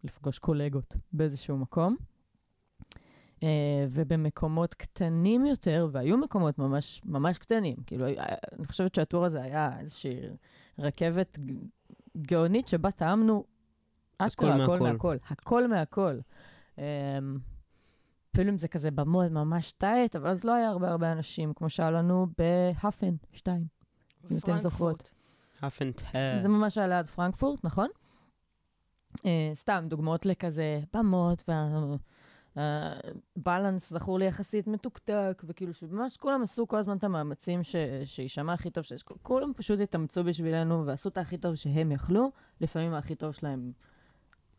לפגוש 0.04 0.40
קולגות 0.40 0.96
באיזשהו 1.14 1.58
מקום. 1.58 1.96
Uh, 3.36 3.44
ובמקומות 3.90 4.74
קטנים 4.74 5.46
יותר, 5.46 5.88
והיו 5.92 6.18
מקומות 6.18 6.58
ממש, 6.60 7.02
ממש 7.06 7.38
קטנים, 7.38 7.76
כאילו, 7.86 8.06
היה- 8.06 8.24
אני 8.60 8.66
חושבת 8.68 8.96
שה 8.96 9.09
tour 9.09 9.26
הזה 9.26 9.42
היה 9.42 9.80
איזושהי 9.80 10.20
רכבת 10.80 11.40
גאונית 12.18 12.68
שבה 12.68 12.92
טעמנו 12.92 13.44
אשכרה, 14.18 14.54
הכל 14.64 14.68
מהכל. 14.80 14.92
מהכל. 14.92 15.16
הכל 15.30 15.68
מהכל. 15.68 16.20
Um, 16.76 16.80
אפילו 18.36 18.50
אם 18.50 18.58
זה 18.58 18.68
כזה 18.68 18.92
ב 18.92 19.00
mode 19.00 19.32
ממש 19.32 19.72
tight, 19.72 20.16
אבל 20.16 20.30
אז 20.30 20.44
לא 20.44 20.54
היה 20.54 20.70
הרבה 20.70 20.90
הרבה 20.90 21.12
אנשים, 21.12 21.54
כמו 21.54 21.70
שהיה 21.70 21.92
לנו 21.92 22.28
ב 22.38 22.51
Hafen 22.51 23.16
2. 23.34 23.66
אם 24.32 24.38
אתן 24.38 24.62
זוכרות. 24.62 25.12
and 26.16 26.42
זה 26.42 26.48
ממש 26.48 26.78
היה 26.78 26.88
ליד 26.88 27.06
פרנקפורט, 27.06 27.60
נכון? 27.64 27.88
Uh, 29.18 29.22
סתם, 29.54 29.86
דוגמאות 29.90 30.26
לכזה 30.26 30.80
במות, 30.94 31.50
והבלנס 33.38 33.90
זכור 33.94 34.20
לי 34.20 34.26
יחסית 34.26 34.68
מתוקתק, 34.68 35.44
וכאילו 35.48 35.74
שממש 35.74 36.18
כולם 36.18 36.44
עשו 36.44 36.68
כל 36.68 36.78
הזמן 36.78 36.98
את 36.98 37.04
המאמצים 37.04 37.64
ש- 37.64 37.76
שיישמע 38.06 38.54
הכי 38.54 38.70
טוב 38.70 38.84
שיש. 38.84 39.04
כולם 39.04 39.52
פשוט 39.56 39.80
התאמצו 39.80 40.24
בשבילנו 40.24 40.86
ועשו 40.86 41.10
את 41.10 41.18
הכי 41.18 41.38
טוב 41.38 41.56
שהם 41.56 41.92
יכלו. 41.92 42.32
לפעמים 42.62 42.94
הכי 42.94 43.16
טוב 43.16 43.32
שלהם 43.32 43.72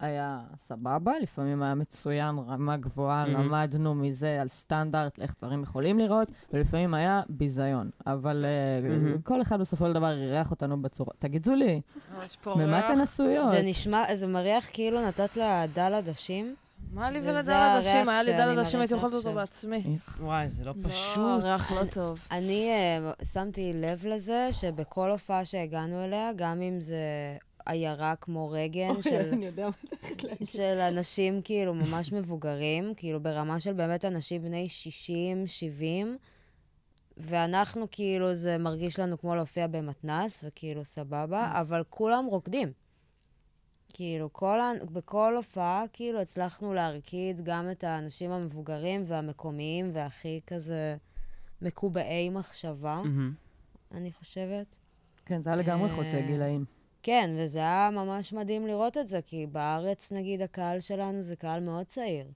היה 0.00 0.38
סבבה, 0.60 1.12
לפעמים 1.22 1.62
היה 1.62 1.74
מצוין, 1.74 2.36
רמה 2.48 2.76
גבוהה, 2.76 3.24
Mhm. 3.24 3.28
למדנו 3.28 3.94
מזה 3.94 4.38
על 4.40 4.48
סטנדרט, 4.48 5.20
איך 5.20 5.34
דברים 5.42 5.62
יכולים 5.62 5.98
לראות, 5.98 6.28
ולפעמים 6.52 6.94
היה 6.94 7.22
ביזיון. 7.28 7.90
אבל 8.06 8.44
uh, 8.44 9.18
Mhm. 9.18 9.22
כל 9.22 9.42
אחד 9.42 9.60
בסופו 9.60 9.86
של 9.86 9.92
דבר 9.92 10.10
אירח 10.12 10.50
אותנו 10.50 10.82
בצורה... 10.82 11.10
תגידו 11.18 11.54
לי, 11.54 11.80
ממה. 12.56 12.78
אתן 12.80 13.00
עשויות? 13.00 13.48
זה 13.48 13.62
נשמע, 13.64 14.14
זה 14.16 14.26
מריח 14.26 14.68
כאילו 14.72 15.06
נתת 15.08 15.36
לה 15.36 15.64
דל 15.74 15.94
עדשים. 15.94 16.54
מה 16.92 17.10
לי 17.10 17.18
ולדל 17.18 17.52
עדשים? 17.52 18.08
היה 18.08 18.22
לי 18.22 18.32
דל 18.32 18.58
עדשים, 18.58 18.80
הייתי 18.80 18.94
אוכלת 18.94 19.12
אותו. 19.14 19.34
בעצמי. 19.34 19.98
וואי, 20.20 20.48
זה 20.48 20.64
לא 20.64 20.72
לא, 20.82 20.88
פשוט. 20.88 21.42
ריח 21.42 21.72
לא 21.72 21.86
טוב. 21.86 22.26
אני 22.30 22.70
uh, 23.20 23.24
שמתי 23.24 23.72
לב 23.74 24.06
לזה 24.06 24.48
שבכל 24.52 25.10
הופעה 25.10 25.44
שהגענו 25.44 26.04
אליה, 26.04 26.30
גם 26.36 26.62
אם 26.62 26.80
זה 26.80 26.96
עיירה 27.66 28.16
כמו 28.16 28.50
רגן 28.50 29.02
של, 29.02 29.28
אני 29.32 29.46
יודע 29.46 29.68
מה 29.68 29.74
אתה 29.84 29.96
הולכת 29.96 30.24
להגיד. 30.24 30.48
של 30.48 30.78
אנשים 30.80 31.42
כאילו 31.42 31.74
ממש 31.74 32.12
מבוגרים, 32.12 32.94
כאילו 32.96 33.20
ברמה 33.20 33.60
של 33.60 33.72
באמת 33.72 34.04
אנשים 34.04 34.42
בני 34.42 34.68
60, 34.68 35.46
70, 35.46 36.16
ואנחנו 37.16 37.86
כאילו, 37.90 38.34
זה 38.34 38.58
מרגיש 38.58 38.98
לנו 38.98 39.18
כמו 39.18 39.34
להופיע 39.34 39.66
במתנס, 39.66 40.44
וכאילו 40.46 40.84
סבבה, 40.84 41.52
אבל 41.60 41.82
כולם 41.90 42.24
רוקדים. 42.24 42.72
כאילו, 43.92 44.32
כל, 44.32 44.58
בכל 44.92 45.36
הופעה, 45.36 45.84
כאילו, 45.92 46.20
הצלחנו 46.20 46.74
להרקיד 46.74 47.40
גם 47.44 47.70
את 47.70 47.84
האנשים 47.84 48.30
המבוגרים 48.30 49.02
והמקומיים 49.06 49.90
והכי 49.94 50.40
כזה 50.46 50.96
מקובעי 51.62 52.28
מחשבה, 52.28 53.00
מהמם. 53.04 53.34
אני 53.92 54.12
חושבת. 54.12 54.78
כן, 55.26 55.38
זה 55.38 55.50
היה 55.50 55.56
לגמרי 55.56 55.90
אה, 55.90 55.94
חוצה 55.94 56.20
גילאים. 56.26 56.64
כן, 57.06 57.30
וזה 57.38 57.58
היה 57.58 57.90
ממש 57.92 58.32
מדהים 58.32 58.66
לראות 58.66 58.96
את 58.96 59.08
זה, 59.08 59.20
כי 59.22 59.46
בארץ, 59.46 60.12
נגיד, 60.12 60.42
הקהל 60.42 60.80
שלנו 60.80 61.22
זה 61.22 61.36
קהל 61.36 61.60
מאוד 61.60 61.86
צעיר. 61.86 62.26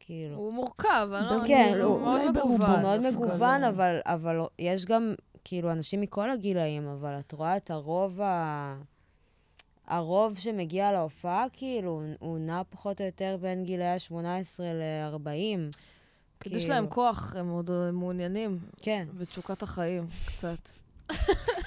כאילו, 0.00 0.36
הוא 0.36 0.52
מורכב, 0.52 1.08
אני 1.12 1.24
לא... 1.36 1.46
כן, 1.46 1.68
כאילו, 1.72 1.86
הוא- 1.86 1.94
הוא 1.94 2.02
מאוד. 2.02 2.30
מגוון. 2.30 2.70
הוא 2.70 2.82
מאוד 2.82 3.00
מגוון. 3.00 3.64
אבל, 3.64 3.98
אבל 4.04 4.36
יש 4.58 4.84
גם, 4.86 5.14
כאילו, 5.44 5.72
אנשים 5.72 6.00
מכל 6.00 6.30
הגילאים, 6.30 6.88
אבל 6.88 7.18
את 7.18 7.32
רואה 7.32 7.56
את 7.56 7.70
הרוב 7.70 8.20
ה... 8.20 8.76
הרוב 9.86 10.38
שמגיע 10.38 10.92
להופעה, 10.92 11.46
כאילו, 11.52 11.90
הוא- 11.90 12.02
הוא 12.20 12.38
נע 12.38 12.62
פחות 12.70 13.00
או 13.00 13.06
יותר 13.06 13.36
בין 13.40 13.64
גילאי 13.64 13.86
ה-18 13.86 14.14
ל-40. 14.62 15.76
כי 16.40 16.56
יש 16.56 16.66
להם 16.68 16.86
כוח, 16.86 17.34
הם 17.38 17.50
עוד 17.50 17.70
מעוניינים 17.92 18.58
כן. 18.82 19.08
בתשוקת 19.18 19.62
החיים, 19.62 20.06
קצת. 20.26 20.58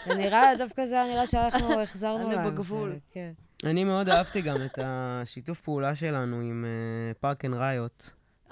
זה 0.06 0.16
נראה, 0.16 0.56
דווקא 0.58 0.86
זה 0.86 0.96
היה 0.96 1.14
נראה 1.14 1.28
שאנחנו 1.28 1.80
החזרנו 1.84 2.28
אני 2.28 2.36
להם. 2.36 2.52
בגבול. 2.52 2.92
חלק, 2.92 3.00
כן. 3.12 3.32
אני 3.64 3.84
מאוד 3.84 4.10
אהבתי 4.10 4.42
גם 4.42 4.58
את 4.66 4.80
השיתוף 4.84 5.62
פעולה 5.62 5.96
שלנו 5.96 6.36
עם 6.36 6.66
Park 7.20 7.46
and 7.46 7.54
Riot. 7.54 8.04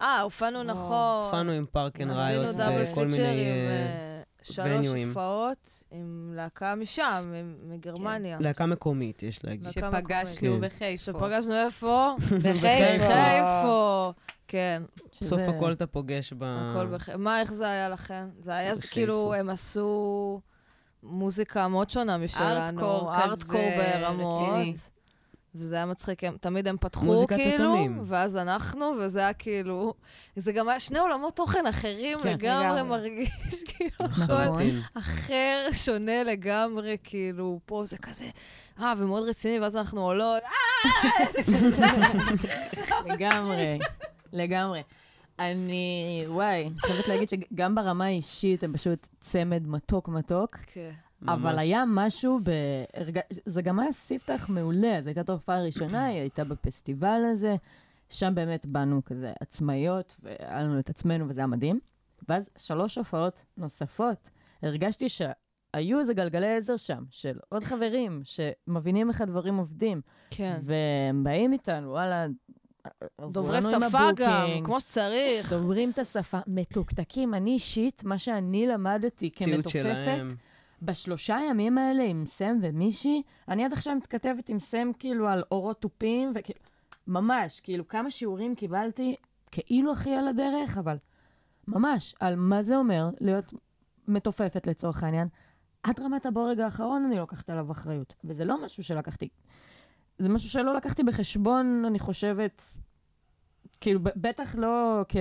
אה, 0.02 0.22
הופענו 0.22 0.64
נכון. 0.64 1.24
הופענו 1.26 1.52
עם 1.52 1.66
פארק 1.72 2.02
אנד 2.02 2.12
דאבל 2.58 2.84
בכל 2.84 3.06
פיצ'ר 3.06 3.18
מיני... 3.18 3.42
עם 3.42 3.68
אה, 3.68 3.72
אה, 3.72 4.22
שלוש. 4.42 4.88
הופעות 5.08 5.84
עם 5.92 6.34
להקה 6.36 6.76
משם, 6.76 7.34
מגרמניה. 7.64 8.38
להקה 8.40 8.66
מקומית, 8.66 9.24
יש 9.24 9.46
להגיד. 9.46 9.70
שפגשנו 9.70 10.60
כן. 10.62 10.62
בחיפה. 10.62 11.04
שפגשנו 11.04 11.56
איפה? 11.56 12.16
בחיפה. 12.44 12.98
בחיפה. 12.98 14.12
כן, 14.48 14.84
בסוף 15.22 15.42
הכל 15.42 15.72
אתה 15.72 15.88
פוגש 15.88 16.34
ב... 16.34 16.44
הכל 16.44 16.88
בחיפה. 16.88 17.18
מה, 17.18 17.42
איך 17.42 17.54
זה 17.54 17.66
היה 17.66 17.90
לכם? 17.90 18.30
זה 18.40 18.56
היה. 18.56 18.74
כאילו, 18.92 19.34
הם 19.34 19.50
עשו 19.50 20.42
מוזיקה 21.04 21.68
מאוד 21.68 21.89
שונה 21.89 22.18
משלנו. 22.18 23.12
ארטקור 23.12 23.47
כזה 23.47 23.99
ברמות. 23.99 24.49
רציני. 24.49 24.74
וזה 25.56 25.76
היה 25.76 25.86
מצחיק, 25.86 26.24
הם, 26.24 26.38
תמיד 26.41 26.68
הם 26.68 26.78
פתחו 26.80 27.28
כאילו, 27.28 27.56
אטומים. 27.56 28.01
ואז 28.06 28.38
אנחנו, 28.38 28.86
וזה 28.99 29.20
היה 29.20 29.34
כאילו, 29.34 29.93
זה 30.36 30.51
גם 30.51 30.70
היה 30.70 30.80
שני 30.80 30.99
עולמות 30.99 31.36
תוכן 31.36 31.68
אחרים 31.68 32.20
כן, 32.20 32.30
לגמרי, 32.30 32.66
לגמרי. 32.66 32.84
מרגיש 32.84 33.64
כאילו 33.70 33.91
נכון. 34.01 34.24
הכל 34.24 34.34
לחלוטין. 34.34 34.82
אחר, 34.93 35.68
שונה 35.74 36.24
לגמרי, 36.24 36.97
כאילו, 37.04 37.60
פה 37.66 37.86
זה 37.86 37.97
כזה, 37.97 38.26
אה, 38.80 38.93
ומאוד 38.97 39.30
רציני, 39.30 39.60
ואז 39.60 39.76
אנחנו 39.76 40.01
עולות, 40.01 40.43
לגמרי, 43.06 43.80
לגממרי. 44.34 44.82
אני, 45.40 46.24
וואי, 46.28 46.66
אני 46.68 46.80
חייבת 46.80 47.08
להגיד 47.08 47.30
שגם 47.30 47.76
ברמה 47.76 48.06
האישית 48.06 48.64
הם 48.64 48.74
פשוט 48.74 49.08
צמד 49.20 49.68
מתוק 49.68 50.10
מתוק, 50.10 50.58
כן. 50.66 50.92
אבל 51.28 51.52
ממש. 51.52 51.60
היה 51.60 51.84
משהו 51.88 52.40
ב... 52.44 52.52
זה 53.46 53.62
גם 53.62 53.80
היה 53.80 53.92
ספתח 53.92 54.46
מעולה, 54.50 55.02
זו 55.02 55.10
הייתה 55.10 55.22
את 55.22 55.30
ההופעה 55.30 55.58
הראשונה, 55.58 56.06
היא 56.06 56.20
הייתה 56.20 56.44
בפסטיבל 56.44 57.22
הזה. 57.32 57.56
שם 58.10 58.36
באמת 58.36 58.66
באנו 58.66 59.02
כזה 59.06 59.34
עצמאיות, 59.40 60.16
והיה 60.24 60.64
לנו 60.64 60.80
את 60.80 60.90
עצמנו 60.90 61.30
וזה 61.30 61.40
היה 61.40 61.48
מדהים. 61.48 61.80
ואז 62.30 62.50
שלוש 62.58 62.98
הופעות 62.98 63.44
נוספות, 63.58 64.30
הרגשתי 64.62 65.10
שהיו 65.10 66.00
איזה 66.00 66.14
גלגלי 66.14 66.56
עזר 66.56 66.78
שם, 66.78 67.04
של 67.10 67.40
עוד 67.50 67.64
חברים 67.64 68.22
שמבינים 68.24 69.10
איך 69.10 69.22
הדברים 69.22 69.58
עובדים. 69.58 70.02
כן. 70.30 70.60
והם 70.64 71.24
באים 71.24 71.54
איתנו, 71.54 71.90
וואלה, 71.90 72.26
דוברי 73.22 73.62
שפה 73.62 74.10
גם, 74.16 74.48
כמו 74.64 74.80
שצריך. 74.80 75.54
דוברים 75.54 75.90
את 75.90 76.00
השפה, 76.00 76.40
מתוקתקים. 76.48 77.34
אני 77.34 77.52
אישית, 77.52 78.04
מה 78.04 78.18
שאני 78.18 78.68
למדתי 78.68 79.32
כמתופפת, 79.32 79.70
שלהם. 79.70 80.28
בשלושה 80.82 81.38
ימים 81.50 81.78
האלה 81.78 82.04
עם 82.04 82.26
סם 82.26 82.58
ומישהי, 82.62 83.22
אני 83.48 83.66
עד 83.66 83.74
עכשיו 83.74 83.96
מתכתבת 83.96 84.50
עם 84.50 84.60
סם 84.60 84.92
כאילו 85.00 85.28
על 85.28 85.44
אורות 85.52 85.82
תופים, 85.82 86.32
וכאילו, 86.36 86.60
ממש, 87.08 87.60
כאילו 87.60 87.88
כמה 87.88 88.12
שיעורים 88.12 88.56
קיבלתי, 88.56 89.16
כאילו 89.52 89.92
הכי 89.92 90.16
על 90.16 90.28
הדרך, 90.28 90.78
אבל 90.78 90.98
ממש, 91.68 92.16
על 92.20 92.36
מה 92.36 92.64
זה 92.64 92.78
אומר 92.78 93.10
להיות 93.22 93.54
מתופפת 94.08 94.68
לצורך 94.68 95.04
העניין. 95.04 95.28
עד 95.84 96.00
רמת 96.00 96.26
הבורג 96.26 96.60
האחרון 96.60 97.06
אני 97.06 97.16
לוקחת 97.16 97.50
עליו 97.50 97.72
אחריות. 97.72 98.14
וזה 98.24 98.46
לא 98.46 98.66
משהו 98.66 98.84
שלקחתי, 98.84 99.30
זה 100.18 100.30
משהו 100.30 100.49
שלא 100.49 100.76
לקחתי 100.76 101.03
בחשבון, 101.03 101.84
אני 101.88 101.99
חושבת, 101.99 102.70
כאילו, 103.82 103.99
בטח 104.03 104.55
לא 104.55 105.01
כ... 105.09 105.16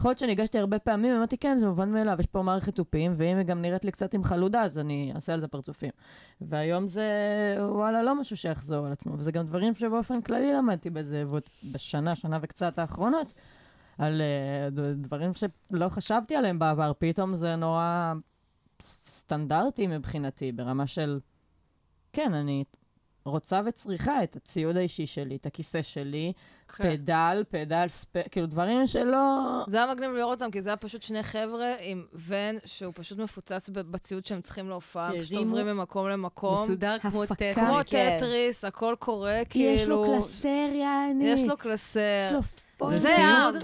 יכול 0.00 0.10
להיות 0.10 0.18
שניגשתי 0.18 0.58
הרבה 0.58 0.78
פעמים, 0.78 1.16
אמרתי, 1.16 1.36
כן, 1.36 1.58
זה 1.58 1.66
מובן 1.66 1.92
מאליו, 1.92 2.16
יש 2.20 2.26
פה 2.26 2.42
מערכת 2.42 2.74
תופים, 2.74 3.14
ואם 3.16 3.36
היא 3.36 3.46
גם 3.46 3.62
נראית 3.62 3.84
לי 3.84 3.90
קצת 3.90 4.14
עם 4.14 4.24
חלודה, 4.24 4.62
אז 4.62 4.78
אני 4.78 5.12
אעשה 5.14 5.34
על 5.34 5.40
זה 5.40 5.48
פרצופים. 5.48 5.90
והיום 6.40 6.86
זה, 6.86 7.10
וואלה, 7.58 8.02
לא 8.02 8.20
משהו 8.20 8.36
שיחזור 8.36 8.86
על 8.86 8.92
עצמו, 8.92 9.12
וזה 9.18 9.32
גם 9.32 9.46
דברים 9.46 9.74
שבאופן 9.74 10.20
כללי 10.22 10.52
למדתי 10.52 10.90
ועוד 11.26 11.42
בשנה, 11.72 12.14
שנה 12.14 12.38
וקצת 12.42 12.78
האחרונות, 12.78 13.34
על 13.98 14.22
ד- 14.70 15.02
דברים 15.02 15.30
שלא 15.34 15.88
חשבתי 15.88 16.36
עליהם 16.36 16.58
בעבר, 16.58 16.92
פתאום 16.98 17.34
זה 17.34 17.56
נורא 17.56 18.12
סטנדרטי 18.82 19.86
מבחינתי, 19.86 20.52
ברמה 20.52 20.86
של, 20.86 21.20
כן, 22.12 22.34
אני 22.34 22.64
רוצה 23.28 23.60
וצריכה 23.66 24.22
את 24.22 24.36
הציוד 24.36 24.76
האישי 24.76 25.06
שלי, 25.06 25.36
את 25.36 25.46
הכיסא 25.46 25.82
שלי, 25.82 26.32
כן. 26.76 26.96
פדל, 26.96 27.44
פדל, 27.48 27.84
ספ... 27.88 28.28
כאילו 28.30 28.46
דברים 28.46 28.86
שלא... 28.86 29.38
זה 29.66 29.76
היה 29.76 29.94
מגניב 29.94 30.10
לראות 30.10 30.42
אותם, 30.42 30.50
כי 30.50 30.62
זה 30.62 30.68
היה 30.68 30.76
פשוט 30.76 31.02
שני 31.02 31.22
חבר'ה 31.22 31.74
עם 31.80 32.04
ון 32.12 32.58
שהוא 32.64 32.92
פשוט 32.96 33.18
מפוצץ 33.18 33.68
בציוד 33.68 34.24
שהם 34.24 34.40
צריכים 34.40 34.68
להופעה, 34.68 35.10
פשוט 35.20 35.36
עוברים 35.36 35.66
ממקום 35.66 36.08
למקום. 36.08 36.62
מסודר 36.62 36.98
כמו. 36.98 37.26
טטריס. 37.26 37.54
כמו 37.54 37.78
כן. 37.86 38.16
טטריס, 38.18 38.64
הכל 38.64 38.94
קורה, 38.98 39.40
כי 39.50 39.58
יש 39.58 39.86
לו 39.86 40.02
כאילו... 40.02 40.22
קלסר, 40.22 40.68
יעני. 40.74 41.24
יש 41.24 41.42
לו 41.42 41.56
קלסר. 41.56 42.00
יש 42.26 42.32
לו. 42.32 42.40
זה 42.98 43.16
עם, 43.16 43.54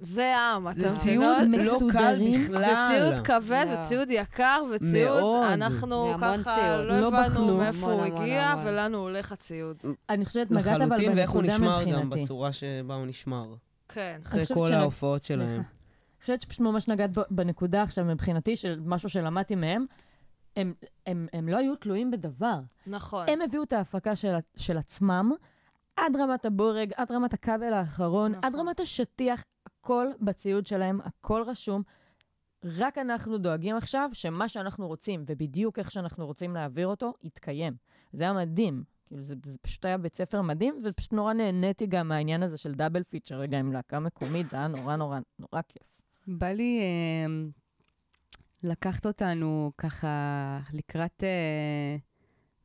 זה 0.00 0.38
עם, 0.38 0.68
אתה 0.68 0.78
זה 0.78 0.92
מבינות? 0.92 1.38
ציוד 1.38 1.50
לא 1.50 1.92
קל 1.92 2.18
מסודרים. 2.18 2.40
זה 2.42 2.48
בכלל. 2.48 2.88
ציוד 2.90 3.26
כבד 3.26 3.66
לא. 3.68 3.78
וציוד 3.78 4.10
יקר 4.10 4.64
וציוד. 4.70 5.44
אנחנו 5.44 6.14
ככה 6.20 6.42
ציוד. 6.44 6.86
לא 6.86 7.00
לא 7.00 7.08
הבנו. 7.08 7.58
מאיפה 7.58 7.92
הוא 7.92 8.02
הגיע. 8.02 8.54
ולנו 8.66 8.98
הולך 8.98 9.32
הציוד. 9.32 9.82
אני 10.08 10.24
חושבת, 10.24 10.50
נגעת 10.50 10.66
אבל 10.66 10.84
לחלוטין, 10.84 11.12
ואיך 11.16 11.30
הוא 11.30 11.42
בנקודה 11.42 11.56
נשמר 11.56 11.82
גם 11.82 12.06
מבחינתי. 12.06 12.22
בצורה 12.22 12.52
שבה 12.52 12.94
הוא 12.94 13.06
נשמר. 13.06 13.54
כן. 13.88 14.20
אחרי 14.24 14.44
כל 14.54 14.72
ההופעות 14.72 15.22
שלהם. 15.22 15.48
אני 15.48 16.20
חושבת 16.20 16.40
שפשוט 16.40 16.60
ממש 16.60 16.88
נגעת 16.88 17.10
בנקודה 17.30 17.82
עכשיו 17.82 18.04
מבחינתי, 18.04 18.56
של 18.56 18.80
משהו 18.84 19.08
שלמדתי 19.08 19.54
מהם. 19.54 19.86
הם, 20.56 20.74
הם, 21.06 21.26
הם 21.32 21.48
לא 21.48 21.56
היו 21.56 21.76
תלויים 21.76 22.10
בדבר. 22.10 22.58
נכון. 22.86 23.28
הם 23.28 23.40
הביאו 23.40 23.62
את 23.62 23.72
ההפקה 23.72 24.16
של, 24.16 24.34
של 24.56 24.78
עצמם 24.78 25.30
עד 25.96 26.16
רמת 26.16 26.44
הבורג, 26.44 26.92
עד 26.96 27.12
רמת 27.12 27.34
הכבל 27.34 27.72
האחרון, 27.72 28.30
נכון. 28.30 28.44
עד 28.44 28.54
רמת 28.54 28.80
השטיח, 28.80 29.44
הכל 29.84 30.06
בציוד 30.20 30.66
שלהם, 30.66 31.00
הכל 31.00 31.42
רשום. 31.46 31.82
רק 32.64 32.98
אנחנו 32.98 33.38
דואגים 33.38 33.76
עכשיו 33.76 34.10
שמה 34.12 34.48
שאנחנו 34.48 34.86
רוצים, 34.86 35.24
ובדיוק 35.26 35.78
איך 35.78 35.90
שאנחנו 35.90 36.26
רוצים 36.26 36.54
להעביר 36.54 36.86
אותו, 36.86 37.12
יתקיים. 37.22 37.76
זה 38.12 38.24
היה 38.24 38.32
מדהים. 38.32 38.84
כאילו, 39.06 39.22
זה, 39.22 39.34
זה 39.46 39.58
פשוט 39.58 39.84
היה 39.84 39.98
בית 39.98 40.16
ספר 40.16 40.42
מדהים, 40.42 40.78
ופשוט 40.84 41.12
נורא 41.12 41.32
נהניתי 41.32 41.86
גם 41.86 42.08
מהעניין 42.08 42.42
הזה 42.42 42.58
של 42.58 42.72
דאבל 42.72 43.02
פיצ'ר 43.02 43.34
רגע 43.34 43.58
עם 43.58 43.72
להקה 43.72 44.00
מקומית, 44.00 44.48
זה 44.48 44.56
היה 44.56 44.68
נורא 44.68 44.96
נורא 44.96 45.18
נורא 45.38 45.62
כיף. 45.68 46.00
בא 46.26 46.46
לי 46.46 46.80
אה, 46.80 47.50
לקחת 48.62 49.06
אותנו 49.06 49.72
ככה 49.78 50.60
לקראת, 50.72 51.24
אה, 51.24 51.96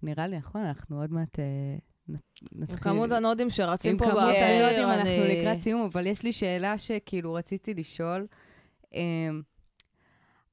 נראה 0.04 0.28
לי, 0.28 0.38
נכון, 0.38 0.62
אנחנו 0.62 1.02
עוד 1.02 1.12
מעט 1.12 1.40
אה, 1.40 1.78
נתחיל. 2.10 2.48
עם 2.70 2.78
כמות 2.78 3.12
הנודים 3.12 3.50
שרצים 3.50 3.92
עם 3.92 3.98
פה 3.98 4.06
כמות 4.06 4.16
באוויר, 4.16 4.66
הנודים 4.66 4.86
אנחנו 4.86 5.26
אני... 5.26 5.42
לקראת 5.42 5.60
סיום, 5.60 5.82
אבל 5.82 6.08
יש 6.08 6.24
לי 6.24 6.32
שאלה 6.32 6.78
שכאילו 6.78 7.34
רציתי 7.34 7.74
לשאול. 7.74 8.28
אה, 8.96 9.30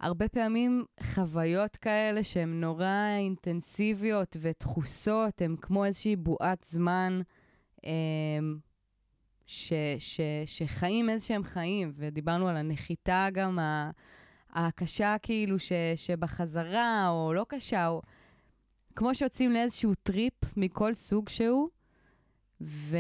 הרבה 0.01 0.29
פעמים 0.29 0.85
חוויות 1.03 1.77
כאלה 1.77 2.23
שהן 2.23 2.61
נורא 2.61 3.17
אינטנסיביות 3.19 4.37
ודחוסות, 4.41 5.43
הן 5.43 5.57
כמו 5.61 5.85
איזושהי 5.85 6.17
בועת 6.17 6.65
זמן 6.65 7.21
אה, 7.87 7.91
ש, 9.47 9.73
ש, 9.99 10.21
שחיים 10.47 11.11
איזשהם 11.11 11.45
חיים, 11.45 11.93
ודיברנו 11.97 12.49
על 12.49 12.57
הנחיתה 12.57 13.29
גם 13.33 13.59
הקשה 14.51 15.17
כאילו 15.23 15.59
ש, 15.59 15.73
שבחזרה, 15.97 17.09
או 17.09 17.33
לא 17.33 17.47
קשה, 17.49 17.87
או 17.89 18.03
כמו 18.97 19.15
שיוצאים 19.15 19.53
לאיזשהו 19.53 19.95
טריפ 20.03 20.35
מכל 20.57 20.95
סוג 20.95 21.29
שהוא, 21.29 21.69
ו... 22.61 22.97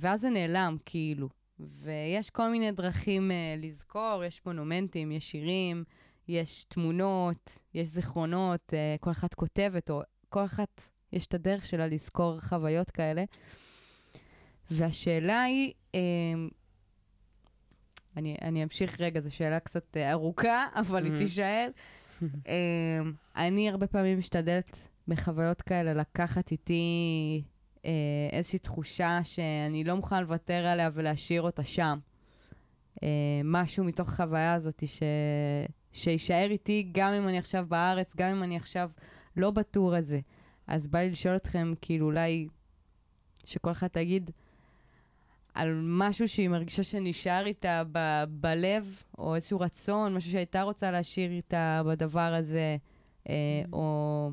ואז 0.00 0.20
זה 0.20 0.30
נעלם, 0.30 0.76
כאילו. 0.86 1.28
ויש 1.60 2.30
כל 2.30 2.48
מיני 2.50 2.72
דרכים 2.72 3.30
uh, 3.30 3.64
לזכור, 3.66 4.24
יש 4.26 4.40
מונומנטים, 4.46 5.12
יש 5.12 5.30
שירים, 5.30 5.84
יש 6.28 6.64
תמונות, 6.68 7.58
יש 7.74 7.88
זיכרונות, 7.88 8.60
uh, 8.72 8.74
כל 9.00 9.10
אחת 9.10 9.34
כותבת, 9.34 9.90
או 9.90 10.00
כל 10.28 10.44
אחת, 10.44 10.82
יש 11.12 11.26
את 11.26 11.34
הדרך 11.34 11.66
שלה 11.66 11.86
לזכור 11.86 12.40
חוויות 12.40 12.90
כאלה. 12.90 13.24
והשאלה 14.70 15.42
היא, 15.42 15.72
um, 15.92 15.96
אני, 18.16 18.36
אני 18.42 18.62
אמשיך 18.62 19.00
רגע, 19.00 19.20
זו 19.20 19.34
שאלה 19.34 19.60
קצת 19.60 19.96
uh, 19.96 20.10
ארוכה, 20.12 20.66
אבל 20.74 21.04
היא 21.04 21.12
Mhm. 21.12 21.18
תישאל. 21.18 21.70
um, 22.22 22.26
אני 23.36 23.70
הרבה 23.70 23.86
פעמים 23.86 24.18
משתדלת 24.18 24.88
בחוויות 25.08 25.62
כאלה 25.62 25.94
לקחת 25.94 26.50
איתי 26.50 27.42
אה, 27.84 27.90
איזושהי 28.32 28.58
תחושה 28.58 29.20
שאני 29.22 29.84
לא 29.84 29.94
מוכנה 29.94 30.20
לוותר 30.20 30.66
עליה 30.66 30.90
ולהשאיר 30.94 31.42
אותה 31.42 31.64
שם. 31.64 31.98
אה, 33.02 33.08
משהו 33.44 33.84
מתוך 33.84 34.08
החוויה 34.08 34.54
הזאת 34.54 34.82
ש... 34.86 35.02
שיישאר 35.92 36.48
איתי 36.50 36.88
גם 36.92 37.12
אם 37.12 37.28
אני 37.28 37.38
עכשיו 37.38 37.66
בארץ, 37.68 38.16
גם 38.16 38.28
אם 38.28 38.42
אני 38.42 38.56
עכשיו 38.56 38.90
לא 39.36 39.50
בטור 39.50 39.94
הזה. 39.94 40.20
אז 40.66 40.86
בא 40.86 40.98
לי 40.98 41.10
לשאול 41.10 41.36
אתכם, 41.36 41.72
כאילו 41.80 42.06
אולי 42.06 42.48
שכל 43.44 43.70
אחד 43.70 43.86
תגיד 43.86 44.30
על 45.54 45.80
משהו 45.82 46.28
שהיא 46.28 46.48
מרגישה 46.48 46.82
שנשאר 46.82 47.46
איתה 47.46 47.82
ב- 47.92 48.24
בלב, 48.28 49.02
או 49.18 49.34
איזשהו 49.34 49.60
רצון, 49.60 50.14
משהו 50.14 50.30
שהייתה 50.32 50.62
רוצה 50.62 50.90
להשאיר 50.90 51.30
איתה 51.30 51.82
בדבר 51.86 52.34
הזה, 52.34 52.76
אה, 53.28 53.62
או 53.72 54.30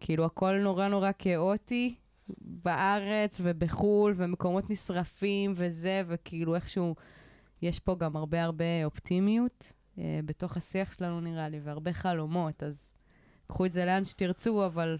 כאילו 0.00 0.24
הכל 0.24 0.58
נורא 0.58 0.88
נורא 0.88 1.10
כאוטי 1.18 1.94
בארץ 2.40 3.40
ובחו"ל, 3.42 4.12
ומקומות 4.16 4.70
נשרפים 4.70 5.52
וזה, 5.56 6.02
וכאילו 6.06 6.54
איכשהו 6.54 6.94
יש 7.62 7.80
פה 7.80 7.96
גם 7.98 8.16
הרבה 8.16 8.42
הרבה 8.42 8.84
אופטימיות 8.84 9.72
אה, 9.98 10.20
בתוך 10.24 10.56
השיח 10.56 10.92
שלנו 10.92 11.20
נראה 11.20 11.48
לי, 11.48 11.60
והרבה 11.60 11.92
חלומות, 11.92 12.62
אז 12.62 12.92
קחו 13.46 13.66
את 13.66 13.72
זה 13.72 13.84
לאן 13.84 14.04
שתרצו, 14.04 14.66
אבל 14.66 14.98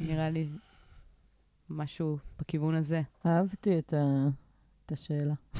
נראה 0.00 0.30
לי 0.30 0.46
משהו 1.70 2.18
בכיוון 2.38 2.74
הזה. 2.74 3.02
אהבתי 3.26 3.78
את, 3.78 3.92
ה... 3.92 4.28
את 4.86 4.92
השאלה. 4.92 5.34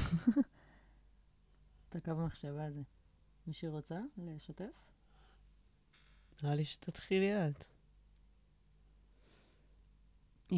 את 1.89 1.95
הקו 1.95 2.11
המחשבה 2.11 2.65
הזה. 2.65 2.81
מישהי 3.47 3.67
רוצה 3.67 3.99
לשתף? 4.17 4.86
נראה 6.43 6.55
לי 6.55 6.63
שתתחילי 6.63 7.33
את. 7.33 7.65
אה, 10.51 10.57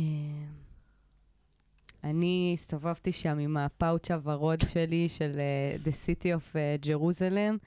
אני 2.03 2.51
הסתובבתי 2.53 3.11
שם 3.11 3.39
עם 3.39 3.57
הפאוץ' 3.57 4.11
הוורוד 4.11 4.59
שלי 4.71 5.09
של 5.09 5.39
אה, 5.39 5.75
The 5.83 5.93
City 6.05 6.25
of 6.25 6.55
אה, 6.55 6.75
Jerusalem. 6.83 7.57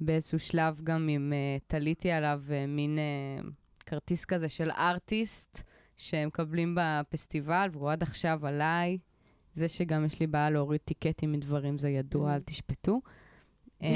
באיזשהו 0.00 0.38
שלב 0.38 0.80
גם 0.84 1.08
עם, 1.08 1.32
uh, 1.32 1.62
תליתי 1.66 2.10
עליו 2.10 2.42
uh, 2.46 2.50
מין 2.68 2.98
uh, 2.98 3.46
כרטיס 3.86 4.24
כזה 4.24 4.48
של 4.48 4.70
ארטיסט 4.70 5.62
שמקבלים 5.96 6.76
בפסטיבל, 6.78 7.68
והוא 7.72 7.90
עד 7.90 8.02
עכשיו 8.02 8.46
עליי. 8.46 8.98
זה 9.54 9.68
שגם 9.68 10.04
יש 10.04 10.20
לי 10.20 10.26
בעיה 10.26 10.50
להוריד 10.50 10.80
טיקטים 10.80 11.32
מדברים, 11.32 11.78
זה 11.78 11.90
ידוע, 11.90 12.34
אל 12.34 12.40
תשפטו. 12.40 13.00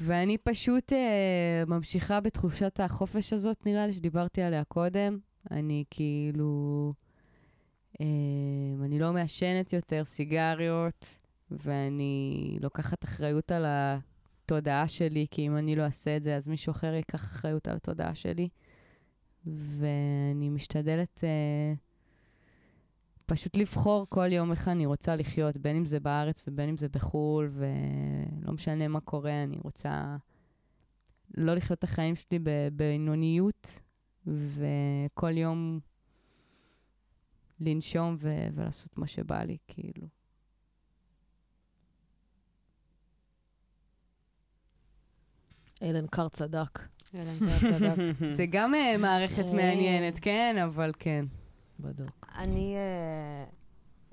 ואני 0.00 0.38
פשוט 0.38 0.92
uh, 0.92 0.96
ממשיכה 1.66 2.20
בתחושת 2.20 2.80
החופש 2.80 3.32
הזאת, 3.32 3.66
נראה 3.66 3.86
לי, 3.86 3.92
שדיברתי 3.92 4.42
עליה 4.42 4.64
קודם. 4.64 5.18
אני 5.50 5.84
כאילו... 5.90 6.92
אמ, 8.00 8.82
אני 8.84 8.98
לא 8.98 9.12
מעשנת 9.12 9.72
יותר 9.72 10.04
סיגריות, 10.04 11.18
ואני 11.50 12.58
לוקחת 12.60 13.04
אחריות 13.04 13.52
על 13.52 13.64
התודעה 13.66 14.88
שלי, 14.88 15.26
כי 15.30 15.46
אם 15.46 15.56
אני 15.56 15.76
לא 15.76 15.82
אעשה 15.82 16.16
את 16.16 16.22
זה, 16.22 16.36
אז 16.36 16.48
מישהו 16.48 16.70
אחר 16.70 16.94
ייקח 16.94 17.24
אחריות 17.24 17.68
על 17.68 17.76
התודעה 17.76 18.14
שלי. 18.14 18.48
ואני 19.46 20.48
משתדלת 20.48 21.18
uh, 21.24 21.85
פשוט 23.26 23.56
לבחור 23.56 24.06
כל 24.08 24.32
יום 24.32 24.50
איך 24.50 24.68
אני 24.68 24.86
רוצה 24.86 25.16
לחיות, 25.16 25.56
בין 25.56 25.76
אם 25.76 25.86
זה 25.86 26.00
בארץ 26.00 26.42
ובין 26.48 26.68
אם 26.68 26.76
זה 26.76 26.88
בחו"ל, 26.88 27.50
ולא 27.52 28.52
משנה 28.52 28.88
מה 28.88 29.00
קורה, 29.00 29.42
אני 29.42 29.56
רוצה 29.64 30.16
לא 31.36 31.54
לחיות 31.54 31.78
את 31.78 31.84
החיים 31.84 32.16
שלי 32.16 32.38
בבינוניות, 32.42 33.80
וכל 34.26 35.38
יום 35.38 35.80
לנשום 37.60 38.16
ו- 38.20 38.48
ולעשות 38.54 38.98
מה 38.98 39.06
שבא 39.06 39.42
לי, 39.42 39.56
כאילו. 39.68 40.06
אילן 45.82 46.06
קר 46.06 46.28
צדק. 46.28 46.78
אלן 47.14 47.38
קר 47.38 47.58
צדק. 47.58 47.96
זה 48.36 48.46
גם 48.46 48.74
uh, 48.74 48.98
מערכת 48.98 49.44
אה. 49.44 49.52
מעניינת, 49.52 50.18
כן, 50.20 50.56
אבל 50.64 50.92
כן. 50.98 51.24
בדוק. 51.80 52.26
אני 52.34 52.76
אה, 52.76 53.44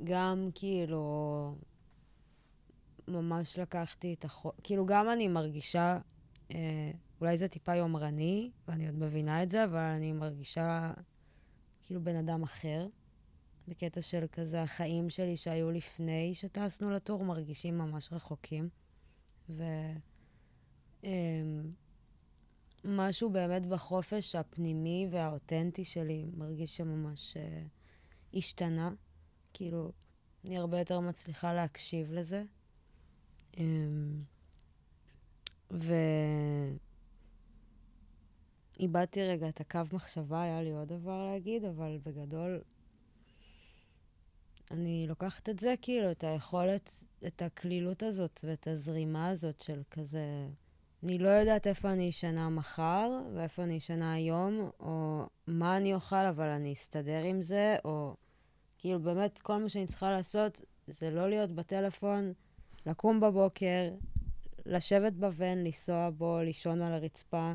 גם 0.04 0.50
כאילו 0.56 1.56
ממש 3.08 3.60
לקחתי 3.60 4.14
את 4.14 4.26
החוק, 4.26 4.56
כאילו 4.64 4.86
גם 4.86 5.10
אני 5.10 5.28
מרגישה, 5.28 6.00
אה, 6.52 6.92
אולי 7.22 7.38
זה 7.38 7.48
טיפה 7.48 7.76
יומרני, 7.76 8.52
ואני 8.68 8.88
עוד 8.88 8.96
מבינה 8.96 9.44
את 9.44 9.50
זה, 9.50 9.64
אבל 9.64 9.80
אני 9.80 10.12
מרגישה 10.12 10.94
כאילו 11.84 12.04
בן 12.04 12.16
אדם 12.16 12.44
אחר. 12.44 12.88
בקטע 13.68 14.02
של 14.02 14.26
כזה 14.32 14.62
החיים 14.62 15.10
שלי 15.10 15.38
שהיו 15.38 15.72
לפני 15.72 16.36
שטסנו 16.36 16.92
לטור 16.92 17.26
מרגישים 17.26 17.78
ממש 17.78 18.10
רחוקים. 18.12 18.70
ו... 19.50 19.64
אמ, 21.04 21.72
משהו 22.84 23.30
באמת 23.30 23.66
בחופש 23.66 24.36
הפנימי 24.36 25.08
והאותנטי 25.12 25.86
שלי 25.86 26.26
מרגיש 26.38 26.78
שממש 26.78 27.38
אה, 27.38 27.64
השתנה. 28.34 28.92
כאילו, 29.54 29.92
אני 30.46 30.58
הרבה 30.58 30.80
יותר 30.80 31.00
מצליחה 31.00 31.54
להקשיב 31.54 32.12
לזה. 32.12 32.44
אמ, 33.58 34.24
ו... 35.72 35.94
איבדתי 38.80 39.24
רגע 39.24 39.50
את 39.50 39.62
הקו 39.62 39.80
מחשבה, 39.94 40.42
היה 40.42 40.62
לי 40.62 40.72
עוד 40.72 40.88
דבר 40.88 41.26
להגיד, 41.26 41.66
אבל 41.66 42.00
בגדול, 42.04 42.62
אני 44.72 45.06
לוקחת 45.08 45.50
את 45.50 45.60
זה, 45.60 45.74
כאילו, 45.82 46.12
את 46.12 46.24
היכולת, 46.24 47.04
את 47.28 47.42
הקלילות 47.42 48.04
הזאת 48.04 48.40
ואת 48.44 48.68
הזרימה 48.68 49.28
הזאת 49.28 49.62
של 49.62 49.82
כזה... 49.92 50.48
אני 51.04 51.18
לא 51.18 51.30
יודעת 51.30 51.68
איפה 51.68 51.92
אני 51.92 52.10
אשנה 52.10 52.50
מחר, 52.50 53.10
ואיפה 53.36 53.64
אני 53.64 53.78
אשנה 53.78 54.14
היום, 54.14 54.70
או 54.80 55.26
מה 55.48 55.78
אני 55.78 55.94
אוכל, 55.94 56.26
אבל 56.30 56.50
אני 56.50 56.74
אסתדר 56.74 57.24
עם 57.24 57.42
זה, 57.42 57.76
או 57.86 58.16
כאילו 58.78 59.00
באמת 59.00 59.40
כל 59.40 59.58
מה 59.58 59.70
שאני 59.70 59.86
צריכה 59.86 60.12
לעשות 60.12 60.62
זה 60.88 61.12
לא 61.12 61.30
להיות 61.30 61.52
בטלפון, 61.52 62.34
לקום 62.86 63.20
בבוקר, 63.20 63.90
לשבת 64.66 65.14
בוון, 65.14 65.58
לנסוע 65.58 66.10
בו, 66.10 66.40
לישון 66.40 66.82
על 66.82 66.94
הרצפה, 66.94 67.54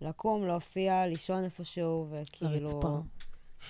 לקום, 0.00 0.46
להופיע, 0.46 1.06
לישון 1.06 1.44
איפשהו, 1.44 2.08
וכאילו... 2.10 2.70
הרצפה. 2.70 3.00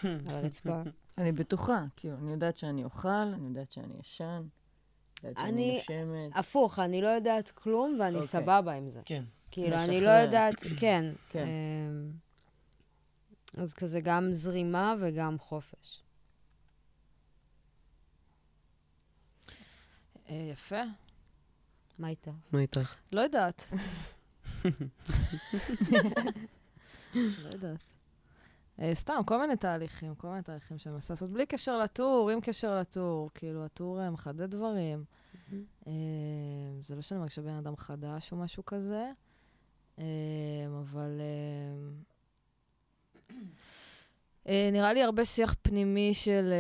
על 0.03 0.37
הרצפה. 0.37 0.83
אני 1.19 1.33
בטוחה, 1.33 1.85
כאילו, 1.97 2.17
אני 2.19 2.33
יודעת 2.33 2.57
שאני 2.57 2.85
אוכל, 2.85 3.09
אני 3.09 3.47
יודעת 3.47 3.73
שאני 3.73 3.95
ישן, 4.01 4.43
יודעת 5.29 5.47
שאני 5.47 5.51
אני- 5.53 5.77
נושמת. 5.77 6.31
הפוך, 6.35 6.79
אני 6.79 7.03
לא 7.03 7.09
יודעת 7.09 7.51
כלום, 7.51 7.97
ואני 8.01 8.15
אוקיי. 8.17 8.29
סבבה 8.29 8.73
עם 8.73 8.89
זה. 8.89 9.01
כן. 9.05 9.25
כאילו, 9.51 9.77
אני. 9.77 10.01
לא 10.01 10.11
יודעת, 10.11 10.55
כן. 10.81 11.13
כן. 11.29 11.45
אמ, 11.47 12.13
אז 13.63 13.75
כזה 13.75 14.01
גם 14.01 14.33
זרימה 14.33 14.95
וגם 15.01 15.39
חופש. 15.39 16.03
אה, 20.31 20.49
יפה. 20.53 20.83
מה 21.99 22.09
איתה? 22.09 22.31
מה 22.53 22.61
איתך? 22.61 22.95
לא 23.13 23.21
יודעת. 23.21 23.71
לא 27.15 27.49
יודעת. 27.53 27.94
אה, 28.81 28.95
סתם, 28.95 29.21
כל 29.27 29.41
מיני 29.41 29.57
תהליכים, 29.57 30.15
כל 30.15 30.29
מיני 30.29 30.43
תהליכים 30.43 30.79
שאני 30.79 30.93
מנסה 30.93 31.15
לעשות, 31.15 31.31
בלי 31.31 31.47
קשר 31.47 31.79
לטור, 31.79 32.31
עם 32.31 32.41
קשר 32.41 32.79
לטור. 32.79 33.31
כאילו, 33.35 33.65
הטור 33.65 34.01
אה, 34.01 34.11
מחדד 34.11 34.51
דברים. 34.51 35.05
אה, 35.87 35.93
זה 36.83 36.95
לא 36.95 37.03
שאני 37.03 37.19
מרגישה 37.21 37.43
בן 37.43 37.55
אדם 37.55 37.77
חדש 37.77 38.33
או 38.33 38.37
משהו 38.37 38.65
כזה, 38.65 39.11
אבל 40.69 41.21
אה, 41.21 41.75
אה, 44.49 44.69
נראה 44.73 44.93
לי 44.93 45.03
הרבה 45.03 45.25
שיח 45.25 45.55
פנימי 45.63 46.15
של 46.15 46.53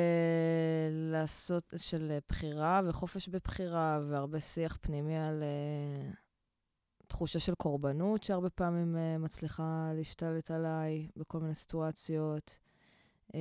לעשות, 0.90 1.74
של 1.76 2.18
בחירה 2.28 2.80
וחופש 2.84 3.28
בבחירה, 3.28 4.00
והרבה 4.08 4.40
שיח 4.40 4.78
פנימי 4.80 5.16
על 5.16 5.42
תחושה 7.08 7.38
של 7.38 7.54
קורבנות 7.54 8.22
שהרבה 8.22 8.50
פעמים 8.50 8.96
אה, 8.96 9.18
מצליחה 9.18 9.90
להשתלט 9.94 10.50
עליי 10.50 11.08
בכל 11.16 11.40
מיני 11.40 11.54
סיטואציות. 11.54 12.58
אה, 13.34 13.40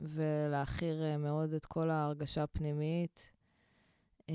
ולהכיר 0.00 1.02
אה, 1.04 1.18
מאוד 1.18 1.52
את 1.52 1.66
כל 1.66 1.90
ההרגשה 1.90 2.42
הפנימית. 2.42 3.30
אה, 4.30 4.34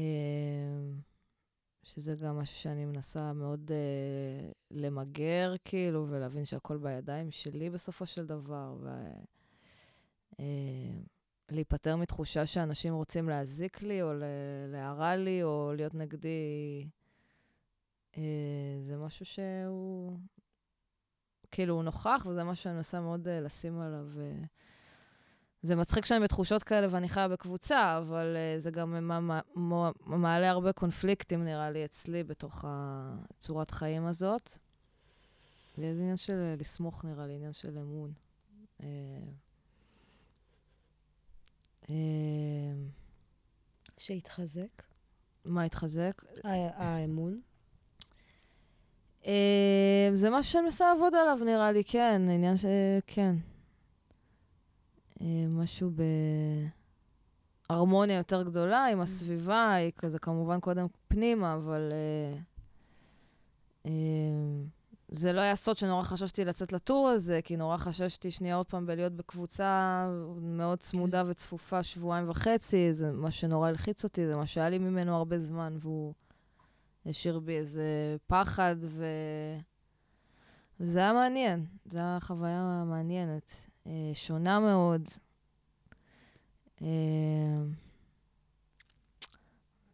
שזה 1.83 2.15
גם 2.15 2.37
משהו 2.39 2.57
שאני 2.57 2.85
מנסה 2.85 3.33
מאוד 3.33 3.71
אה, 3.71 4.51
למגר, 4.71 5.53
כאילו, 5.65 6.05
ולהבין 6.09 6.45
שהכל 6.45 6.77
בידיים 6.77 7.31
שלי 7.31 7.69
בסופו 7.69 8.05
של 8.05 8.25
דבר, 8.25 8.77
ולהיפטר 11.49 11.95
מתחושה 11.95 12.45
שאנשים 12.45 12.93
רוצים 12.93 13.29
להזיק 13.29 13.81
לי, 13.81 14.01
או 14.01 14.11
להרע 14.67 15.15
לי, 15.15 15.43
או 15.43 15.73
להיות 15.75 15.95
נגדי. 15.95 16.87
אה, 18.19 18.23
זה 18.81 18.97
משהו 18.97 19.25
שהוא, 19.25 20.19
כאילו, 21.51 21.73
הוא 21.73 21.83
נוכח, 21.83 22.25
וזה 22.29 22.43
משהו 22.43 22.63
שאני 22.63 22.75
מנסה 22.75 22.99
מאוד 23.01 23.27
אה, 23.27 23.41
לשים 23.41 23.79
עליו. 23.79 24.07
אה, 24.19 24.33
זה 25.61 25.75
מצחיק 25.75 26.05
שאני 26.05 26.23
בתחושות 26.23 26.63
כאלה 26.63 26.87
ואני 26.89 27.09
חיה 27.09 27.27
בקבוצה, 27.27 27.97
אבל 27.97 28.35
uh, 28.35 28.61
זה 28.61 28.71
גם 28.71 29.07
מה- 29.07 29.19
מה- 29.19 29.41
מה- 29.55 29.91
מעלה 30.05 30.49
הרבה 30.49 30.73
קונפליקטים, 30.73 31.45
נראה 31.45 31.71
לי, 31.71 31.85
אצלי, 31.85 32.23
בתוך 32.23 32.65
הצורת 32.67 33.71
חיים 33.71 34.05
הזאת. 34.05 34.49
זה 35.77 35.85
עניין 35.89 36.17
של 36.17 36.55
לסמוך, 36.59 37.05
נראה 37.05 37.27
לי, 37.27 37.33
עניין 37.33 37.53
של 37.53 37.77
אמון. 37.77 38.13
אה, 41.89 41.95
שהתחזק? 43.97 44.83
מה 45.45 45.63
התחזק? 45.63 46.21
האמון? 46.73 47.41
אה, 49.25 50.09
זה 50.13 50.29
משהו 50.29 50.51
שאני 50.51 50.63
מנסה 50.63 50.93
לעבוד 50.93 51.15
עליו, 51.15 51.39
נראה 51.45 51.71
לי, 51.71 51.83
כן, 51.83 52.21
עניין 52.29 52.57
ש... 52.57 52.65
כן. 53.07 53.35
אה, 55.21 55.45
משהו 55.49 55.91
בהרמוניה 57.69 58.17
יותר 58.17 58.43
גדולה 58.43 58.85
עם 58.85 59.01
הסביבה, 59.01 59.73
היא 59.73 59.91
כזה 59.97 60.19
כמובן 60.19 60.59
קודם 60.59 60.85
פנימה, 61.07 61.53
אבל 61.53 61.91
אה, 63.85 63.91
זה 65.11 65.33
לא 65.33 65.41
היה 65.41 65.55
סוד 65.55 65.77
שנורא 65.77 66.03
חששתי 66.03 66.45
לצאת 66.45 66.73
לטור 66.73 67.09
הזה, 67.09 67.39
כי 67.43 67.57
נורא 67.57 67.77
חששתי 67.77 68.31
שנייה 68.31 68.55
עוד 68.55 68.65
פעם 68.65 68.85
בלהיות 68.85 69.13
בקבוצה 69.13 70.05
מאוד 70.41 70.79
צמודה 70.79 71.23
וצפופה 71.27 71.83
שבועיים 71.83 72.29
וחצי, 72.29 72.93
זה 72.93 73.11
מה 73.11 73.31
שנורא 73.31 73.67
הלחיץ 73.67 74.03
אותי, 74.03 74.27
זה 74.27 74.35
מה 74.35 74.45
שהיה 74.45 74.69
לי 74.69 74.77
ממנו 74.77 75.15
הרבה 75.15 75.39
זמן, 75.39 75.77
והוא 75.79 76.13
השאיר 77.05 77.39
בי 77.39 77.57
איזה 77.57 78.17
פחד, 78.27 78.75
ו... 78.81 79.05
וזה 80.79 80.99
היה 80.99 81.13
מעניין, 81.13 81.65
זו 81.85 81.97
הייתה 81.97 82.17
חוויה 82.21 82.83
מעניינת, 82.85 83.55
אה, 83.87 84.11
שונה 84.13 84.59
מאוד. 84.59 85.07
אה, 86.81 86.87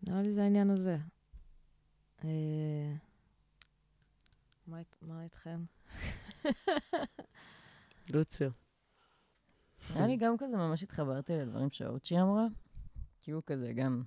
נראה 0.08 0.22
לי 0.22 0.34
זה 0.34 0.43
העניין 0.43 0.70
הזה. 0.70 0.97
אה, 2.24 2.93
מה 4.68 4.78
מה 5.01 5.24
איתכם? 5.24 5.64
לוציו. 8.14 8.51
היה 9.89 10.08
לי 10.08 10.18
גם 10.18 10.38
כזה, 10.38 10.58
ממש 10.58 10.84
התחברתי 10.84 11.34
לדברים 11.34 11.70
שאוצ'י 11.70 12.22
אמרה. 12.22 12.45
כי 13.22 13.32
הוא 13.32 13.43
כזה 13.45 13.74
גם... 13.74 14.03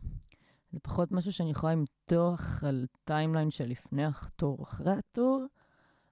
זה 0.73 0.79
פחות 0.81 1.13
משהו 1.13 1.33
שאני 1.33 1.51
יכולה 1.51 1.73
למתוח 1.73 2.65
על 2.65 2.87
timeline 3.05 3.51
של 3.51 3.67
לפני 3.67 4.05
ה 4.05 4.15
tour. 4.15 4.63
אחרי 4.63 4.93
הטור, 4.93 5.47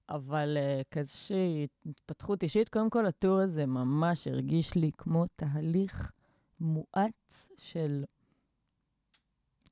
אבל 0.09 0.57
uh, 0.57 0.85
כאיזושהי 0.91 1.67
התפתחות 1.87 2.43
אישית, 2.43 2.69
קודם 2.69 2.91
כל 2.91 3.07
ה 3.07 3.13
tour 3.13 3.39
הזה 3.39 3.67
ממש 3.67 4.29
הרגיש 4.29 4.75
לי 4.75 4.91
כמו 4.99 5.25
תהליך 5.37 6.13
מואץ 6.61 7.49
של 7.57 8.05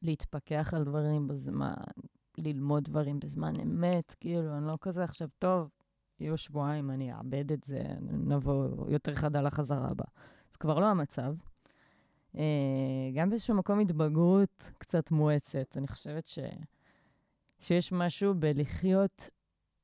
להתפכח 0.02 0.74
על 0.74 0.84
דברים 0.84 1.28
בזמן, 1.28 1.74
ללמוד 2.38 2.84
דברים 2.84 3.20
בזמן 3.20 3.60
אמת, 3.60 4.14
כאילו, 4.20 4.56
אני 4.56 4.66
לא 4.66 4.78
כזה 4.80 5.04
עכשיו, 5.04 5.28
טוב, 5.38 5.70
יהיו 6.20 6.36
שבועיים, 6.36 6.90
אני 6.90 7.14
אאבד 7.14 7.52
את 7.52 7.64
זה, 7.64 7.82
נבוא 8.00 8.90
יותר 8.90 9.14
חדה 9.14 9.40
לחזרה 9.40 9.88
הבאה. 9.90 10.06
זה 10.50 10.58
כבר 10.58 10.80
לא 10.80 10.86
המצב. 10.86 11.34
Uh, 12.34 12.38
גם 13.14 13.30
באיזשהו 13.30 13.54
מקום 13.54 13.80
התבגרות 13.80 14.70
קצת 14.78 15.10
מואצת. 15.10 15.76
אני 15.76 15.88
חושבת 15.88 16.26
ש... 16.26 16.38
שיש 17.58 17.92
משהו 17.92 18.34
בלחיות 18.34 19.28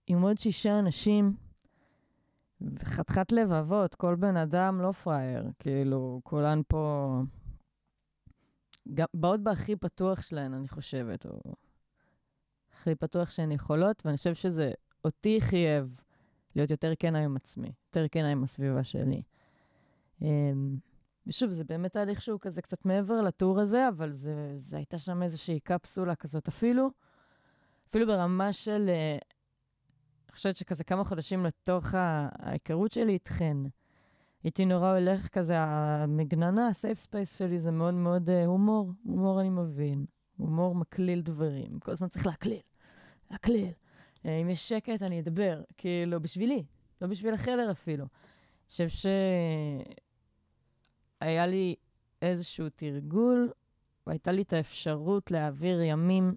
עם 0.07 0.23
עוד 0.23 0.39
שישה 0.39 0.79
אנשים, 0.79 1.37
וחתיכת 2.61 3.33
לבבות, 3.33 3.95
כל 3.95 4.15
בן 4.15 4.37
אדם 4.37 4.81
לא 4.81 4.93
פראייר, 4.93 5.45
כאילו, 5.59 6.21
כולן 6.25 6.61
פה... 6.69 7.15
גם, 8.95 9.07
באות 9.15 9.41
בהכי 9.41 9.77
פתוח 9.77 10.23
שלהן, 10.23 10.55
אני 10.55 10.69
חושבת, 10.69 11.27
או 11.27 11.41
הכי 12.73 12.95
פתוח 12.95 13.31
שהן 13.31 13.53
יכולות, 13.53 14.03
ואני 14.07 14.17
חושב 14.17 14.35
שזה 14.35 14.73
אותי 15.05 15.41
חייב 15.41 16.01
להיות 16.57 16.71
יותר 16.71 16.93
כנה 16.99 17.19
עם 17.19 17.37
עצמי, 17.37 17.73
יותר 17.89 18.09
כנה 18.09 18.31
עם 18.31 18.45
הסביבה 18.45 18.85
שלי. 18.85 19.23
אמ, 20.23 20.77
ושוב, 21.27 21.51
זה 21.51 21.65
באמת 21.65 21.93
תהליך 21.93 22.23
שהוא 22.23 22.41
כזה 22.41 22.63
קצת 22.63 22.85
מעבר 22.85 23.23
ל 23.23 23.30
tour 23.30 23.61
הזה, 23.61 23.89
אבל 23.89 24.11
זה, 24.11 24.53
זה 24.57 24.77
הייתה 24.77 24.99
שם 24.99 25.23
איזושהי 25.23 25.61
קפסולה 25.61 26.15
כזאת. 26.15 26.49
אפילו, 26.49 26.91
אפילו 27.89 28.07
ברמה 28.07 28.53
של, 28.53 28.87
אה, 28.89 29.19
אני 30.27 30.33
חושבת 30.33 30.57
שכזה 30.57 30.85
כמה 30.85 31.05
חודשים 31.05 31.47
לתוך 31.47 31.95
ההיכרות 31.95 32.93
שלי 32.93 33.13
איתכן, 33.13 33.57
הייתי 34.43 34.65
נורא 34.65 34.99
הולך 34.99 35.29
כזה, 35.29 35.55
המגננה, 35.59 36.69
ה 36.69 36.75
safe 36.75 36.99
space 36.99 37.39
שלי 37.39 37.61
זה 37.61 37.71
מאוד 37.71 37.95
מאוד 37.95 38.29
uh, 38.29 38.47
הומור. 38.47 38.93
הומור 39.05 39.41
אני 39.41 39.49
מבין. 39.49 40.05
הומור 40.37 40.75
מקליל 40.75 41.21
דברים. 41.21 41.79
כל 41.79 41.93
הזמן 41.93 42.09
צריך 42.09 42.27
להקליל, 42.27 42.61
להקליל. 43.31 43.71
Uh, 44.17 44.29
אם 44.43 44.51
יש 44.51 44.69
שקט, 44.69 45.03
אני 45.03 45.21
אדבר. 45.21 45.63
כאילו, 45.79 46.21
בשבילי, 46.21 46.65
לא 47.01 47.09
בשביל 47.09 47.35
החדר 47.35 47.71
אפילו. 47.71 48.05
אני 48.05 48.69
חושב 48.69 48.89
שהיה 51.25 51.47
לי 51.47 51.75
איזשהו 52.23 52.69
תרגול, 52.69 53.51
והייתה 54.07 54.33
לי 54.33 54.43
את 54.43 54.53
האפשרות 54.53 55.31
להעביר 55.31 55.83
ימים, 55.83 56.35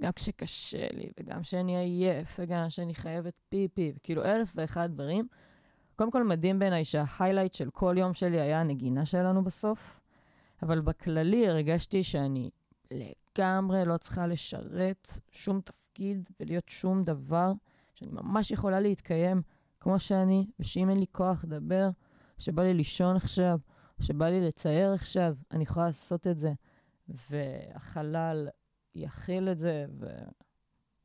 גם 0.00 0.12
כשקשה 0.12 0.86
לי, 0.92 1.10
וגם 1.20 1.42
כשאני 1.42 1.76
עייף, 1.76 2.36
וגם 2.38 2.68
כשאני 2.68 2.94
חייבת 2.94 3.34
פיפי, 3.48 3.92
וכאילו 3.96 4.24
אלף 4.24 4.52
ואחד 4.54 4.90
דברים. 4.92 5.28
קודם 5.96 6.10
כל, 6.10 6.24
מדהים 6.24 6.58
בעיניי 6.58 6.84
שההיילייט 6.84 7.54
של 7.54 7.70
כל 7.70 7.94
יום 7.98 8.14
שלי 8.14 8.40
היה 8.40 8.60
הנגינה 8.60 9.04
שלנו 9.04 9.44
בסוף, 9.44 10.00
אבל 10.62 10.80
בכללי 10.80 11.48
הרגשתי 11.48 12.02
שאני 12.02 12.50
לגמרי 12.90 13.84
לא 13.84 13.96
צריכה 13.96 14.26
לשרת 14.26 15.08
שום 15.32 15.60
תפקיד 15.60 16.30
ולהיות 16.40 16.68
שום 16.68 17.04
דבר, 17.04 17.52
שאני 17.94 18.10
ממש 18.12 18.50
יכולה 18.50 18.80
להתקיים 18.80 19.42
כמו 19.80 19.98
שאני, 19.98 20.46
ושאם 20.60 20.90
אין 20.90 20.98
לי 20.98 21.06
כוח 21.12 21.44
לדבר, 21.44 21.90
שבא 22.38 22.62
לי 22.62 22.74
לישון 22.74 23.16
עכשיו, 23.16 23.58
שבא 24.00 24.28
לי 24.28 24.40
לצייר 24.40 24.92
עכשיו, 24.92 25.36
אני 25.50 25.62
יכולה 25.62 25.86
לעשות 25.86 26.26
את 26.26 26.38
זה. 26.38 26.52
והחלל 27.30 28.48
יכיל 28.94 29.48
את 29.48 29.58
זה, 29.58 29.86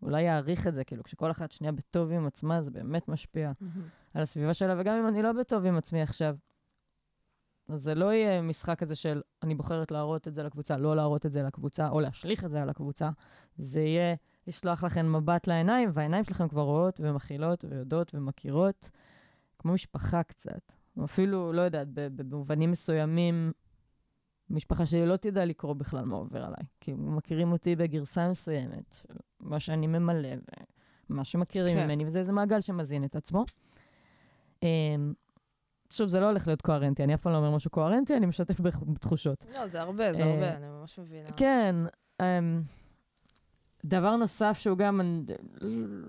ואולי 0.02 0.22
יעריך 0.22 0.68
את 0.68 0.74
זה, 0.74 0.84
כאילו, 0.84 1.04
כשכל 1.04 1.32
אחת 1.32 1.52
שנייה 1.52 1.72
בטוב 1.72 2.12
עם 2.12 2.26
עצמה, 2.26 2.62
זה 2.62 2.72
באמת 2.72 3.08
משפיע. 3.08 3.52
על 4.14 4.22
הסביבה 4.22 4.54
שלה, 4.54 4.76
וגם 4.78 4.98
אם 4.98 5.08
אני 5.08 5.22
לא 5.22 5.34
בטוב 5.34 5.66
עם 5.66 5.76
עצמי 5.76 6.02
עכשיו, 6.02 6.36
אז 7.70 7.82
זה 7.82 7.96
לא 7.96 8.14
יהיה 8.14 8.42
משחק 8.42 8.80
כזה 8.80 8.96
של 8.96 9.22
אני 9.44 9.56
בוחרת 9.56 9.92
להראות 9.92 10.28
את 10.28 10.36
זה 10.36 10.44
לקבוצה, 10.44 10.78
לא 10.78 10.96
להראות 10.96 11.26
את 11.26 11.32
זה 11.32 11.44
לקבוצה, 11.44 11.90
או 11.90 12.00
להשליך 12.00 12.44
את 12.44 12.50
זה 12.50 12.62
על 12.62 12.70
הקבוצה. 12.70 13.10
זה 13.58 13.82
יהיה 13.82 14.16
לשלוח 14.48 14.84
לכם 14.84 15.14
מבט 15.14 15.48
לעיניים, 15.48 15.90
והעיניים 15.94 16.24
שלכם 16.24 16.48
כבר 16.48 16.62
רואות 16.62 17.00
ומכילות 17.04 17.66
ויודעות 17.70 18.16
ומכירות, 18.16 18.90
כמו 19.60 19.74
משפחה 19.74 20.24
קצת. 20.24 20.72
אפילו, 21.04 21.54
לא 21.54 21.62
יודעת, 21.62 21.88
במובנים 21.94 22.72
מסוימים, 22.72 23.52
משפחה 24.50 24.86
שלי 24.86 25.06
לא 25.06 25.16
תדע 25.16 25.46
לקרוא 25.46 25.74
בכלל 25.74 26.06
מה 26.06 26.16
עובר 26.16 26.44
עליי. 26.44 26.66
כי 26.82 26.94
מכירים 26.98 27.52
אותי 27.52 27.76
בגרסה 27.76 28.30
מסוימת, 28.30 28.94
של 28.94 29.16
מה 29.40 29.60
שאני 29.60 29.88
ממלא 29.88 30.30
ומה 31.10 31.24
שמכירים 31.26 31.78
כן. 31.78 31.86
ממני, 31.86 32.06
וזה 32.06 32.20
איזה 32.20 32.34
מעגל 32.34 32.62
שמזין 32.62 33.04
את 33.04 33.16
עצמו. 33.16 33.46
אמ, 34.64 35.14
שוב, 35.90 36.08
זה 36.08 36.20
לא 36.20 36.26
הולך 36.26 36.48
להיות 36.48 36.62
קוהרנטי, 36.62 37.04
אני 37.04 37.14
אף 37.14 37.22
פעם 37.22 37.34
לא 37.34 37.38
אומר 37.38 37.56
משהו 37.56 37.72
קוהרנטי, 37.72 38.18
אני 38.18 38.26
משתף 38.26 38.62
בתחושות. 38.62 39.46
לא, 39.54 39.68
זה 39.68 39.82
הרבה, 39.82 40.14
זה 40.14 40.24
הרבה, 40.24 40.58
אני 40.58 40.66
ממש 40.68 41.00
מבינה. 41.00 41.32
כן. 41.32 41.76
דבר 43.86 44.16
נוסף 44.16 44.58
שהוא 44.58 44.78
גם, 44.78 45.02
אני 45.02 45.24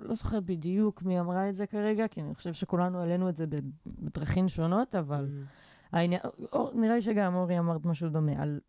לא 0.02 0.14
זוכר 0.14 0.40
בדיוק 0.40 1.02
מי 1.02 1.20
אמרה 1.20 1.48
את 1.48 1.54
זה 1.54 1.66
כרגע, 1.66 2.08
כי 2.08 2.20
אני 2.20 2.34
חושב 2.34 2.52
שכולנו 2.52 3.00
העלינו 3.00 3.28
את 3.28 3.36
זה 3.36 3.44
בדרכים 3.86 4.48
שונות, 4.48 4.94
אבל 4.94 5.28
mm. 5.28 5.96
העניין, 5.96 6.20
נראה 6.74 6.94
לי 6.94 7.02
שגם 7.02 7.34
אורי 7.34 7.58
אמרת 7.58 7.84
משהו 7.84 8.08
דומה, 8.08 8.42
על... 8.42 8.60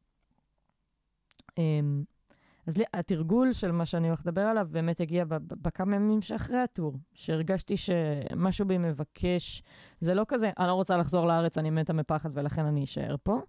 אמ, 1.58 2.04
אז 2.68 2.78
לי, 2.78 2.84
התרגול 2.94 3.52
של 3.52 3.72
מה 3.72 3.86
שאני 3.86 4.08
הולך 4.08 4.22
לדבר 4.26 4.42
עליו 4.42 4.68
באמת 4.72 5.00
הגיע 5.00 5.26
בכמה 5.38 5.96
ימים 5.96 6.22
שאחרי 6.22 6.58
הטור, 6.58 6.94
שהרגשתי 7.14 7.78
שמשהו 7.78 8.68
בי 8.68 8.78
מבקש, 8.78 9.64
זה 10.00 10.14
לא 10.14 10.26
כזה, 10.28 10.52
אני 10.60 10.68
לא 10.68 10.74
רוצה 10.74 10.98
לחזור 10.98 11.28
לארץ, 11.28 11.58
אני 11.58 11.70
מתה 11.70 11.94
מפחד 11.94 12.30
ולכן 12.34 12.66
אני 12.66 12.84
אשאר 12.84 13.16
פה. 13.24 13.40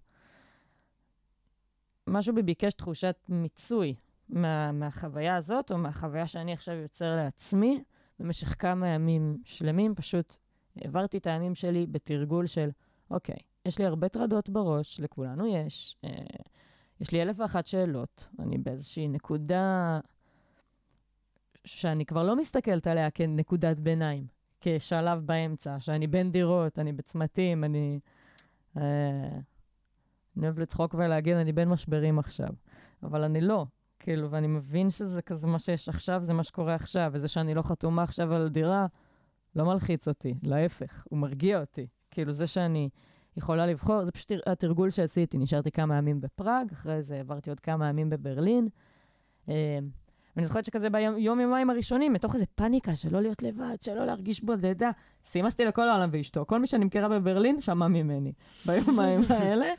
משהו 2.07 2.35
בי 2.35 2.41
ביקש 2.41 2.73
תחושת 2.73 3.15
מיצוי 3.29 3.95
מה, 4.29 4.71
מהחוויה 4.71 5.35
הזאת, 5.35 5.71
או 5.71 5.77
מהחוויה 5.77 6.27
שאני 6.27 6.53
עכשיו 6.53 6.75
יוצר 6.75 7.15
לעצמי, 7.15 7.83
במשך 8.19 8.61
כמה 8.61 8.87
ימים 8.87 9.37
שלמים, 9.43 9.95
פשוט 9.95 10.37
העברתי 10.75 11.17
את 11.17 11.27
הימים 11.27 11.55
שלי 11.55 11.85
בתרגול 11.85 12.47
של, 12.47 12.69
אוקיי, 13.11 13.37
יש 13.65 13.79
לי 13.79 13.85
הרבה 13.85 14.09
טרדות 14.09 14.49
בראש, 14.49 14.99
לכולנו 14.99 15.47
יש. 15.47 15.97
אה, 16.03 16.09
יש 17.01 17.11
לי 17.11 17.21
אלף 17.21 17.39
ואחת 17.39 17.67
שאלות. 17.67 18.27
אני 18.39 18.57
באיזושהי 18.57 19.07
נקודה 19.07 19.99
שאני 21.65 22.05
כבר 22.05 22.23
לא 22.23 22.35
מסתכלת 22.35 22.87
עליה 22.87 23.11
כנקודת 23.11 23.79
ביניים, 23.79 24.27
כשלב 24.61 25.19
באמצע, 25.25 25.79
שאני 25.79 26.07
בין 26.07 26.31
דירות, 26.31 26.79
אני 26.79 26.93
בצמתים, 26.93 27.63
אני... 27.63 27.99
אה, 28.77 29.39
אני 30.37 30.45
אוהב 30.45 30.59
לצחוק 30.59 30.93
ולהגיד, 30.93 31.35
אני 31.35 31.53
בין 31.53 31.69
משברים 31.69 32.19
עכשיו. 32.19 32.49
אבל 33.03 33.23
אני 33.23 33.41
לא, 33.41 33.65
כאילו, 33.99 34.31
ואני 34.31 34.47
מבין 34.47 34.89
שזה 34.89 35.21
כזה 35.21 35.47
מה 35.47 35.59
שיש 35.59 35.89
עכשיו, 35.89 36.23
זה 36.23 36.33
מה 36.33 36.43
שקורה 36.43 36.75
עכשיו, 36.75 37.09
וזה 37.13 37.27
שאני 37.27 37.53
לא 37.53 37.61
חתומה 37.61 38.03
עכשיו 38.03 38.33
על 38.33 38.49
דירה, 38.49 38.85
לא 39.55 39.65
מלחיץ 39.65 40.07
אותי, 40.07 40.33
להפך, 40.43 41.03
הוא 41.09 41.19
מרגיע 41.19 41.59
אותי. 41.59 41.87
כאילו, 42.11 42.31
זה 42.31 42.47
שאני 42.47 42.89
יכולה 43.37 43.65
לבחור, 43.65 44.05
זה 44.05 44.11
פשוט 44.11 44.31
התרגול 44.45 44.89
שעשיתי. 44.89 45.37
נשארתי 45.37 45.71
כמה 45.71 45.97
ימים 45.97 46.21
בפראג, 46.21 46.71
אחרי 46.71 47.03
זה 47.03 47.19
עברתי 47.19 47.49
עוד 47.49 47.59
כמה 47.59 47.89
ימים 47.89 48.09
בברלין. 48.09 48.67
ואני 50.37 50.45
זוכרת 50.45 50.65
שכזה 50.65 50.89
ביום, 50.89 51.17
יומיים 51.17 51.69
הראשונים, 51.69 52.13
מתוך 52.13 52.33
איזה 52.33 52.45
פאניקה 52.55 52.95
של 52.95 53.13
לא 53.13 53.21
להיות 53.21 53.43
לבד, 53.43 53.75
של 53.81 53.93
לא 53.93 54.05
להרגיש 54.05 54.43
בודדה, 54.43 54.91
סימסתי 55.25 55.65
לכל 55.65 55.89
העולם 55.89 56.09
ואשתו. 56.11 56.45
כל 56.45 56.59
מי 56.59 56.67
שאני 56.67 56.85
מכירה 56.85 57.09
בברלין 57.09 57.61
שמע 57.61 57.87
ממני 57.87 58.31
ביומיים 58.65 59.21
האלה. 59.29 59.73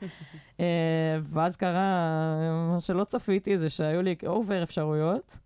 אה, 0.61 1.19
ואז 1.23 1.57
קרה 1.57 1.97
מה 2.73 2.81
שלא 2.81 3.05
צפיתי, 3.05 3.59
זה 3.59 3.71
שהיו 3.71 4.03
לי 4.03 4.15
אובר 4.27 4.63
אפשרויות. 4.63 5.39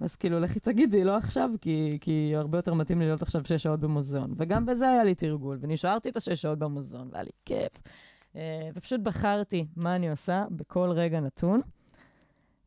אז 0.00 0.16
כאילו, 0.16 0.40
לכי 0.40 0.60
תגידי, 0.60 1.04
לא 1.04 1.16
עכשיו, 1.16 1.50
כי, 1.60 1.98
כי 2.00 2.32
הרבה 2.36 2.58
יותר 2.58 2.74
מתאים 2.74 3.00
לי 3.00 3.06
להיות 3.06 3.22
עכשיו 3.22 3.44
שש 3.44 3.62
שעות 3.62 3.80
במוזיאון. 3.80 4.34
וגם 4.36 4.66
בזה 4.66 4.88
היה 4.88 5.04
לי 5.04 5.14
תרגול, 5.14 5.58
ונשארתי 5.60 6.08
את 6.08 6.16
השש 6.16 6.42
שעות 6.42 6.58
במוזיאון, 6.58 7.08
והיה 7.12 7.22
לי 7.22 7.30
כיף. 7.44 7.82
Uh, 8.32 8.36
ופשוט 8.74 9.00
בחרתי 9.00 9.66
מה 9.76 9.96
אני 9.96 10.10
עושה 10.10 10.44
בכל 10.50 10.90
רגע 10.90 11.20
נתון, 11.20 11.60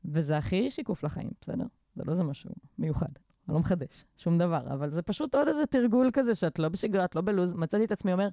וזה 0.06 0.38
הכי 0.38 0.72
שיקוף 0.72 1.04
לחיים, 1.04 1.30
בסדר? 1.42 1.66
זה 1.96 2.04
לא 2.06 2.12
איזה 2.12 2.24
משהו 2.24 2.50
מיוחד. 2.78 3.08
אני 3.48 3.54
לא 3.54 3.60
מחדש, 3.60 4.06
שום 4.18 4.38
דבר, 4.38 4.68
אבל 4.74 4.90
זה 4.90 5.02
פשוט 5.02 5.36
עוד 5.36 5.48
איזה 5.48 5.66
תרגול 5.66 6.10
כזה 6.14 6.36
שאת 6.36 6.60
לא 6.60 6.70
בשגרה, 6.70 7.06
את 7.06 7.16
לא 7.16 7.22
בלוז. 7.22 7.54
מצאתי 7.54 7.86
את 7.86 7.92
עצמי 7.92 8.14
אומר, 8.14 8.28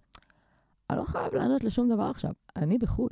אני 0.91 0.99
לא 0.99 1.05
חייב 1.05 1.35
לענות 1.35 1.65
לשום 1.65 1.89
דבר 1.89 2.11
עכשיו, 2.11 2.33
אני 2.57 2.79
בחו"ל. 2.79 3.11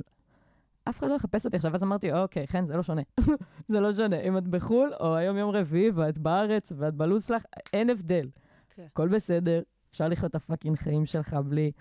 אף 0.89 0.99
אחד 0.99 1.07
לא 1.07 1.13
יחפש 1.13 1.45
אותי 1.45 1.57
עכשיו, 1.57 1.75
אז 1.75 1.83
אמרתי, 1.83 2.13
אוקיי, 2.13 2.47
חן, 2.47 2.65
זה 2.65 2.77
לא 2.77 2.83
שונה. 2.83 3.01
זה 3.67 3.79
לא 3.79 3.93
שונה. 3.93 4.19
אם 4.19 4.37
את 4.37 4.47
בחו"ל, 4.47 4.93
או 4.99 5.15
היום 5.15 5.37
יום 5.37 5.49
רביעי, 5.51 5.91
ואת 5.91 6.17
בארץ, 6.17 6.71
ואת 6.77 6.95
בלו"ז 6.95 7.25
שלך, 7.25 7.43
אין 7.73 7.89
הבדל. 7.89 8.29
כן. 8.75 8.85
הכל 8.93 9.07
בסדר, 9.07 9.61
אפשר 9.91 10.07
לחיות 10.07 10.31
את 10.31 10.35
הפאקינג 10.35 10.77
חיים 10.77 11.05
שלך 11.05 11.33
בלי 11.33 11.71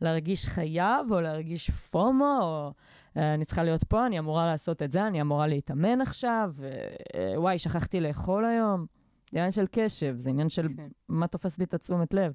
להרגיש 0.00 0.48
חייב, 0.48 1.12
או 1.12 1.20
להרגיש 1.20 1.70
פומו, 1.70 2.38
או 2.42 2.72
אה, 3.16 3.34
אני 3.34 3.44
צריכה 3.44 3.62
להיות 3.62 3.84
פה, 3.84 4.06
אני 4.06 4.18
אמורה 4.18 4.46
לעשות 4.46 4.82
את 4.82 4.90
זה, 4.90 5.06
אני 5.06 5.20
אמורה 5.20 5.46
להתאמן 5.46 6.00
עכשיו, 6.00 6.54
אה, 7.14 7.40
וואי, 7.40 7.58
שכחתי 7.58 8.00
לאכול 8.00 8.44
היום. 8.44 8.86
זה 9.32 9.38
עניין 9.38 9.52
של 9.52 9.66
קשב, 9.70 10.14
זה 10.16 10.30
עניין 10.30 10.48
של 10.48 10.68
כן. 10.76 10.88
מה 11.08 11.26
תופס 11.26 11.58
לי 11.58 11.64
את 11.64 11.74
התשומת 11.74 12.14
לב. 12.14 12.32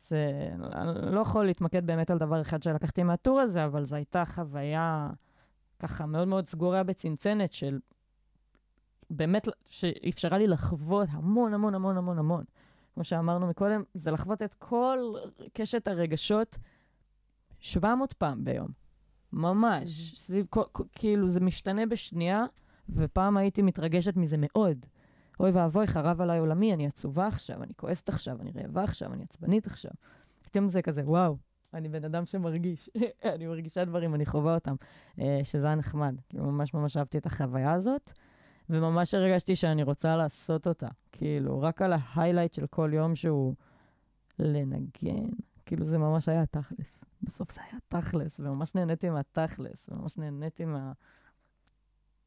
זה, 0.00 0.50
אני 0.72 1.14
לא 1.14 1.20
יכול 1.20 1.46
להתמקד 1.46 1.86
באמת 1.86 2.10
על 2.10 2.18
דבר 2.18 2.40
אחד 2.40 2.62
שלקחתי 2.62 3.02
מהטור 3.02 3.40
הזה, 3.40 3.64
אבל 3.64 3.84
זו 3.84 3.96
הייתה 3.96 4.24
חוויה 4.24 5.10
ככה 5.78 6.06
מאוד 6.06 6.28
מאוד 6.28 6.46
סגורה 6.46 6.82
בצנצנת 6.82 7.52
של 7.52 7.78
באמת, 9.10 9.48
שאפשרה 9.64 10.38
לי 10.38 10.46
לחוות 10.46 11.08
המון 11.12 11.54
המון 11.54 11.74
המון 11.74 11.96
המון 11.96 12.18
המון. 12.18 12.44
כמו 12.94 13.04
שאמרנו 13.04 13.46
מקודם, 13.46 13.82
זה 13.94 14.10
לחוות 14.10 14.42
את 14.42 14.54
כל 14.54 15.14
קשת 15.52 15.88
הרגשות 15.88 16.58
700 17.62 18.12
פעם 18.12 18.44
ביום. 18.44 18.68
ממש. 19.32 20.14
סביב, 20.20 20.46
כל, 20.50 20.62
כל, 20.72 20.84
כאילו, 20.92 21.28
זה 21.28 21.40
משתנה 21.40 21.86
בשנייה, 21.86 22.44
ופעם 22.88 23.36
הייתי 23.36 23.62
מתרגשת 23.62 24.16
מזה 24.16 24.36
מאוד. 24.38 24.86
אוי 25.40 25.50
ואבוי, 25.50 25.86
חרב 25.86 26.20
עליי 26.20 26.38
עולמי, 26.38 26.74
אני 26.74 26.86
עצובה 26.86 27.26
עכשיו, 27.26 27.62
אני 27.62 27.72
כועסת 27.76 28.08
עכשיו, 28.08 28.40
אני 28.40 28.50
רעבה 28.54 28.84
עכשיו, 28.84 29.12
אני 29.12 29.22
עצבנית 29.22 29.66
עכשיו. 29.66 29.90
פתאום 30.42 30.68
זה 30.68 30.82
כזה, 30.82 31.02
וואו, 31.04 31.36
אני 31.74 31.88
בן 31.88 32.04
אדם 32.04 32.26
שמרגיש. 32.26 32.90
אני 33.34 33.46
מרגישה 33.46 33.84
דברים, 33.84 34.14
אני 34.14 34.26
חווה 34.26 34.54
אותם, 34.54 34.74
אה, 35.20 35.40
שזה 35.42 35.66
היה 35.66 35.76
נחמד. 35.76 36.14
כאילו, 36.28 36.44
ממש 36.44 36.74
ממש 36.74 36.96
אהבתי 36.96 37.18
את 37.18 37.26
החוויה 37.26 37.72
הזאת, 37.72 38.12
וממש 38.70 39.14
הרגשתי 39.14 39.56
שאני 39.56 39.82
רוצה 39.82 40.16
לעשות 40.16 40.66
אותה. 40.66 40.88
כאילו, 41.12 41.62
רק 41.62 41.82
על 41.82 41.92
ההיילייט 41.92 42.54
של 42.54 42.66
כל 42.66 42.90
יום 42.94 43.16
שהוא 43.16 43.54
לנגן. 44.38 45.28
כאילו, 45.66 45.84
זה 45.84 45.98
ממש 45.98 46.28
היה 46.28 46.46
תכלס. 46.46 47.00
בסוף 47.22 47.52
זה 47.52 47.60
היה 47.70 47.80
תכלס, 47.88 48.40
וממש 48.40 48.74
נהניתי 48.74 49.10
מהתכלס, 49.10 49.88
וממש 49.92 50.18
נהניתי 50.18 50.64
מה... 50.64 50.92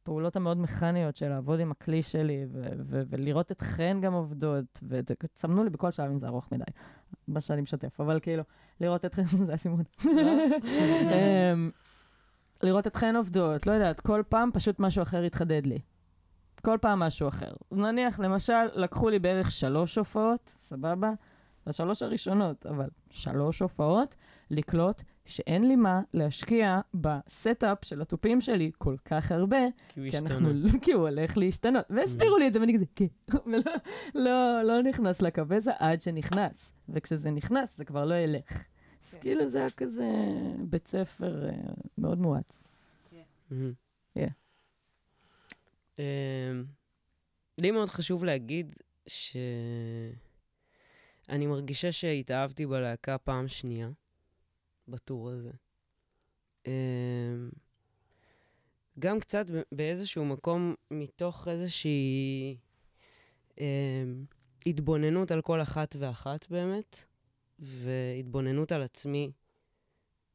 הפעולות 0.05 0.35
המאוד 0.35 0.57
מכניות 0.57 1.15
של 1.15 1.29
לעבוד 1.29 1.59
עם 1.59 1.71
הכלי 1.71 2.03
שלי, 2.03 2.45
ו- 2.51 2.69
ו- 2.85 3.01
ולראות 3.09 3.51
את 3.51 3.61
חן 3.61 4.01
גם 4.01 4.13
עובדות, 4.13 4.79
וצמנו 4.87 5.63
לי 5.63 5.69
בכל 5.69 5.91
שלב 5.91 6.11
אם 6.11 6.19
זה 6.19 6.27
ארוך 6.27 6.51
מדי, 6.51 6.63
מה 7.27 7.41
שאני 7.41 7.61
משתף, 7.61 7.99
אבל 7.99 8.19
כאילו, 8.19 8.43
לראות 8.81 9.05
את 9.05 9.13
חן, 9.13 9.23
זה 9.47 9.53
הסימון. 9.53 9.83
אמ, 10.05 11.71
לראות 12.63 12.87
את 12.87 12.95
חן 12.95 13.15
עובדות, 13.15 13.67
לא 13.67 13.71
יודעת, 13.71 13.99
כל 13.99 14.23
פעם 14.29 14.49
פשוט 14.53 14.79
משהו 14.79 15.03
אחר 15.03 15.23
התחדד 15.23 15.65
לי. 15.65 15.79
כל 16.61 16.77
פעם 16.81 16.99
משהו 16.99 17.27
אחר. 17.27 17.51
נניח, 17.71 18.19
למשל, 18.19 18.65
לקחו 18.73 19.09
לי 19.09 19.19
בערך 19.19 19.51
שלוש 19.51 19.97
הופעות, 19.97 20.53
סבבה? 20.59 21.11
השלוש 21.67 22.01
הראשונות, 22.01 22.65
אבל 22.65 22.89
שלוש 23.09 23.59
הופעות, 23.59 24.15
לקלוט 24.51 25.01
שאין 25.25 25.67
לי 25.67 25.75
מה 25.75 26.01
להשקיע 26.13 26.79
ב 26.93 27.08
setup 27.08 27.85
של 27.85 28.01
התופים 28.01 28.41
שלי 28.41 28.71
כל 28.77 28.95
כך 29.05 29.31
הרבה, 29.31 29.57
כי 29.89 29.99
הוא 29.99 30.09
כי 30.09 30.17
השתנה. 30.17 30.35
אנחנו, 30.35 30.49
כי 30.81 30.91
הוא 30.91 31.07
הולך 31.07 31.37
להשתנות. 31.37 31.85
והסבירו 31.89 32.37
לי 32.37 32.47
את 32.47 32.53
זה, 32.53 32.59
ואני 32.59 32.73
כזה, 32.75 32.85
כן. 32.95 33.05
ולא 33.45 33.71
לא, 34.15 34.61
לא 34.63 34.81
נכנס 34.83 35.21
לקבזה 35.21 35.71
עד 35.79 36.01
שנכנס. 36.01 36.71
וכשזה 36.89 37.31
נכנס, 37.31 37.77
זה 37.77 37.85
כבר 37.85 38.05
לא 38.05 38.15
ילך. 38.15 38.63
אז 39.03 39.13
כן. 39.13 39.19
כאילו 39.21 39.49
זה 39.49 39.57
היה 39.57 39.69
כזה 39.69 40.11
בית 40.59 40.87
ספר 40.87 41.45
אה, 41.49 41.51
מאוד 41.97 42.19
מואץ. 42.19 42.63
מהמם. 43.51 43.73
Yeah. 44.17 44.31
אמ, 45.99 46.03
לי 47.57 47.71
מאוד 47.71 47.89
חשוב 47.89 48.23
להגיד 48.23 48.75
שאני 51.25 51.47
מרגישה 51.47 51.91
שהתאהבתי 51.91 52.65
בלהקה 52.65 53.17
פעם 53.17 53.47
שנייה, 53.47 53.89
בטור 54.87 55.29
הזה. 55.29 55.51
אמ, 56.65 57.49
גם 58.99 59.19
קצת 59.19 59.45
באיזשהו 59.71 60.25
מקום 60.25 60.75
מתוך 60.91 61.47
איזושהי 61.47 62.57
אמ, 63.59 64.25
התבוננות 64.65 65.31
על 65.31 65.41
כל 65.41 65.61
אחת 65.61 65.95
ואחת 65.99 66.49
באמת, 66.49 67.05
והתבוננות 67.59 68.71
על 68.71 68.81
עצמי, 68.81 69.31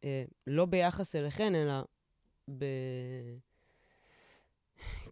אה, 0.04 0.24
לא 0.46 0.66
ביחס 0.66 1.16
אליכן, 1.16 1.54
אלא 1.54 1.84
ב... 2.58 2.64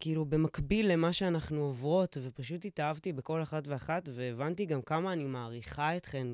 כאילו, 0.01 0.25
במקביל 0.25 0.93
למה 0.93 1.13
שאנחנו 1.13 1.61
עוברות, 1.61 2.17
ופשוט 2.23 2.65
התאהבתי 2.65 3.13
בכל 3.13 3.43
אחת 3.43 3.67
ואחת, 3.67 4.09
והבנתי 4.15 4.67
גם 4.67 4.83
כמה 4.83 5.13
אני 5.13 5.25
מעריכה 5.25 5.97
אתכן 5.97 6.27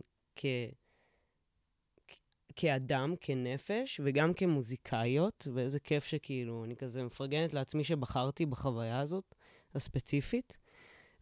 כאדם, 2.57 3.15
כנפש, 3.21 4.01
וגם 4.05 4.35
כמוזיקאיות, 4.35 5.49
ואיזה 5.55 5.81
כיף 5.81 6.05
שכאילו, 6.05 6.65
אני 6.65 6.77
כזה 6.77 7.03
מפרגנת 7.05 7.55
לעצמי 7.55 7.85
שבחרתי 7.85 8.47
בחוויה 8.47 9.01
הזאת, 9.01 9.35
הספציפית. 9.75 10.59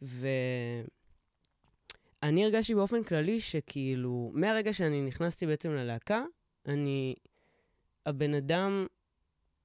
ואני 0.02 0.34
הרגשתי 2.44 2.74
באופן 2.74 3.02
כללי 3.02 3.40
שכאילו, 3.40 4.30
מהרגע 4.34 4.72
שאני 4.72 5.02
נכנסתי 5.02 5.46
בעצם 5.46 5.70
ללהקה, 5.70 6.24
אני 6.66 7.14
הבן 8.06 8.34
אדם 8.34 8.86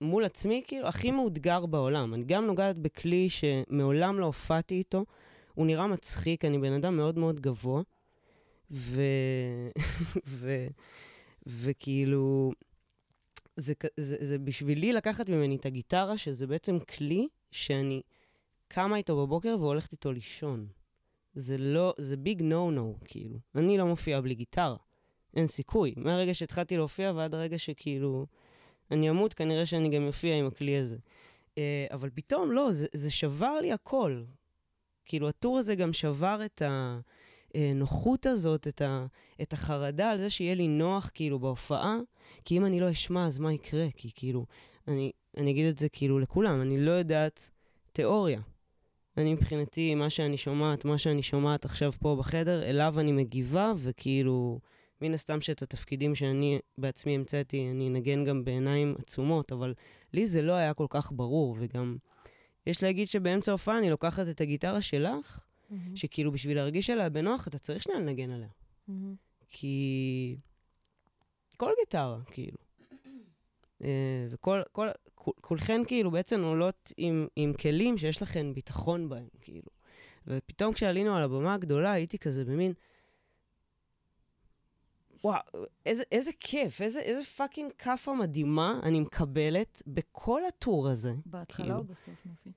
מול 0.01 0.25
עצמי, 0.25 0.61
כאילו, 0.65 0.87
הכי 0.87 1.11
מאותגר 1.11 1.65
בעולם. 1.65 2.13
אני 2.13 2.23
גם 2.23 2.45
נוגעת 2.45 2.77
בכלי 2.77 3.29
שמעולם 3.29 4.19
לא 4.19 4.25
הופעתי 4.25 4.75
איתו. 4.75 5.05
הוא 5.53 5.65
נראה 5.65 5.87
מצחיק, 5.87 6.45
אני 6.45 6.57
בן 6.57 6.73
אדם 6.73 6.97
מאוד 6.97 7.17
מאוד 7.17 7.39
גבוה. 7.39 7.81
ו... 8.71 9.01
ו... 10.27 10.67
וכאילו, 11.47 12.51
זה, 13.55 13.73
זה, 13.97 14.17
זה 14.19 14.37
בשבילי 14.37 14.93
לקחת 14.93 15.29
ממני 15.29 15.55
את 15.55 15.65
הגיטרה, 15.65 16.17
שזה 16.17 16.47
בעצם 16.47 16.79
כלי 16.79 17.27
שאני 17.51 18.01
קמה 18.67 18.97
איתו 18.97 19.17
בבוקר 19.17 19.55
והולכת 19.59 19.91
איתו 19.91 20.11
לישון. 20.11 20.67
זה 21.33 21.57
לא, 21.57 21.93
זה 21.97 22.17
ביג 22.17 22.41
נו 22.41 22.71
נו, 22.71 22.95
כאילו. 23.05 23.39
אני 23.55 23.77
לא 23.77 23.85
מופיעה 23.85 24.21
בלי 24.21 24.35
גיטרה. 24.35 24.77
אין 25.35 25.47
סיכוי. 25.47 25.93
מהרגע 25.97 26.33
שהתחלתי 26.33 26.77
להופיע 26.77 27.11
ועד 27.15 27.33
הרגע 27.33 27.57
שכאילו... 27.57 28.25
אני 28.91 29.09
אמות, 29.09 29.33
כנראה 29.33 29.65
שאני 29.65 29.89
גם 29.89 30.07
אופיע 30.07 30.35
עם 30.35 30.47
הכלי 30.47 30.77
הזה. 30.77 30.97
Uh, 31.55 31.59
אבל 31.91 32.09
פתאום, 32.13 32.51
לא, 32.51 32.71
זה, 32.71 32.87
זה 32.93 33.11
שבר 33.11 33.59
לי 33.61 33.71
הכל. 33.71 34.23
כאילו, 35.05 35.29
הטור 35.29 35.57
הזה 35.57 35.75
גם 35.75 35.93
שבר 35.93 36.41
את 36.45 36.61
הנוחות 37.55 38.25
הזאת, 38.25 38.67
את, 38.67 38.81
ה, 38.81 39.05
את 39.41 39.53
החרדה 39.53 40.09
על 40.09 40.17
זה 40.17 40.29
שיהיה 40.29 40.55
לי 40.55 40.67
נוח, 40.67 41.11
כאילו, 41.13 41.39
בהופעה, 41.39 41.97
כי 42.45 42.57
אם 42.57 42.65
אני 42.65 42.79
לא 42.79 42.91
אשמע, 42.91 43.27
אז 43.27 43.37
מה 43.37 43.53
יקרה? 43.53 43.87
כי 43.95 44.09
כאילו, 44.15 44.45
אני, 44.87 45.11
אני 45.37 45.51
אגיד 45.51 45.67
את 45.69 45.77
זה 45.77 45.89
כאילו 45.89 46.19
לכולם, 46.19 46.61
אני 46.61 46.85
לא 46.85 46.91
יודעת 46.91 47.49
תיאוריה. 47.93 48.41
אני 49.17 49.33
מבחינתי, 49.33 49.95
מה 49.95 50.09
שאני 50.09 50.37
שומעת, 50.37 50.85
מה 50.85 50.97
שאני 50.97 51.23
שומעת 51.23 51.65
עכשיו 51.65 51.91
פה 51.91 52.15
בחדר, 52.19 52.63
אליו 52.63 52.99
אני 52.99 53.11
מגיבה, 53.11 53.73
וכאילו, 53.77 54.59
מן 55.01 55.13
הסתם 55.13 55.41
שאת 55.41 55.61
התפקידים 55.61 56.15
שאני 56.15 56.59
בעצמי 56.77 57.15
המצאתי, 57.15 57.67
אני 57.71 57.87
אנגן 57.87 58.23
גם 58.23 58.45
בעיניים 58.45 58.95
עצומות, 58.99 59.51
אבל 59.51 59.73
לי 60.13 60.25
זה 60.25 60.41
לא 60.41 60.53
היה 60.53 60.73
כל 60.73 60.85
כך 60.89 61.11
ברור, 61.11 61.55
וגם 61.59 61.97
יש 62.67 62.83
להגיד 62.83 63.07
שבאמצע 63.07 63.51
ההופעה 63.51 63.77
אני 63.77 63.89
לוקחת 63.89 64.27
את 64.29 64.41
הגיטרה 64.41 64.81
שלך, 64.81 65.39
שכאילו 65.95 66.31
בשביל 66.31 66.57
להרגיש 66.57 66.89
עליה 66.89 67.09
בנוח, 67.09 67.47
אתה 67.47 67.59
צריך 67.59 67.83
שנייה 67.83 67.99
לנגן 67.99 68.31
עליה. 68.31 68.49
כי... 69.47 70.35
כל 71.57 71.71
גיטרה, 71.79 72.17
כאילו. 72.31 72.57
אה, 73.83 74.27
וכל, 74.29 74.61
כל, 74.71 74.87
כול- 75.15 75.33
כולכן 75.41 75.81
כאילו 75.87 76.11
בעצם 76.11 76.43
עולות 76.43 76.93
עם, 76.97 77.27
עם 77.35 77.53
כלים 77.53 77.97
שיש 77.97 78.21
לכן 78.21 78.53
ביטחון 78.53 79.09
בהם, 79.09 79.27
כאילו. 79.41 79.69
ופתאום 80.27 80.73
כשעלינו 80.73 81.15
על 81.15 81.23
הבמה 81.23 81.53
הגדולה, 81.53 81.91
הייתי 81.91 82.17
כזה 82.17 82.45
במין... 82.45 82.73
וואו, 85.23 85.39
איזה, 85.85 86.03
איזה 86.11 86.31
כיף, 86.39 86.81
איזה, 86.81 86.99
איזה 86.99 87.23
fucking 87.23 87.71
כאפה 87.77 88.13
מדהימה 88.13 88.79
אני 88.83 88.99
מקבלת 88.99 89.83
בכל 89.87 90.41
ה 90.45 90.54
tour 90.54 90.87
הזה. 90.87 91.13
בהתחלה 91.25 91.65
כאילו. 91.65 91.79
או 91.79 91.83
בסוף, 91.83 92.15
נופי? 92.25 92.49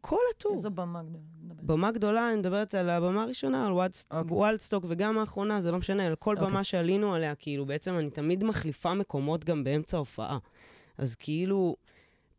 כל 0.00 0.16
ה 0.36 0.39
tour. 0.39 0.54
איזו 0.54 0.70
במה 0.70 1.02
גדולה. 1.02 1.22
במה 1.62 1.90
גדולה, 1.92 2.30
אני 2.30 2.38
מדברת 2.38 2.74
על 2.74 2.90
הבמה 2.90 3.22
הראשונה, 3.22 3.66
על 3.66 3.72
אוקיי. 3.72 3.96
וודסטוק, 4.36 4.84
וגם 4.88 5.18
האחרונה, 5.18 5.62
זה 5.62 5.72
לא 5.72 5.78
משנה, 5.78 6.06
על 6.06 6.14
כל 6.16 6.34
אוקיי. 6.36 6.48
במה 6.50 6.64
שעלינו 6.64 7.14
עליה, 7.14 7.34
כאילו, 7.34 7.66
בעצם 7.66 7.98
אני 7.98 8.10
תמיד 8.10 8.44
מחליפה 8.44 8.94
מקומות 8.94 9.44
גם 9.44 9.64
באמצע 9.64 9.96
ההופעה. 9.96 10.38
אז 10.98 11.14
כאילו, 11.14 11.76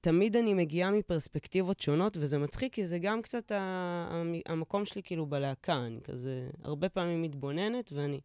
תמיד 0.02 0.36
אני 0.36 0.54
מגיעה 0.54 0.92
מפרספקטיבות 0.92 1.80
שונות, 1.82 2.18
וזה 2.20 2.38
מצחיק, 2.38 2.74
כי 2.74 2.84
זה 2.86 3.00
גם 3.00 3.22
קצת 3.22 3.52
ה- 3.52 4.08
המ- 4.12 4.42
המקום 4.46 4.86
שלי, 4.86 5.04
כאילו, 5.04 5.26
בלהקה. 5.26 5.86
אני 5.86 6.00
כזה 6.04 6.50
הרבה 6.64 6.90
פעמים 6.90 7.22
מתבוננת, 7.22 7.92
ואני 7.96 8.20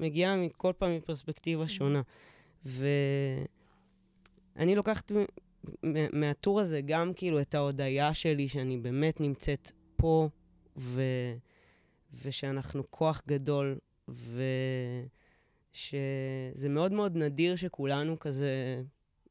מגיעה 0.00 0.36
מכל 0.36 0.72
פעם 0.78 0.96
מפרספקטיבה 0.96 1.68
שונה. 1.68 2.02
ואני 2.64 3.46
לוקחת 4.74 5.12
מהטור 6.12 6.60
הזה 6.60 6.80
גם, 6.80 7.14
כאילו, 7.14 7.40
את 7.40 7.54
ההודיה 7.54 8.14
שלי, 8.14 8.48
שאני 8.48 8.78
באמת 8.78 9.20
נמצאת 9.20 9.72
פה, 9.96 10.28
ו... 10.76 11.02
ושאנחנו 12.22 12.90
כוח 12.90 13.22
גדול, 13.28 13.78
ושזה 15.74 16.68
מאוד 16.68 16.92
מאוד 16.92 17.16
נדיר 17.16 17.56
שכולנו 17.56 18.18
כזה... 18.18 18.82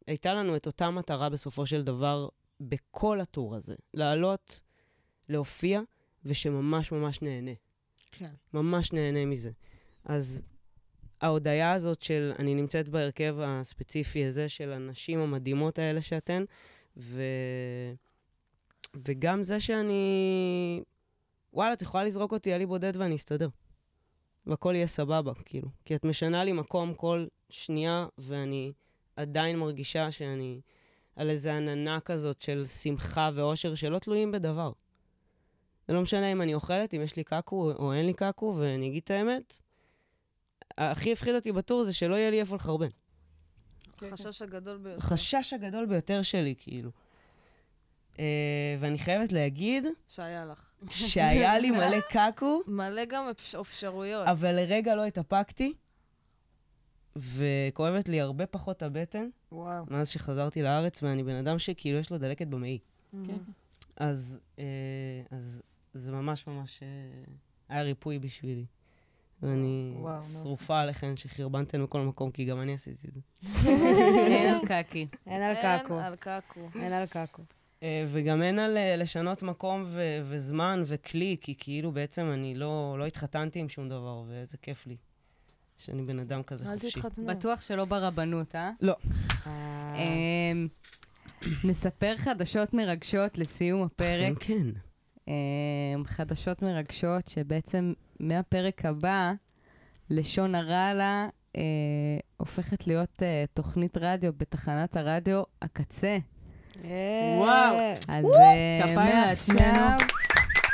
הייתה 0.08 0.34
לנו 0.34 0.56
את 0.56 0.66
אותה 0.66 0.90
מטרה 0.90 1.30
בסופו 1.30 1.66
של 1.66 1.84
דבר 1.84 2.28
בכל 2.62 3.22
הטור 3.22 3.56
הזה, 3.56 3.76
לעלות, 3.94 4.62
להופיע, 5.30 5.82
ושממש 6.26 6.92
ממש 6.92 7.22
נהנה. 7.22 7.52
כן. 8.12 8.32
ממש 8.54 8.94
נהנה 8.94 9.26
מזה. 9.26 9.52
אז 10.06 10.44
ההודיה 11.22 11.74
הזאת 11.74 12.02
של 12.02 12.32
אני 12.40 12.56
נמצאת 12.56 12.90
בהרכב 12.90 13.36
הספציפי 13.40 14.26
הזה 14.26 14.50
של 14.50 14.72
הנשים 14.72 15.20
המדהימות 15.20 15.80
האלה 15.80 16.02
שאתן, 16.02 16.44
ו... 16.98 17.24
וגם 19.08 19.44
זה 19.44 19.60
שאני... 19.60 20.84
וואלה, 21.54 21.74
את 21.74 21.82
יכולה 21.82 22.04
לזרוק 22.04 22.32
אותי 22.32 22.54
עלי 22.54 22.66
בודד 22.66 22.96
ואני 22.96 23.16
אסתדר. 23.16 23.50
והכל 24.46 24.76
יהיה 24.76 24.88
סבבה, 24.88 25.34
כאילו. 25.46 25.68
כי 25.86 25.96
את 25.96 26.06
משנה 26.06 26.44
לי 26.44 26.52
מקום 26.52 26.94
כל 26.94 27.26
שנייה, 27.50 28.08
ואני 28.18 28.72
עדיין 29.16 29.60
מרגישה 29.60 30.12
שאני 30.12 30.62
על 31.16 31.30
איזה 31.30 31.58
עננה 31.58 32.00
כזאת 32.00 32.42
של 32.42 32.66
שמחה 32.66 33.30
ואושר 33.34 33.76
שלא 33.76 34.00
תלויים 34.00 34.32
בדבר. 34.32 34.72
זה 35.88 35.94
לא 35.94 36.02
משנה 36.02 36.32
אם 36.32 36.42
אני 36.42 36.54
אוכלת, 36.54 36.94
אם 36.94 37.02
יש 37.02 37.16
לי 37.16 37.24
קקו 37.24 37.72
או 37.72 37.94
אין 37.94 38.06
לי 38.06 38.14
קקו, 38.14 38.56
ואני 38.60 38.88
אגיד 38.88 39.02
את 39.04 39.12
האמת, 39.12 39.62
הכי 40.78 41.12
הפחיד 41.14 41.36
אותי 41.36 41.52
בטור 41.52 41.84
זה 41.84 41.94
שלא 41.94 42.16
יהיה 42.16 42.30
לי 42.30 42.40
איפה 42.40 42.56
לחרבן. 42.56 42.88
החשש 44.02 44.42
הגדול 44.42 44.78
ביותר. 44.78 44.98
החשש 44.98 45.54
הגדול 45.54 45.86
ביותר 45.86 46.22
שלי, 46.22 46.56
כאילו. 46.58 46.92
Uh, 48.16 48.20
ואני 48.80 48.98
חייבת 49.00 49.32
להגיד 49.32 49.84
שהיה 50.08 50.46
לך. 50.46 50.66
שהיה 50.90 51.60
לי 51.60 51.72
מלא 51.72 51.98
קקו, 52.14 52.62
מלא 52.68 53.06
גם 53.06 53.24
אפש- 53.32 53.56
אפשרויות. 53.62 54.28
אבל 54.28 54.52
לרגע 54.56 54.96
לא 54.96 55.06
התאפקתי, 55.06 55.74
וכואבת 57.16 58.10
לי 58.10 58.22
הרבה 58.22 58.46
פחות 58.46 58.84
הבטן 58.84 59.30
וואו. 59.52 59.86
מאז 59.90 60.10
שחזרתי 60.10 60.62
לארץ, 60.62 61.04
ואני 61.04 61.24
בן 61.24 61.36
אדם 61.36 61.60
שכאילו 61.60 62.00
יש 62.00 62.10
לו 62.10 62.18
דלקת 62.18 62.48
במעי. 62.48 62.80
כן. 63.12 63.38
אז, 63.98 64.40
uh, 64.56 64.60
אז 65.32 65.62
זה 65.94 66.12
ממש 66.12 66.48
ממש 66.48 66.80
uh, 66.80 67.30
היה 67.70 67.84
ריפוי 67.84 68.20
בשבילי. 68.20 68.66
ואני 69.44 69.94
וואו. 70.00 70.22
שרופה 70.22 70.80
עליכן 70.80 71.16
שחרבנתן 71.16 71.84
בכל 71.84 72.02
מקום, 72.02 72.32
כי 72.32 72.46
גם 72.46 72.62
אני 72.62 72.74
עשיתי 72.74 73.08
את 73.08 73.14
זה. 73.14 73.70
אין 74.28 74.54
על 74.54 74.66
קקי. 74.68 75.08
אין 75.28 75.42
על 75.42 75.56
קקו. 75.56 75.94
אין 75.94 76.06
על 76.06 76.16
קקו. 76.16 76.70
אין 76.76 76.94
על 76.94 77.06
קקו. 77.06 77.42
אה, 77.84 78.06
וגם 78.08 78.42
אין 78.42 78.60
על 78.60 78.78
אה, 78.78 78.96
לשנות 78.96 79.44
מקום 79.44 79.84
ו- 79.86 80.20
וזמן 80.24 80.84
וכלי, 80.86 81.38
כי 81.42 81.56
כאילו 81.58 81.92
בעצם 81.92 82.32
אני 82.34 82.56
לא, 82.56 82.96
לא 83.00 83.06
התחתנתי 83.06 83.60
עם 83.60 83.70
שום 83.70 83.90
דבר, 83.90 84.24
ואיזה 84.28 84.58
כיף 84.58 84.88
לי 84.88 84.96
שאני 85.78 86.02
בן 86.02 86.20
אדם 86.20 86.44
כזה 86.44 86.72
אל 86.72 86.80
חופשי. 86.80 86.92
תתחתנו. 87.02 87.26
בטוח 87.26 87.62
שלא 87.62 87.86
ברבנות, 87.86 88.56
אה? 88.56 88.72
אה, 89.48 89.96
אמ, 89.96 90.68
נספר 91.64 92.18
חדשות 92.18 92.74
מרגשות 92.74 93.38
לסיום 93.38 93.84
הפרק. 93.84 94.38
אכן 94.38 94.54
כן. 94.54 94.68
אמ, 95.28 96.04
חדשות 96.06 96.62
מרגשות 96.62 97.28
שבעצם 97.28 97.94
מהפרק 98.20 98.86
הבא, 98.86 99.34
לשון 100.10 100.56
הרעלה 100.56 101.28
אה, 101.56 101.62
הופכת 102.38 102.88
להיות 102.88 103.24
אה, 103.24 103.44
תוכנית 103.54 103.98
רדיו 103.98 104.32
בתחנת 104.38 104.98
הרדיו 104.98 105.44
הקצה. 105.62 106.18
אה, 106.84 107.38
וואו. 107.38 107.76
אז 108.08 108.26
אה, 108.26 108.82
כפיים 108.84 109.16
מעכשיו 109.16 109.56
לעצמנו. 109.56 109.98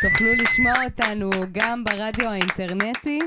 תוכלו 0.02 0.34
לשמוע 0.34 0.74
אותנו 0.84 1.30
גם 1.52 1.84
ברדיו 1.84 2.30
האינטרנטי, 2.30 3.20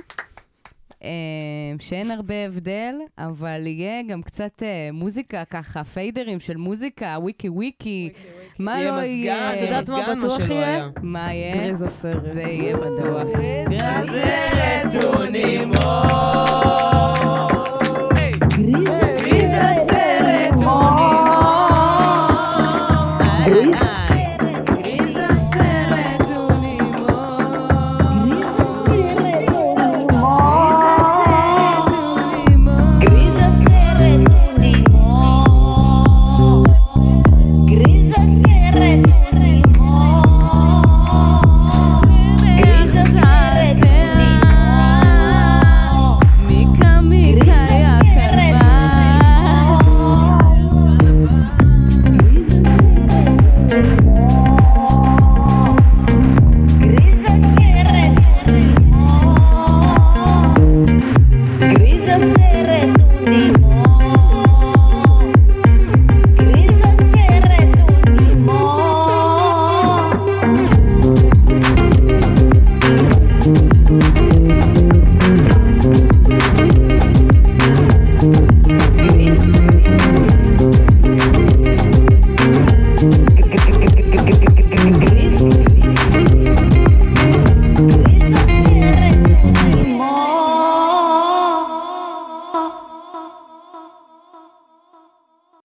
שאין 1.78 2.10
הרבה 2.10 2.34
הבדל, 2.46 2.94
אבל 3.18 3.66
יהיה 3.66 4.02
גם 4.02 4.22
קצת 4.22 4.62
אה, 4.62 4.88
מוזיקה 4.92 5.44
ככה, 5.44 5.84
פיידרים 5.84 6.40
של 6.40 6.56
מוזיקה, 6.56 7.16
וויקי 7.18 7.48
וויקי, 7.48 8.10
מה 8.58 8.84
לא 8.84 9.02
יהיה? 9.04 9.54
את 9.54 9.60
יודעת 9.60 9.88
מה 9.88 10.14
בטוח 10.14 10.50
יהיה? 10.50 10.74
היה. 10.74 10.88
מה 11.02 11.34
יהיה? 11.34 11.54
גריז 11.54 11.82
הסרט. 11.82 12.24
זה 12.24 12.42
יהיה 12.42 12.76
בטוח. 12.76 13.28
הסרט 13.80 15.04
הוא 15.04 15.24
גריז 15.24 15.64